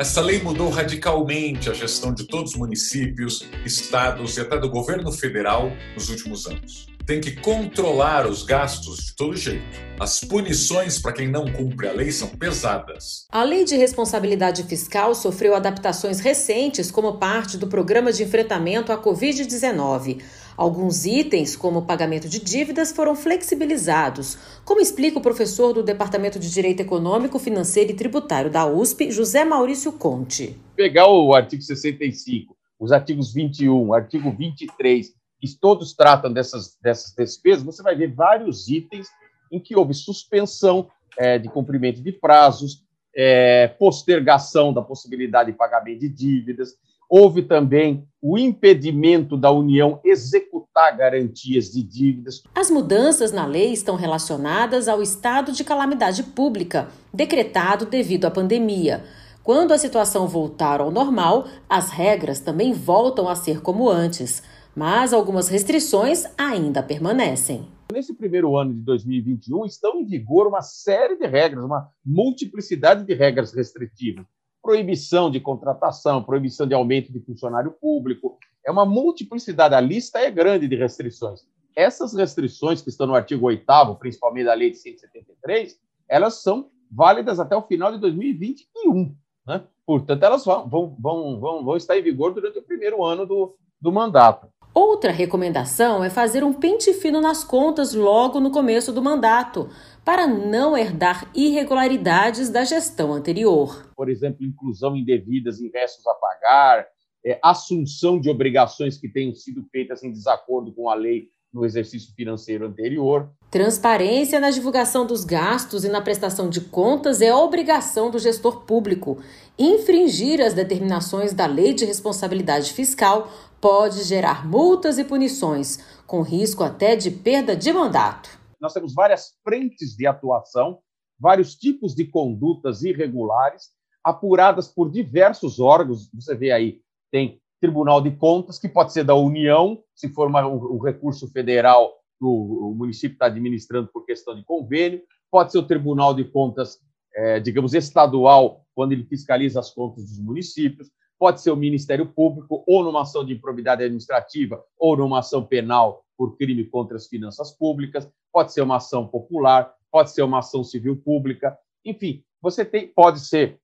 Essa 0.00 0.22
lei 0.22 0.40
mudou 0.40 0.70
radicalmente 0.70 1.68
a 1.68 1.74
gestão 1.74 2.14
de 2.14 2.26
todos 2.26 2.52
os 2.52 2.56
municípios, 2.56 3.46
estados 3.66 4.38
e 4.38 4.40
até 4.40 4.58
do 4.58 4.70
governo 4.70 5.12
federal 5.12 5.70
nos 5.94 6.08
últimos 6.08 6.46
anos 6.46 6.90
tem 7.10 7.20
que 7.20 7.32
controlar 7.32 8.24
os 8.24 8.44
gastos 8.44 9.06
de 9.06 9.16
todo 9.16 9.36
jeito. 9.36 9.64
As 9.98 10.20
punições 10.20 11.00
para 11.00 11.12
quem 11.12 11.28
não 11.28 11.44
cumpre 11.44 11.88
a 11.88 11.92
lei 11.92 12.12
são 12.12 12.28
pesadas. 12.28 13.26
A 13.32 13.42
Lei 13.42 13.64
de 13.64 13.76
Responsabilidade 13.76 14.62
Fiscal 14.62 15.12
sofreu 15.16 15.56
adaptações 15.56 16.20
recentes 16.20 16.88
como 16.88 17.18
parte 17.18 17.58
do 17.58 17.66
programa 17.66 18.12
de 18.12 18.22
enfrentamento 18.22 18.92
à 18.92 19.02
Covid-19. 19.02 20.22
Alguns 20.60 21.06
itens, 21.06 21.56
como 21.56 21.78
o 21.78 21.86
pagamento 21.86 22.28
de 22.28 22.38
dívidas, 22.38 22.92
foram 22.92 23.16
flexibilizados, 23.16 24.36
como 24.62 24.82
explica 24.82 25.18
o 25.18 25.22
professor 25.22 25.72
do 25.72 25.82
Departamento 25.82 26.38
de 26.38 26.52
Direito 26.52 26.80
Econômico, 26.80 27.38
Financeiro 27.38 27.92
e 27.92 27.94
Tributário 27.94 28.50
da 28.50 28.66
USP, 28.66 29.10
José 29.10 29.42
Maurício 29.42 29.90
Conte. 29.90 30.60
Pegar 30.76 31.06
o 31.06 31.34
artigo 31.34 31.62
65, 31.62 32.54
os 32.78 32.92
artigos 32.92 33.32
21, 33.32 33.94
artigo 33.94 34.30
23 34.36 35.14
que 35.40 35.48
todos 35.58 35.94
tratam 35.94 36.30
dessas, 36.30 36.76
dessas 36.82 37.14
despesas, 37.14 37.64
você 37.64 37.82
vai 37.82 37.96
ver 37.96 38.12
vários 38.14 38.68
itens 38.68 39.08
em 39.50 39.58
que 39.58 39.74
houve 39.74 39.94
suspensão 39.94 40.90
é, 41.16 41.38
de 41.38 41.48
cumprimento 41.48 42.02
de 42.02 42.12
prazos, 42.12 42.84
é, 43.16 43.66
postergação 43.66 44.74
da 44.74 44.82
possibilidade 44.82 45.52
de 45.52 45.56
pagamento 45.56 46.00
de 46.00 46.08
dívidas, 46.10 46.76
houve 47.10 47.42
também 47.42 48.06
o 48.22 48.38
impedimento 48.38 49.36
da 49.36 49.50
União 49.50 50.00
executar 50.04 50.96
garantias 50.96 51.66
de 51.66 51.82
dívidas. 51.82 52.42
As 52.54 52.70
mudanças 52.70 53.32
na 53.32 53.44
lei 53.44 53.72
estão 53.72 53.96
relacionadas 53.96 54.88
ao 54.88 55.02
estado 55.02 55.52
de 55.52 55.64
calamidade 55.64 56.22
pública, 56.22 56.88
decretado 57.12 57.84
devido 57.84 58.26
à 58.26 58.30
pandemia. 58.30 59.02
Quando 59.42 59.72
a 59.72 59.78
situação 59.78 60.28
voltar 60.28 60.80
ao 60.80 60.90
normal, 60.90 61.48
as 61.68 61.90
regras 61.90 62.40
também 62.40 62.72
voltam 62.72 63.28
a 63.28 63.34
ser 63.34 63.60
como 63.60 63.88
antes 63.88 64.42
mas 64.74 65.12
algumas 65.12 65.48
restrições 65.48 66.24
ainda 66.38 66.82
permanecem. 66.82 67.66
Nesse 67.92 68.14
primeiro 68.14 68.56
ano 68.56 68.72
de 68.72 68.82
2021, 68.82 69.64
estão 69.66 70.00
em 70.00 70.06
vigor 70.06 70.46
uma 70.46 70.62
série 70.62 71.16
de 71.16 71.26
regras, 71.26 71.64
uma 71.64 71.88
multiplicidade 72.04 73.04
de 73.04 73.14
regras 73.14 73.52
restritivas. 73.52 74.24
Proibição 74.62 75.30
de 75.30 75.40
contratação, 75.40 76.22
proibição 76.22 76.66
de 76.66 76.74
aumento 76.74 77.12
de 77.12 77.20
funcionário 77.20 77.72
público. 77.72 78.38
É 78.64 78.70
uma 78.70 78.84
multiplicidade, 78.84 79.74
a 79.74 79.80
lista 79.80 80.18
é 80.18 80.30
grande 80.30 80.68
de 80.68 80.76
restrições. 80.76 81.40
Essas 81.74 82.14
restrições 82.14 82.82
que 82.82 82.90
estão 82.90 83.06
no 83.06 83.14
artigo 83.14 83.46
8, 83.46 83.64
principalmente 83.98 84.46
da 84.46 84.54
Lei 84.54 84.70
de 84.70 84.76
173, 84.76 85.78
elas 86.08 86.42
são 86.42 86.70
válidas 86.90 87.38
até 87.38 87.56
o 87.56 87.62
final 87.62 87.92
de 87.92 87.98
2021. 87.98 89.14
Né? 89.46 89.64
Portanto, 89.86 90.22
elas 90.22 90.44
vão, 90.44 90.68
vão, 90.68 90.96
vão, 91.00 91.64
vão, 91.64 91.76
estar 91.76 91.96
em 91.96 92.02
vigor 92.02 92.34
durante 92.34 92.58
o 92.58 92.62
primeiro 92.62 93.04
ano 93.04 93.24
do, 93.24 93.56
do 93.80 93.92
mandato. 93.92 94.48
Outra 94.72 95.10
recomendação 95.10 96.04
é 96.04 96.08
fazer 96.08 96.44
um 96.44 96.52
pente 96.52 96.92
fino 96.94 97.20
nas 97.20 97.42
contas 97.42 97.92
logo 97.92 98.38
no 98.38 98.52
começo 98.52 98.92
do 98.92 99.02
mandato, 99.02 99.68
para 100.04 100.26
não 100.26 100.76
herdar 100.76 101.28
irregularidades 101.34 102.48
da 102.48 102.64
gestão 102.64 103.12
anterior. 103.12 103.90
Por 103.96 104.08
exemplo, 104.08 104.44
inclusão 104.44 104.96
indevidas 104.96 105.60
em 105.60 105.70
restos 105.70 106.06
a 106.06 106.14
pagar, 106.14 106.86
é, 107.26 107.38
assunção 107.42 108.20
de 108.20 108.30
obrigações 108.30 108.96
que 108.96 109.08
tenham 109.08 109.34
sido 109.34 109.64
feitas 109.70 110.02
em 110.02 110.10
desacordo 110.10 110.72
com 110.72 110.88
a 110.88 110.94
lei 110.94 111.28
no 111.52 111.64
exercício 111.64 112.14
financeiro 112.14 112.64
anterior. 112.66 113.28
Transparência 113.50 114.38
na 114.38 114.50
divulgação 114.50 115.04
dos 115.04 115.24
gastos 115.24 115.84
e 115.84 115.88
na 115.88 116.00
prestação 116.00 116.48
de 116.48 116.60
contas 116.60 117.20
é 117.20 117.34
obrigação 117.34 118.08
do 118.08 118.20
gestor 118.20 118.60
público. 118.64 119.18
Infringir 119.58 120.40
as 120.40 120.54
determinações 120.54 121.32
da 121.32 121.46
Lei 121.46 121.74
de 121.74 121.84
Responsabilidade 121.84 122.72
Fiscal 122.72 123.28
pode 123.60 124.02
gerar 124.04 124.46
multas 124.46 124.98
e 124.98 125.04
punições, 125.04 125.78
com 126.06 126.22
risco 126.22 126.62
até 126.62 126.96
de 126.96 127.10
perda 127.10 127.54
de 127.54 127.72
mandato. 127.72 128.38
Nós 128.60 128.72
temos 128.72 128.94
várias 128.94 129.34
frentes 129.44 129.96
de 129.96 130.06
atuação, 130.06 130.78
vários 131.18 131.54
tipos 131.54 131.94
de 131.94 132.06
condutas 132.06 132.82
irregulares, 132.82 133.70
apuradas 134.02 134.68
por 134.68 134.90
diversos 134.90 135.60
órgãos. 135.60 136.10
Você 136.14 136.34
vê 136.34 136.50
aí, 136.50 136.80
tem 137.10 137.40
Tribunal 137.60 138.00
de 138.00 138.10
Contas, 138.12 138.58
que 138.58 138.68
pode 138.68 138.92
ser 138.92 139.04
da 139.04 139.14
União, 139.14 139.82
se 139.94 140.08
for 140.08 140.28
uma, 140.28 140.46
o, 140.46 140.76
o 140.76 140.82
recurso 140.82 141.28
federal 141.30 142.00
o, 142.20 142.70
o 142.70 142.74
município 142.74 143.14
está 143.14 143.26
administrando 143.26 143.88
por 143.88 144.04
questão 144.04 144.34
de 144.36 144.44
convênio, 144.44 145.02
pode 145.30 145.52
ser 145.52 145.58
o 145.58 145.66
Tribunal 145.66 146.14
de 146.14 146.24
Contas, 146.24 146.78
é, 147.14 147.40
digamos, 147.40 147.74
estadual, 147.74 148.64
quando 148.74 148.92
ele 148.92 149.04
fiscaliza 149.04 149.58
as 149.58 149.70
contas 149.70 150.04
dos 150.04 150.20
municípios, 150.20 150.90
pode 151.20 151.42
ser 151.42 151.50
o 151.50 151.56
Ministério 151.56 152.06
Público, 152.06 152.64
ou 152.66 152.82
numa 152.82 153.02
ação 153.02 153.22
de 153.22 153.34
improbidade 153.34 153.84
administrativa, 153.84 154.64
ou 154.78 154.96
numa 154.96 155.18
ação 155.18 155.44
penal 155.44 156.02
por 156.16 156.38
crime 156.38 156.64
contra 156.64 156.96
as 156.96 157.06
finanças 157.06 157.52
públicas, 157.52 158.10
pode 158.32 158.54
ser 158.54 158.62
uma 158.62 158.76
ação 158.76 159.06
popular, 159.06 159.70
pode 159.92 160.12
ser 160.12 160.22
uma 160.22 160.38
ação 160.38 160.64
civil 160.64 160.96
pública, 160.96 161.58
enfim, 161.84 162.24
você 162.40 162.64
tem, 162.64 162.88
pode 162.88 163.20
ser 163.20 163.58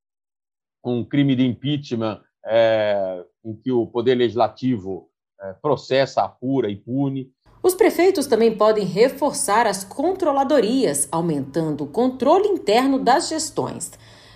um 0.85 1.03
crime 1.03 1.35
de 1.35 1.47
impeachment 1.47 2.21
é, 2.45 3.25
em 3.43 3.57
que 3.57 3.73
o 3.73 3.87
Poder 3.87 4.15
Legislativo 4.17 5.09
é, 5.41 5.55
processa, 5.55 6.23
apura 6.23 6.71
e 6.71 6.77
pune. 6.77 7.33
Os 7.63 7.75
prefeitos 7.75 8.27
também 8.27 8.55
podem 8.55 8.85
reforçar 8.85 9.67
as 9.67 9.83
controladorias, 9.83 11.09
aumentando 11.11 11.85
o 11.85 11.89
controle 11.89 12.49
interno 12.49 12.99
das 12.99 13.29
gestões. 13.29 13.93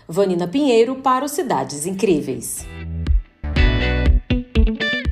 Vanina 0.09 0.49
Pinheiro 0.49 0.97
para 0.97 1.25
o 1.25 1.29
Cidades 1.29 1.87
Incríveis. 1.87 2.67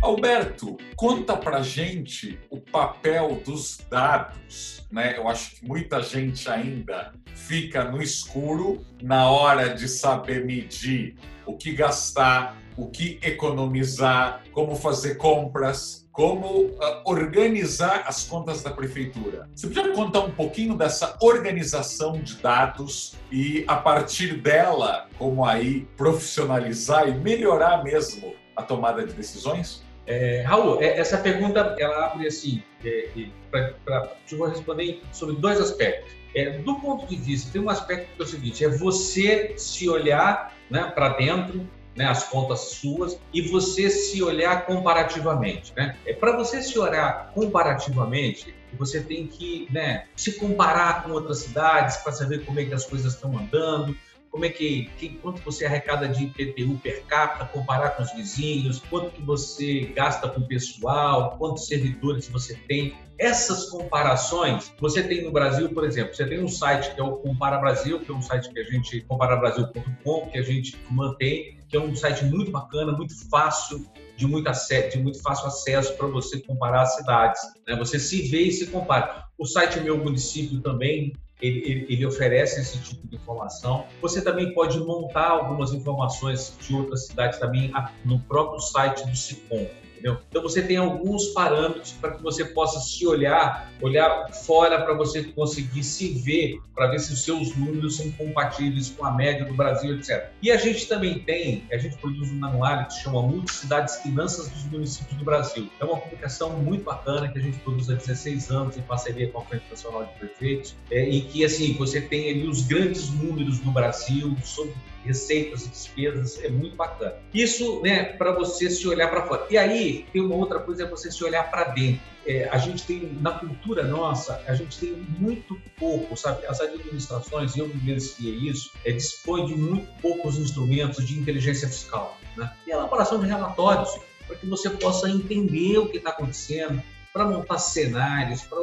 Alberto, 0.09 0.78
conta 0.96 1.36
pra 1.36 1.61
gente 1.61 2.40
o 2.48 2.59
papel 2.59 3.42
dos 3.44 3.76
dados. 3.90 4.86
Né? 4.90 5.18
Eu 5.18 5.28
acho 5.28 5.56
que 5.56 5.68
muita 5.68 6.00
gente 6.02 6.48
ainda 6.48 7.12
fica 7.34 7.84
no 7.84 8.00
escuro 8.00 8.82
na 9.02 9.30
hora 9.30 9.74
de 9.74 9.86
saber 9.86 10.46
medir 10.46 11.14
o 11.44 11.59
que 11.59 11.72
gastar, 11.72 12.56
o 12.74 12.88
que 12.88 13.20
economizar, 13.22 14.42
como 14.50 14.74
fazer 14.76 15.16
compras, 15.16 16.09
como 16.11 16.62
uh, 16.62 17.02
organizar 17.04 18.04
as 18.06 18.24
contas 18.24 18.62
da 18.62 18.70
prefeitura. 18.70 19.46
Você 19.54 19.66
podia 19.66 19.92
contar 19.92 20.20
um 20.20 20.30
pouquinho 20.30 20.74
dessa 20.74 21.18
organização 21.20 22.12
de 22.12 22.36
dados 22.36 23.14
e, 23.30 23.62
a 23.68 23.76
partir 23.76 24.38
dela, 24.38 25.06
como 25.18 25.44
aí 25.44 25.86
profissionalizar 25.98 27.06
e 27.11 27.12
melhorar 27.12 27.84
mesmo 27.84 28.34
a 28.56 28.62
tomada 28.62 29.06
de 29.06 29.12
decisões? 29.12 29.86
É, 30.09 30.40
Raul, 30.40 30.80
é, 30.80 30.98
essa 30.98 31.18
pergunta 31.18 31.76
ela 31.78 32.06
abre 32.06 32.26
assim, 32.26 32.62
é, 32.82 33.09
pra, 33.50 33.74
pra, 33.84 34.12
eu 34.32 34.38
vou 34.38 34.48
responder 34.48 35.02
sobre 35.12 35.36
dois 35.36 35.61
aspectos. 35.61 36.11
É, 36.34 36.59
do 36.59 36.76
ponto 36.76 37.06
de 37.06 37.16
vista, 37.16 37.52
tem 37.52 37.61
um 37.61 37.68
aspecto 37.68 38.16
que 38.16 38.22
é 38.22 38.24
o 38.24 38.26
seguinte: 38.26 38.64
é 38.64 38.68
você 38.68 39.54
se 39.59 39.88
olhar 39.88 40.56
né, 40.70 40.90
para 40.94 41.11
dentro, 41.11 41.68
né, 41.94 42.06
as 42.06 42.24
contas 42.24 42.61
suas, 42.61 43.18
e 43.34 43.42
você 43.42 43.90
se 43.90 44.22
olhar 44.22 44.64
comparativamente. 44.64 45.74
Né? 45.76 45.94
É 46.06 46.14
para 46.14 46.34
você 46.36 46.62
se 46.62 46.78
olhar 46.78 47.30
comparativamente, 47.34 48.54
você 48.78 49.00
tem 49.00 49.26
que 49.26 49.68
né, 49.70 50.06
se 50.16 50.32
comparar 50.32 51.02
com 51.02 51.11
outras 51.11 51.38
cidades 51.38 51.98
para 51.98 52.12
saber 52.12 52.44
como 52.44 52.61
é 52.61 52.64
que 52.64 52.74
as 52.74 52.84
coisas 52.86 53.14
estão 53.14 53.36
andando, 53.36 53.96
como 54.39 54.47
é 54.47 54.51
que, 54.51 54.89
que, 54.97 55.09
quanto 55.20 55.43
você 55.43 55.66
arrecada 55.66 56.09
de 56.09 56.26
IPTU 56.26 56.78
per 56.78 57.03
capita, 57.07 57.45
comparar 57.47 57.91
com 57.91 58.05
os 58.05 58.12
vizinhos, 58.12 58.80
quanto 58.89 59.11
que 59.11 59.20
você 59.20 59.93
gasta 59.97 60.28
com 60.28 60.43
o 60.43 60.47
pessoal, 60.47 61.36
quantos 61.36 61.66
servidores 61.66 62.28
você 62.28 62.55
tem. 62.68 62.95
Essas 63.18 63.64
comparações 63.64 64.72
você 64.78 65.03
tem 65.03 65.24
no 65.24 65.32
Brasil, 65.32 65.68
por 65.70 65.82
exemplo, 65.82 66.14
você 66.14 66.24
tem 66.24 66.41
um 66.41 66.47
site 66.47 66.95
que 66.95 67.01
é 67.01 67.03
o 67.03 67.16
Compara 67.16 67.59
Brasil, 67.59 67.99
que 67.99 68.12
é 68.12 68.14
um 68.14 68.22
site 68.22 68.49
que 68.51 68.61
a 68.61 68.62
gente 68.62 69.01
comparabrasil.com, 69.09 70.30
que 70.30 70.39
a 70.39 70.43
gente 70.43 70.78
mantém, 70.89 71.59
que 71.68 71.76
é 71.76 71.80
um 71.80 71.97
site 71.97 72.24
muito 72.24 72.53
bacana, 72.53 72.93
muito 72.93 73.28
fácil 73.28 73.84
de 74.16 74.24
muito, 74.24 74.49
acesso, 74.49 74.97
de 74.97 75.03
muito 75.03 75.20
fácil 75.20 75.49
acesso 75.49 75.97
para 75.97 76.07
você 76.07 76.41
comparar 76.43 76.82
as 76.82 76.95
cidades. 76.95 77.41
Né? 77.66 77.74
Você 77.74 77.99
se 77.99 78.22
vê 78.28 78.43
e 78.43 78.53
se 78.53 78.68
compara. 78.68 79.24
O 79.36 79.45
site 79.45 79.80
Meu 79.80 79.99
Município 79.99 80.61
também 80.61 81.12
ele, 81.41 81.86
ele, 81.89 82.07
oferece 82.07 82.61
esse 82.61 82.78
tipo 82.78 83.07
de 83.07 83.16
informação. 83.16 83.86
Você 84.03 84.20
também 84.20 84.53
pode 84.55 84.78
montar 84.80 85.28
algumas 85.28 85.72
informações 85.72 86.57
de 86.61 86.74
outras 86.74 87.07
cidades 87.07 87.39
também 87.39 87.72
no 88.05 88.18
próprio 88.20 88.61
site 88.61 89.07
do 89.07 89.16
SICOM. 89.16 89.66
Entendeu? 89.99 90.18
Então 90.28 90.42
você 90.42 90.62
tem 90.62 90.76
alguns 90.76 91.26
parâmetros 91.28 91.92
para 91.92 92.12
que 92.12 92.22
você 92.22 92.44
possa 92.44 92.78
se 92.78 93.05
olhar, 93.05 93.72
olhar 93.82 94.32
fora 94.32 94.80
para 94.82 94.94
você 94.94 95.24
conseguir 95.24 95.82
se 95.82 96.11
ver, 96.20 96.61
para 96.74 96.86
ver 96.86 97.01
se 97.01 97.12
os 97.12 97.24
seus 97.24 97.55
números 97.57 97.96
são 97.96 98.11
compatíveis 98.12 98.90
com 98.90 99.05
a 99.05 99.11
média 99.11 99.44
do 99.44 99.55
Brasil, 99.55 99.96
etc. 99.96 100.30
E 100.40 100.53
a 100.53 100.57
gente 100.57 100.86
também 100.86 101.18
tem, 101.18 101.64
a 101.72 101.76
gente 101.76 101.96
produz 101.99 102.30
um 102.30 102.36
manual 102.36 102.84
que 102.86 102.94
se 102.94 103.03
chama 103.03 103.22
Multicidades 103.22 103.96
Finanças 103.96 104.49
dos 104.49 104.64
Municípios 104.66 105.18
do 105.18 105.24
Brasil. 105.24 105.68
É 105.80 105.84
uma 105.84 105.96
publicação 105.96 106.51
muito 106.51 106.84
bacana 106.84 107.28
que 107.28 107.38
a 107.38 107.42
gente 107.42 107.59
produz 107.59 107.90
há 107.90 107.94
16 107.94 108.51
anos 108.51 108.76
em 108.76 108.82
parceria 108.82 109.28
com 109.28 109.40
a 109.40 109.44
Frente 109.44 109.64
Nacional 109.68 110.05
de 110.05 110.12
Prefeitos, 110.12 110.76
é, 110.90 111.09
em 111.09 111.22
que 111.22 111.44
assim 111.44 111.72
você 111.74 112.01
tem 112.01 112.30
ali 112.30 112.46
os 112.46 112.62
grandes 112.62 113.11
números 113.11 113.59
do 113.59 113.72
Brasil 113.72 114.36
sobre 114.44 114.74
receitas 115.09 115.64
e 115.64 115.70
despesas, 115.70 116.42
é 116.44 116.48
muito 116.48 116.76
bacana. 116.76 117.14
Isso, 117.32 117.80
né, 117.82 118.04
para 118.04 118.32
você 118.32 118.70
se 118.70 118.86
olhar 118.86 119.09
para 119.09 119.26
fora. 119.26 119.46
E 119.50 119.56
aí, 119.56 120.06
tem 120.12 120.22
uma 120.22 120.36
outra 120.36 120.61
coisa, 120.61 120.84
é 120.84 120.86
você 120.86 121.11
se 121.11 121.24
olhar 121.24 121.50
para 121.50 121.64
dentro. 121.64 122.00
É, 122.26 122.46
a 122.50 122.59
gente 122.59 122.84
tem, 122.84 123.16
na 123.22 123.32
cultura 123.32 123.82
nossa, 123.84 124.42
a 124.46 124.54
gente 124.54 124.78
tem 124.78 124.92
muito 125.18 125.59
pouco, 125.78 126.14
sabe? 126.14 126.46
As 126.46 126.61
administrações, 126.61 127.56
eu 127.56 127.66
vivenciei 127.66 128.34
isso, 128.34 128.70
é, 128.84 128.92
dispõe 128.92 129.46
de 129.46 129.54
muito 129.54 129.88
poucos 130.02 130.36
instrumentos 130.36 131.06
de 131.06 131.18
inteligência 131.18 131.66
fiscal, 131.66 132.18
né? 132.36 132.52
E 132.66 132.70
elaboração 132.70 133.18
de 133.18 133.26
relatórios, 133.26 133.98
para 134.26 134.36
que 134.36 134.46
você 134.46 134.68
possa 134.68 135.09
entender 135.09 135.78
o 135.78 135.88
que 135.88 135.96
está 135.96 136.11
acontecendo, 136.11 136.82
para 137.12 137.24
montar 137.24 137.59
cenários, 137.59 138.42
para 138.42 138.59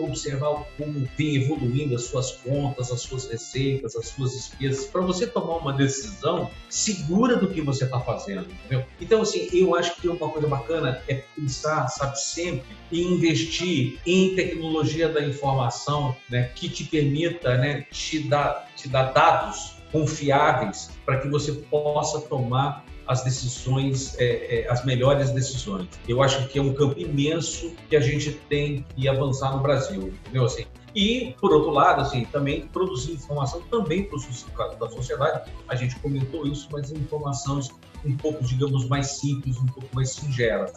observar 0.00 0.64
como 0.76 1.08
vem 1.16 1.36
evoluindo 1.36 1.94
as 1.94 2.04
suas 2.04 2.32
contas, 2.32 2.90
as 2.90 3.00
suas 3.00 3.28
receitas, 3.28 3.96
as 3.96 4.08
suas 4.08 4.32
despesas, 4.32 4.86
para 4.86 5.00
você 5.00 5.26
tomar 5.26 5.56
uma 5.56 5.72
decisão 5.72 6.50
segura 6.68 7.36
do 7.36 7.48
que 7.48 7.60
você 7.60 7.84
está 7.84 8.00
fazendo, 8.00 8.46
entendeu? 8.50 8.84
Então, 9.00 9.22
assim, 9.22 9.48
eu 9.52 9.74
acho 9.74 10.00
que 10.00 10.08
uma 10.08 10.28
coisa 10.30 10.48
bacana 10.48 11.02
é 11.08 11.24
pensar, 11.36 11.88
sabe, 11.88 12.18
sempre 12.20 12.76
em 12.92 13.14
investir 13.14 13.98
em 14.06 14.34
tecnologia 14.34 15.08
da 15.08 15.24
informação, 15.24 16.16
né, 16.30 16.50
que 16.54 16.68
te 16.68 16.84
permita, 16.84 17.56
né, 17.56 17.86
te 17.90 18.20
dar, 18.20 18.68
te 18.76 18.88
dar 18.88 19.12
dados 19.12 19.78
confiáveis 19.92 20.90
para 21.04 21.18
que 21.18 21.28
você 21.28 21.52
possa 21.52 22.20
tomar 22.20 22.84
as 23.08 23.24
decisões, 23.24 24.14
é, 24.18 24.60
é, 24.60 24.70
as 24.70 24.84
melhores 24.84 25.30
decisões. 25.30 25.88
Eu 26.06 26.22
acho 26.22 26.46
que 26.48 26.58
é 26.58 26.62
um 26.62 26.74
campo 26.74 27.00
imenso 27.00 27.72
que 27.88 27.96
a 27.96 28.00
gente 28.00 28.32
tem 28.48 28.84
que 28.94 29.08
avançar 29.08 29.56
no 29.56 29.62
Brasil, 29.62 30.08
entendeu? 30.08 30.44
Assim, 30.44 30.66
e, 30.94 31.34
por 31.40 31.52
outro 31.52 31.70
lado, 31.70 32.02
assim, 32.02 32.24
também 32.26 32.66
produzir 32.68 33.12
informação 33.12 33.62
também 33.70 34.04
para 34.04 34.18
o 34.18 34.76
da 34.76 34.88
sociedade. 34.90 35.50
A 35.68 35.74
gente 35.74 35.98
comentou 36.00 36.46
isso, 36.46 36.68
mas 36.70 36.90
informações 36.90 37.70
um 38.04 38.16
pouco, 38.16 38.44
digamos, 38.44 38.86
mais 38.88 39.18
simples, 39.18 39.56
um 39.56 39.66
pouco 39.66 39.88
mais 39.94 40.10
singelas. 40.10 40.72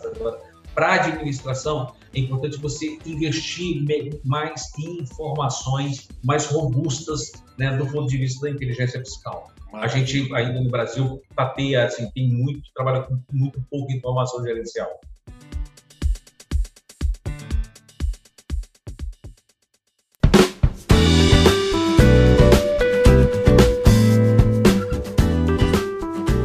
Para 0.73 0.87
a 0.87 0.93
administração, 0.95 1.93
é 2.15 2.19
importante 2.19 2.57
você 2.57 2.97
investir 3.05 3.83
mais 4.23 4.71
em 4.79 5.01
informações 5.01 6.07
mais 6.23 6.45
robustas 6.45 7.31
né, 7.57 7.75
do 7.75 7.85
ponto 7.87 8.07
de 8.07 8.17
vista 8.17 8.41
da 8.47 8.51
inteligência 8.51 8.99
fiscal. 8.99 9.51
A 9.73 9.87
gente 9.87 10.33
ainda 10.33 10.61
no 10.61 10.69
Brasil 10.69 11.21
tateia, 11.35 11.85
assim, 11.85 12.09
tem 12.11 12.29
muito, 12.29 12.61
trabalha 12.73 13.03
com 13.03 13.19
muito 13.31 13.61
pouca 13.69 13.93
informação 13.93 14.41
gerencial. 14.43 14.89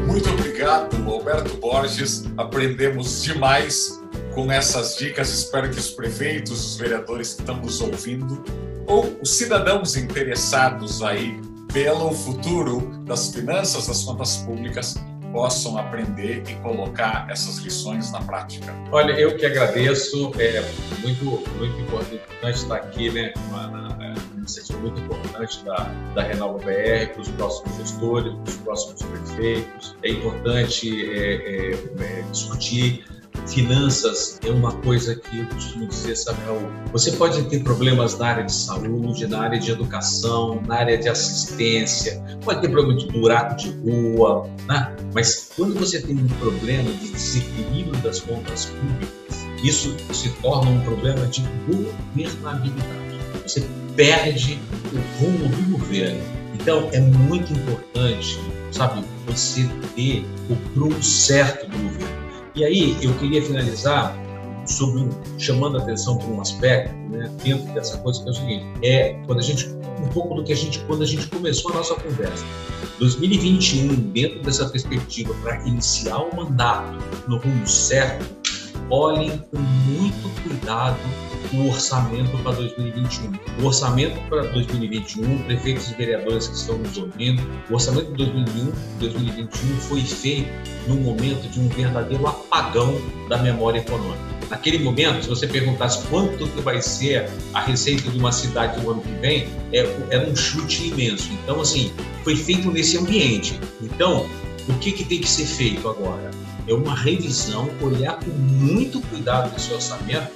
Muito 0.05 0.29
obrigado, 0.31 0.97
Alberto 1.09 1.57
Borges. 1.59 2.25
Aprendemos 2.37 3.23
demais 3.23 4.05
com 4.37 4.53
essas 4.53 4.97
dicas. 4.97 5.31
Espero 5.31 5.71
que 5.71 5.79
os 5.79 5.91
prefeitos, 5.91 6.65
os 6.65 6.77
vereadores 6.77 7.33
que 7.33 7.41
estão 7.41 7.57
nos 7.57 7.81
ouvindo, 7.81 8.45
ou 8.87 9.19
os 9.23 9.31
cidadãos 9.31 9.97
interessados 9.97 11.03
aí 11.03 11.41
pelo 11.73 12.13
futuro 12.13 13.03
das 13.05 13.35
finanças 13.35 13.87
das 13.87 14.03
contas 14.05 14.37
públicas 14.37 14.95
possam 15.33 15.77
aprender 15.77 16.43
e 16.49 16.55
colocar 16.57 17.27
essas 17.31 17.57
lições 17.59 18.13
na 18.13 18.21
prática. 18.23 18.73
Olha, 18.93 19.13
eu 19.13 19.37
que 19.37 19.45
agradeço, 19.45 20.33
é 20.39 20.63
muito, 21.01 21.25
muito 21.59 21.81
importante 21.81 22.57
estar 22.57 22.77
aqui, 22.77 23.11
né, 23.11 23.33
é, 23.35 23.41
uma 23.51 24.15
iniciativa 24.37 24.79
muito 24.79 25.01
importante 25.01 25.65
da, 25.65 25.77
da 26.15 26.23
Renova 26.23 26.59
BR 26.59 27.13
para 27.13 27.23
os 27.23 27.29
próximos 27.31 27.77
gestores, 27.77 28.33
para 28.35 28.51
os 28.51 28.57
próximos 28.59 29.03
prefeitos. 29.03 29.97
É 30.03 30.11
importante 30.11 31.11
é, 31.11 31.35
é, 31.35 31.71
é 31.73 32.23
discutir 32.31 33.05
finanças 33.47 34.39
é 34.45 34.51
uma 34.51 34.73
coisa 34.73 35.15
que 35.15 35.41
eu 35.41 35.47
costumo 35.47 35.87
dizer, 35.87 36.17
Samuel. 36.17 36.71
Você 36.93 37.13
pode 37.13 37.43
ter 37.45 37.63
problemas 37.63 38.19
na 38.19 38.27
área 38.27 38.45
de 38.45 38.53
saúde, 38.53 39.27
na 39.27 39.41
área 39.41 39.59
de 39.59 39.71
educação, 39.71 40.61
na 40.67 40.77
área 40.77 40.99
de 40.99 41.09
assistência, 41.09 42.23
pode 42.45 42.61
ter 42.61 42.69
problema 42.69 42.99
de 42.99 43.07
buraco 43.07 43.57
de 43.57 43.71
rua, 43.71 44.49
né? 44.69 44.95
mas 45.15 45.51
quando 45.57 45.75
você 45.79 46.01
tem 46.01 46.17
um 46.17 46.29
problema 46.39 46.91
de 46.91 47.09
desequilíbrio 47.09 48.01
das 48.03 48.21
contas 48.21 48.67
públicas, 48.67 49.47
isso 49.63 49.97
se 50.13 50.31
torna 50.43 50.71
um 50.71 50.81
problema 50.83 51.27
de 51.27 51.43
governabilidade. 51.67 53.17
Você 53.43 53.67
perde 53.97 54.59
o 54.93 55.25
rumo 55.25 55.49
do 55.49 55.79
governo. 55.79 56.21
Então, 56.55 56.89
é 56.93 57.01
muito 57.01 57.53
importante, 57.53 58.39
sabe, 58.73 59.05
você 59.27 59.69
ter 59.95 60.25
o 60.51 60.57
prumo 60.73 61.03
certo 61.03 61.69
do 61.69 61.79
governo. 61.79 62.26
E 62.57 62.65
aí 62.65 62.97
eu 63.03 63.13
queria 63.19 63.43
finalizar 63.43 64.17
sobre 64.65 65.07
chamando 65.39 65.77
a 65.77 65.83
atenção 65.83 66.17
para 66.17 66.29
um 66.29 66.41
aspecto 66.41 66.95
né, 67.11 67.31
dentro 67.45 67.73
dessa 67.75 67.99
coisa 67.99 68.23
que 68.23 68.29
é 68.29 68.33
o 68.33 68.35
seguinte 68.35 68.67
é 68.83 69.13
quando 69.27 69.41
a 69.41 69.43
gente 69.43 69.69
um 69.69 70.09
pouco 70.09 70.35
do 70.35 70.43
que 70.43 70.53
a 70.53 70.57
gente 70.57 70.79
quando 70.87 71.03
a 71.03 71.07
gente 71.07 71.27
começou 71.27 71.71
a 71.73 71.77
nossa 71.77 71.95
conversa. 71.97 72.45
2021 72.99 73.95
dentro 74.11 74.41
dessa 74.41 74.67
perspectiva 74.71 75.35
para 75.43 75.63
iniciar 75.69 76.19
o 76.19 76.35
mandato 76.35 76.99
no 77.29 77.37
rumo 77.37 77.67
certo 77.67 78.25
olhem 78.91 79.39
com 79.51 79.59
muito 79.59 80.43
cuidado 80.43 80.99
o 81.53 81.69
orçamento 81.69 82.37
para 82.43 82.53
2021. 82.53 83.33
O 83.63 83.67
orçamento 83.67 84.21
para 84.29 84.43
2021, 84.49 85.39
prefeitos 85.45 85.91
e 85.91 85.95
vereadores 85.95 86.49
que 86.49 86.57
estão 86.57 86.79
nos 86.79 86.97
ouvindo, 86.99 87.43
o 87.71 87.75
orçamento 87.75 88.11
de 88.11 88.17
2021, 88.17 88.73
2021 88.99 89.77
foi 89.81 90.01
feito 90.01 90.49
num 90.89 90.97
momento 90.97 91.49
de 91.49 91.61
um 91.61 91.69
verdadeiro 91.69 92.27
apagão 92.27 93.01
da 93.29 93.39
memória 93.39 93.79
econômica. 93.79 94.37
Naquele 94.49 94.79
momento, 94.79 95.25
se 95.25 95.29
você 95.29 95.47
perguntasse 95.47 96.07
quanto 96.07 96.47
que 96.47 96.61
vai 96.61 96.81
ser 96.81 97.29
a 97.53 97.61
receita 97.61 98.09
de 98.09 98.19
uma 98.19 98.31
cidade 98.31 98.81
no 98.81 98.93
ano 98.93 99.01
que 99.01 99.13
vem, 99.21 99.49
é, 99.73 99.81
era 100.11 100.29
um 100.29 100.37
chute 100.37 100.89
imenso. 100.89 101.31
Então, 101.43 101.61
assim, 101.61 101.93
foi 102.23 102.37
feito 102.37 102.71
nesse 102.71 102.97
ambiente. 102.97 103.59
Então, 103.83 104.25
o 104.69 104.75
que, 104.79 104.93
que 104.93 105.05
tem 105.05 105.21
que 105.21 105.29
ser 105.29 105.47
feito 105.47 105.89
agora? 105.89 106.31
É 106.67 106.75
uma 106.75 106.95
revisão, 106.95 107.71
olhar 107.81 108.19
com 108.19 108.31
muito 108.31 109.01
cuidado 109.03 109.55
esse 109.57 109.73
orçamento 109.73 110.33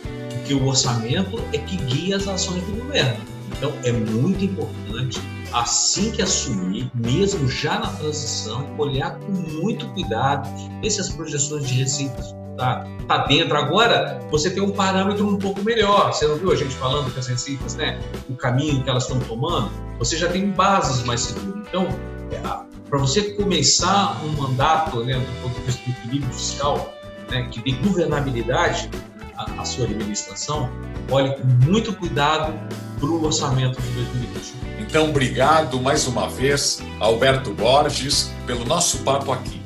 porque 0.50 0.54
o 0.54 0.66
orçamento 0.66 1.40
é 1.52 1.58
que 1.58 1.76
guia 1.76 2.16
as 2.16 2.26
ações 2.26 2.62
do 2.64 2.72
governo. 2.72 3.16
Então, 3.56 3.72
é 3.84 3.92
muito 3.92 4.44
importante, 4.44 5.20
assim 5.52 6.10
que 6.10 6.22
assumir, 6.22 6.90
mesmo 6.94 7.48
já 7.48 7.78
na 7.78 7.86
transição, 7.88 8.66
olhar 8.76 9.16
com 9.18 9.30
muito 9.30 9.86
cuidado 9.88 10.48
essas 10.84 11.10
projeções 11.10 11.68
de 11.68 11.74
receitas 11.74 12.34
está 12.50 12.84
tá 13.06 13.18
dentro. 13.26 13.56
Agora, 13.56 14.20
você 14.30 14.50
tem 14.50 14.60
um 14.60 14.72
parâmetro 14.72 15.28
um 15.28 15.36
pouco 15.36 15.62
melhor. 15.62 16.12
Você 16.12 16.26
não 16.26 16.36
viu 16.36 16.50
a 16.50 16.56
gente 16.56 16.74
falando 16.74 17.12
que 17.12 17.18
as 17.20 17.28
receitas, 17.28 17.76
né, 17.76 18.00
o 18.28 18.34
caminho 18.34 18.82
que 18.82 18.90
elas 18.90 19.04
estão 19.04 19.20
tomando? 19.20 19.70
Você 19.98 20.16
já 20.16 20.28
tem 20.28 20.50
bases 20.50 21.04
mais 21.04 21.20
seguras. 21.20 21.66
Então, 21.68 21.86
é, 22.32 22.69
para 22.90 22.98
você 22.98 23.22
começar 23.34 24.20
um 24.24 24.32
mandato, 24.32 25.04
né, 25.04 25.14
do 25.14 25.42
ponto 25.42 25.54
de 25.54 25.66
vista 25.66 25.82
do 25.84 25.90
equilíbrio 25.90 26.32
fiscal, 26.34 26.92
né, 27.30 27.48
que 27.50 27.62
dê 27.62 27.70
governabilidade 27.86 28.90
à, 29.36 29.64
sua 29.64 29.84
administração, 29.84 30.68
olhe 31.08 31.32
com 31.36 31.46
muito 31.70 31.94
cuidado 31.94 32.52
para 32.98 33.08
o 33.08 33.24
orçamento 33.24 33.80
de 33.80 33.90
2021. 33.92 34.60
Então, 34.80 35.08
obrigado 35.08 35.80
mais 35.80 36.06
uma 36.08 36.28
vez, 36.28 36.82
Alberto 36.98 37.54
Borges, 37.54 38.32
pelo 38.44 38.64
nosso 38.64 38.98
papo 38.98 39.32
aqui. 39.32 39.62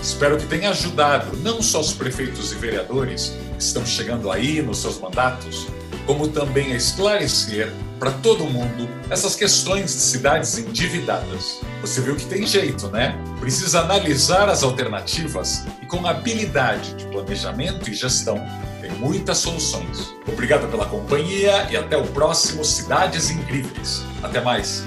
Espero 0.00 0.36
que 0.36 0.46
tenha 0.46 0.70
ajudado 0.70 1.36
não 1.38 1.62
só 1.62 1.80
os 1.80 1.92
prefeitos 1.92 2.52
e 2.52 2.56
vereadores 2.56 3.36
que 3.56 3.62
estão 3.62 3.84
chegando 3.84 4.30
aí 4.30 4.62
nos 4.62 4.78
seus 4.78 5.00
mandatos, 5.00 5.66
como 6.10 6.26
também 6.26 6.72
a 6.72 6.74
esclarecer 6.74 7.72
para 8.00 8.10
todo 8.10 8.42
mundo 8.44 8.88
essas 9.08 9.36
questões 9.36 9.94
de 9.94 10.00
cidades 10.00 10.58
endividadas. 10.58 11.60
Você 11.82 12.00
viu 12.00 12.16
que 12.16 12.26
tem 12.26 12.44
jeito, 12.44 12.88
né? 12.88 13.16
Precisa 13.38 13.82
analisar 13.82 14.48
as 14.48 14.64
alternativas 14.64 15.64
e, 15.80 15.86
com 15.86 16.04
habilidade 16.04 16.94
de 16.94 17.04
planejamento 17.06 17.88
e 17.88 17.94
gestão, 17.94 18.44
tem 18.80 18.90
muitas 18.90 19.38
soluções. 19.38 20.12
Obrigado 20.26 20.68
pela 20.68 20.84
companhia 20.84 21.68
e 21.70 21.76
até 21.76 21.96
o 21.96 22.04
próximo 22.08 22.64
Cidades 22.64 23.30
Incríveis. 23.30 24.02
Até 24.20 24.40
mais! 24.40 24.82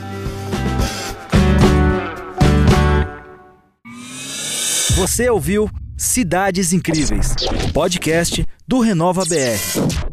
Você 4.97 5.30
ouviu 5.30 5.69
Cidades 5.95 6.74
Incríveis, 6.74 7.34
podcast 7.74 8.45
do 8.67 8.82
Renova 8.82 9.24
BR. 9.24 10.12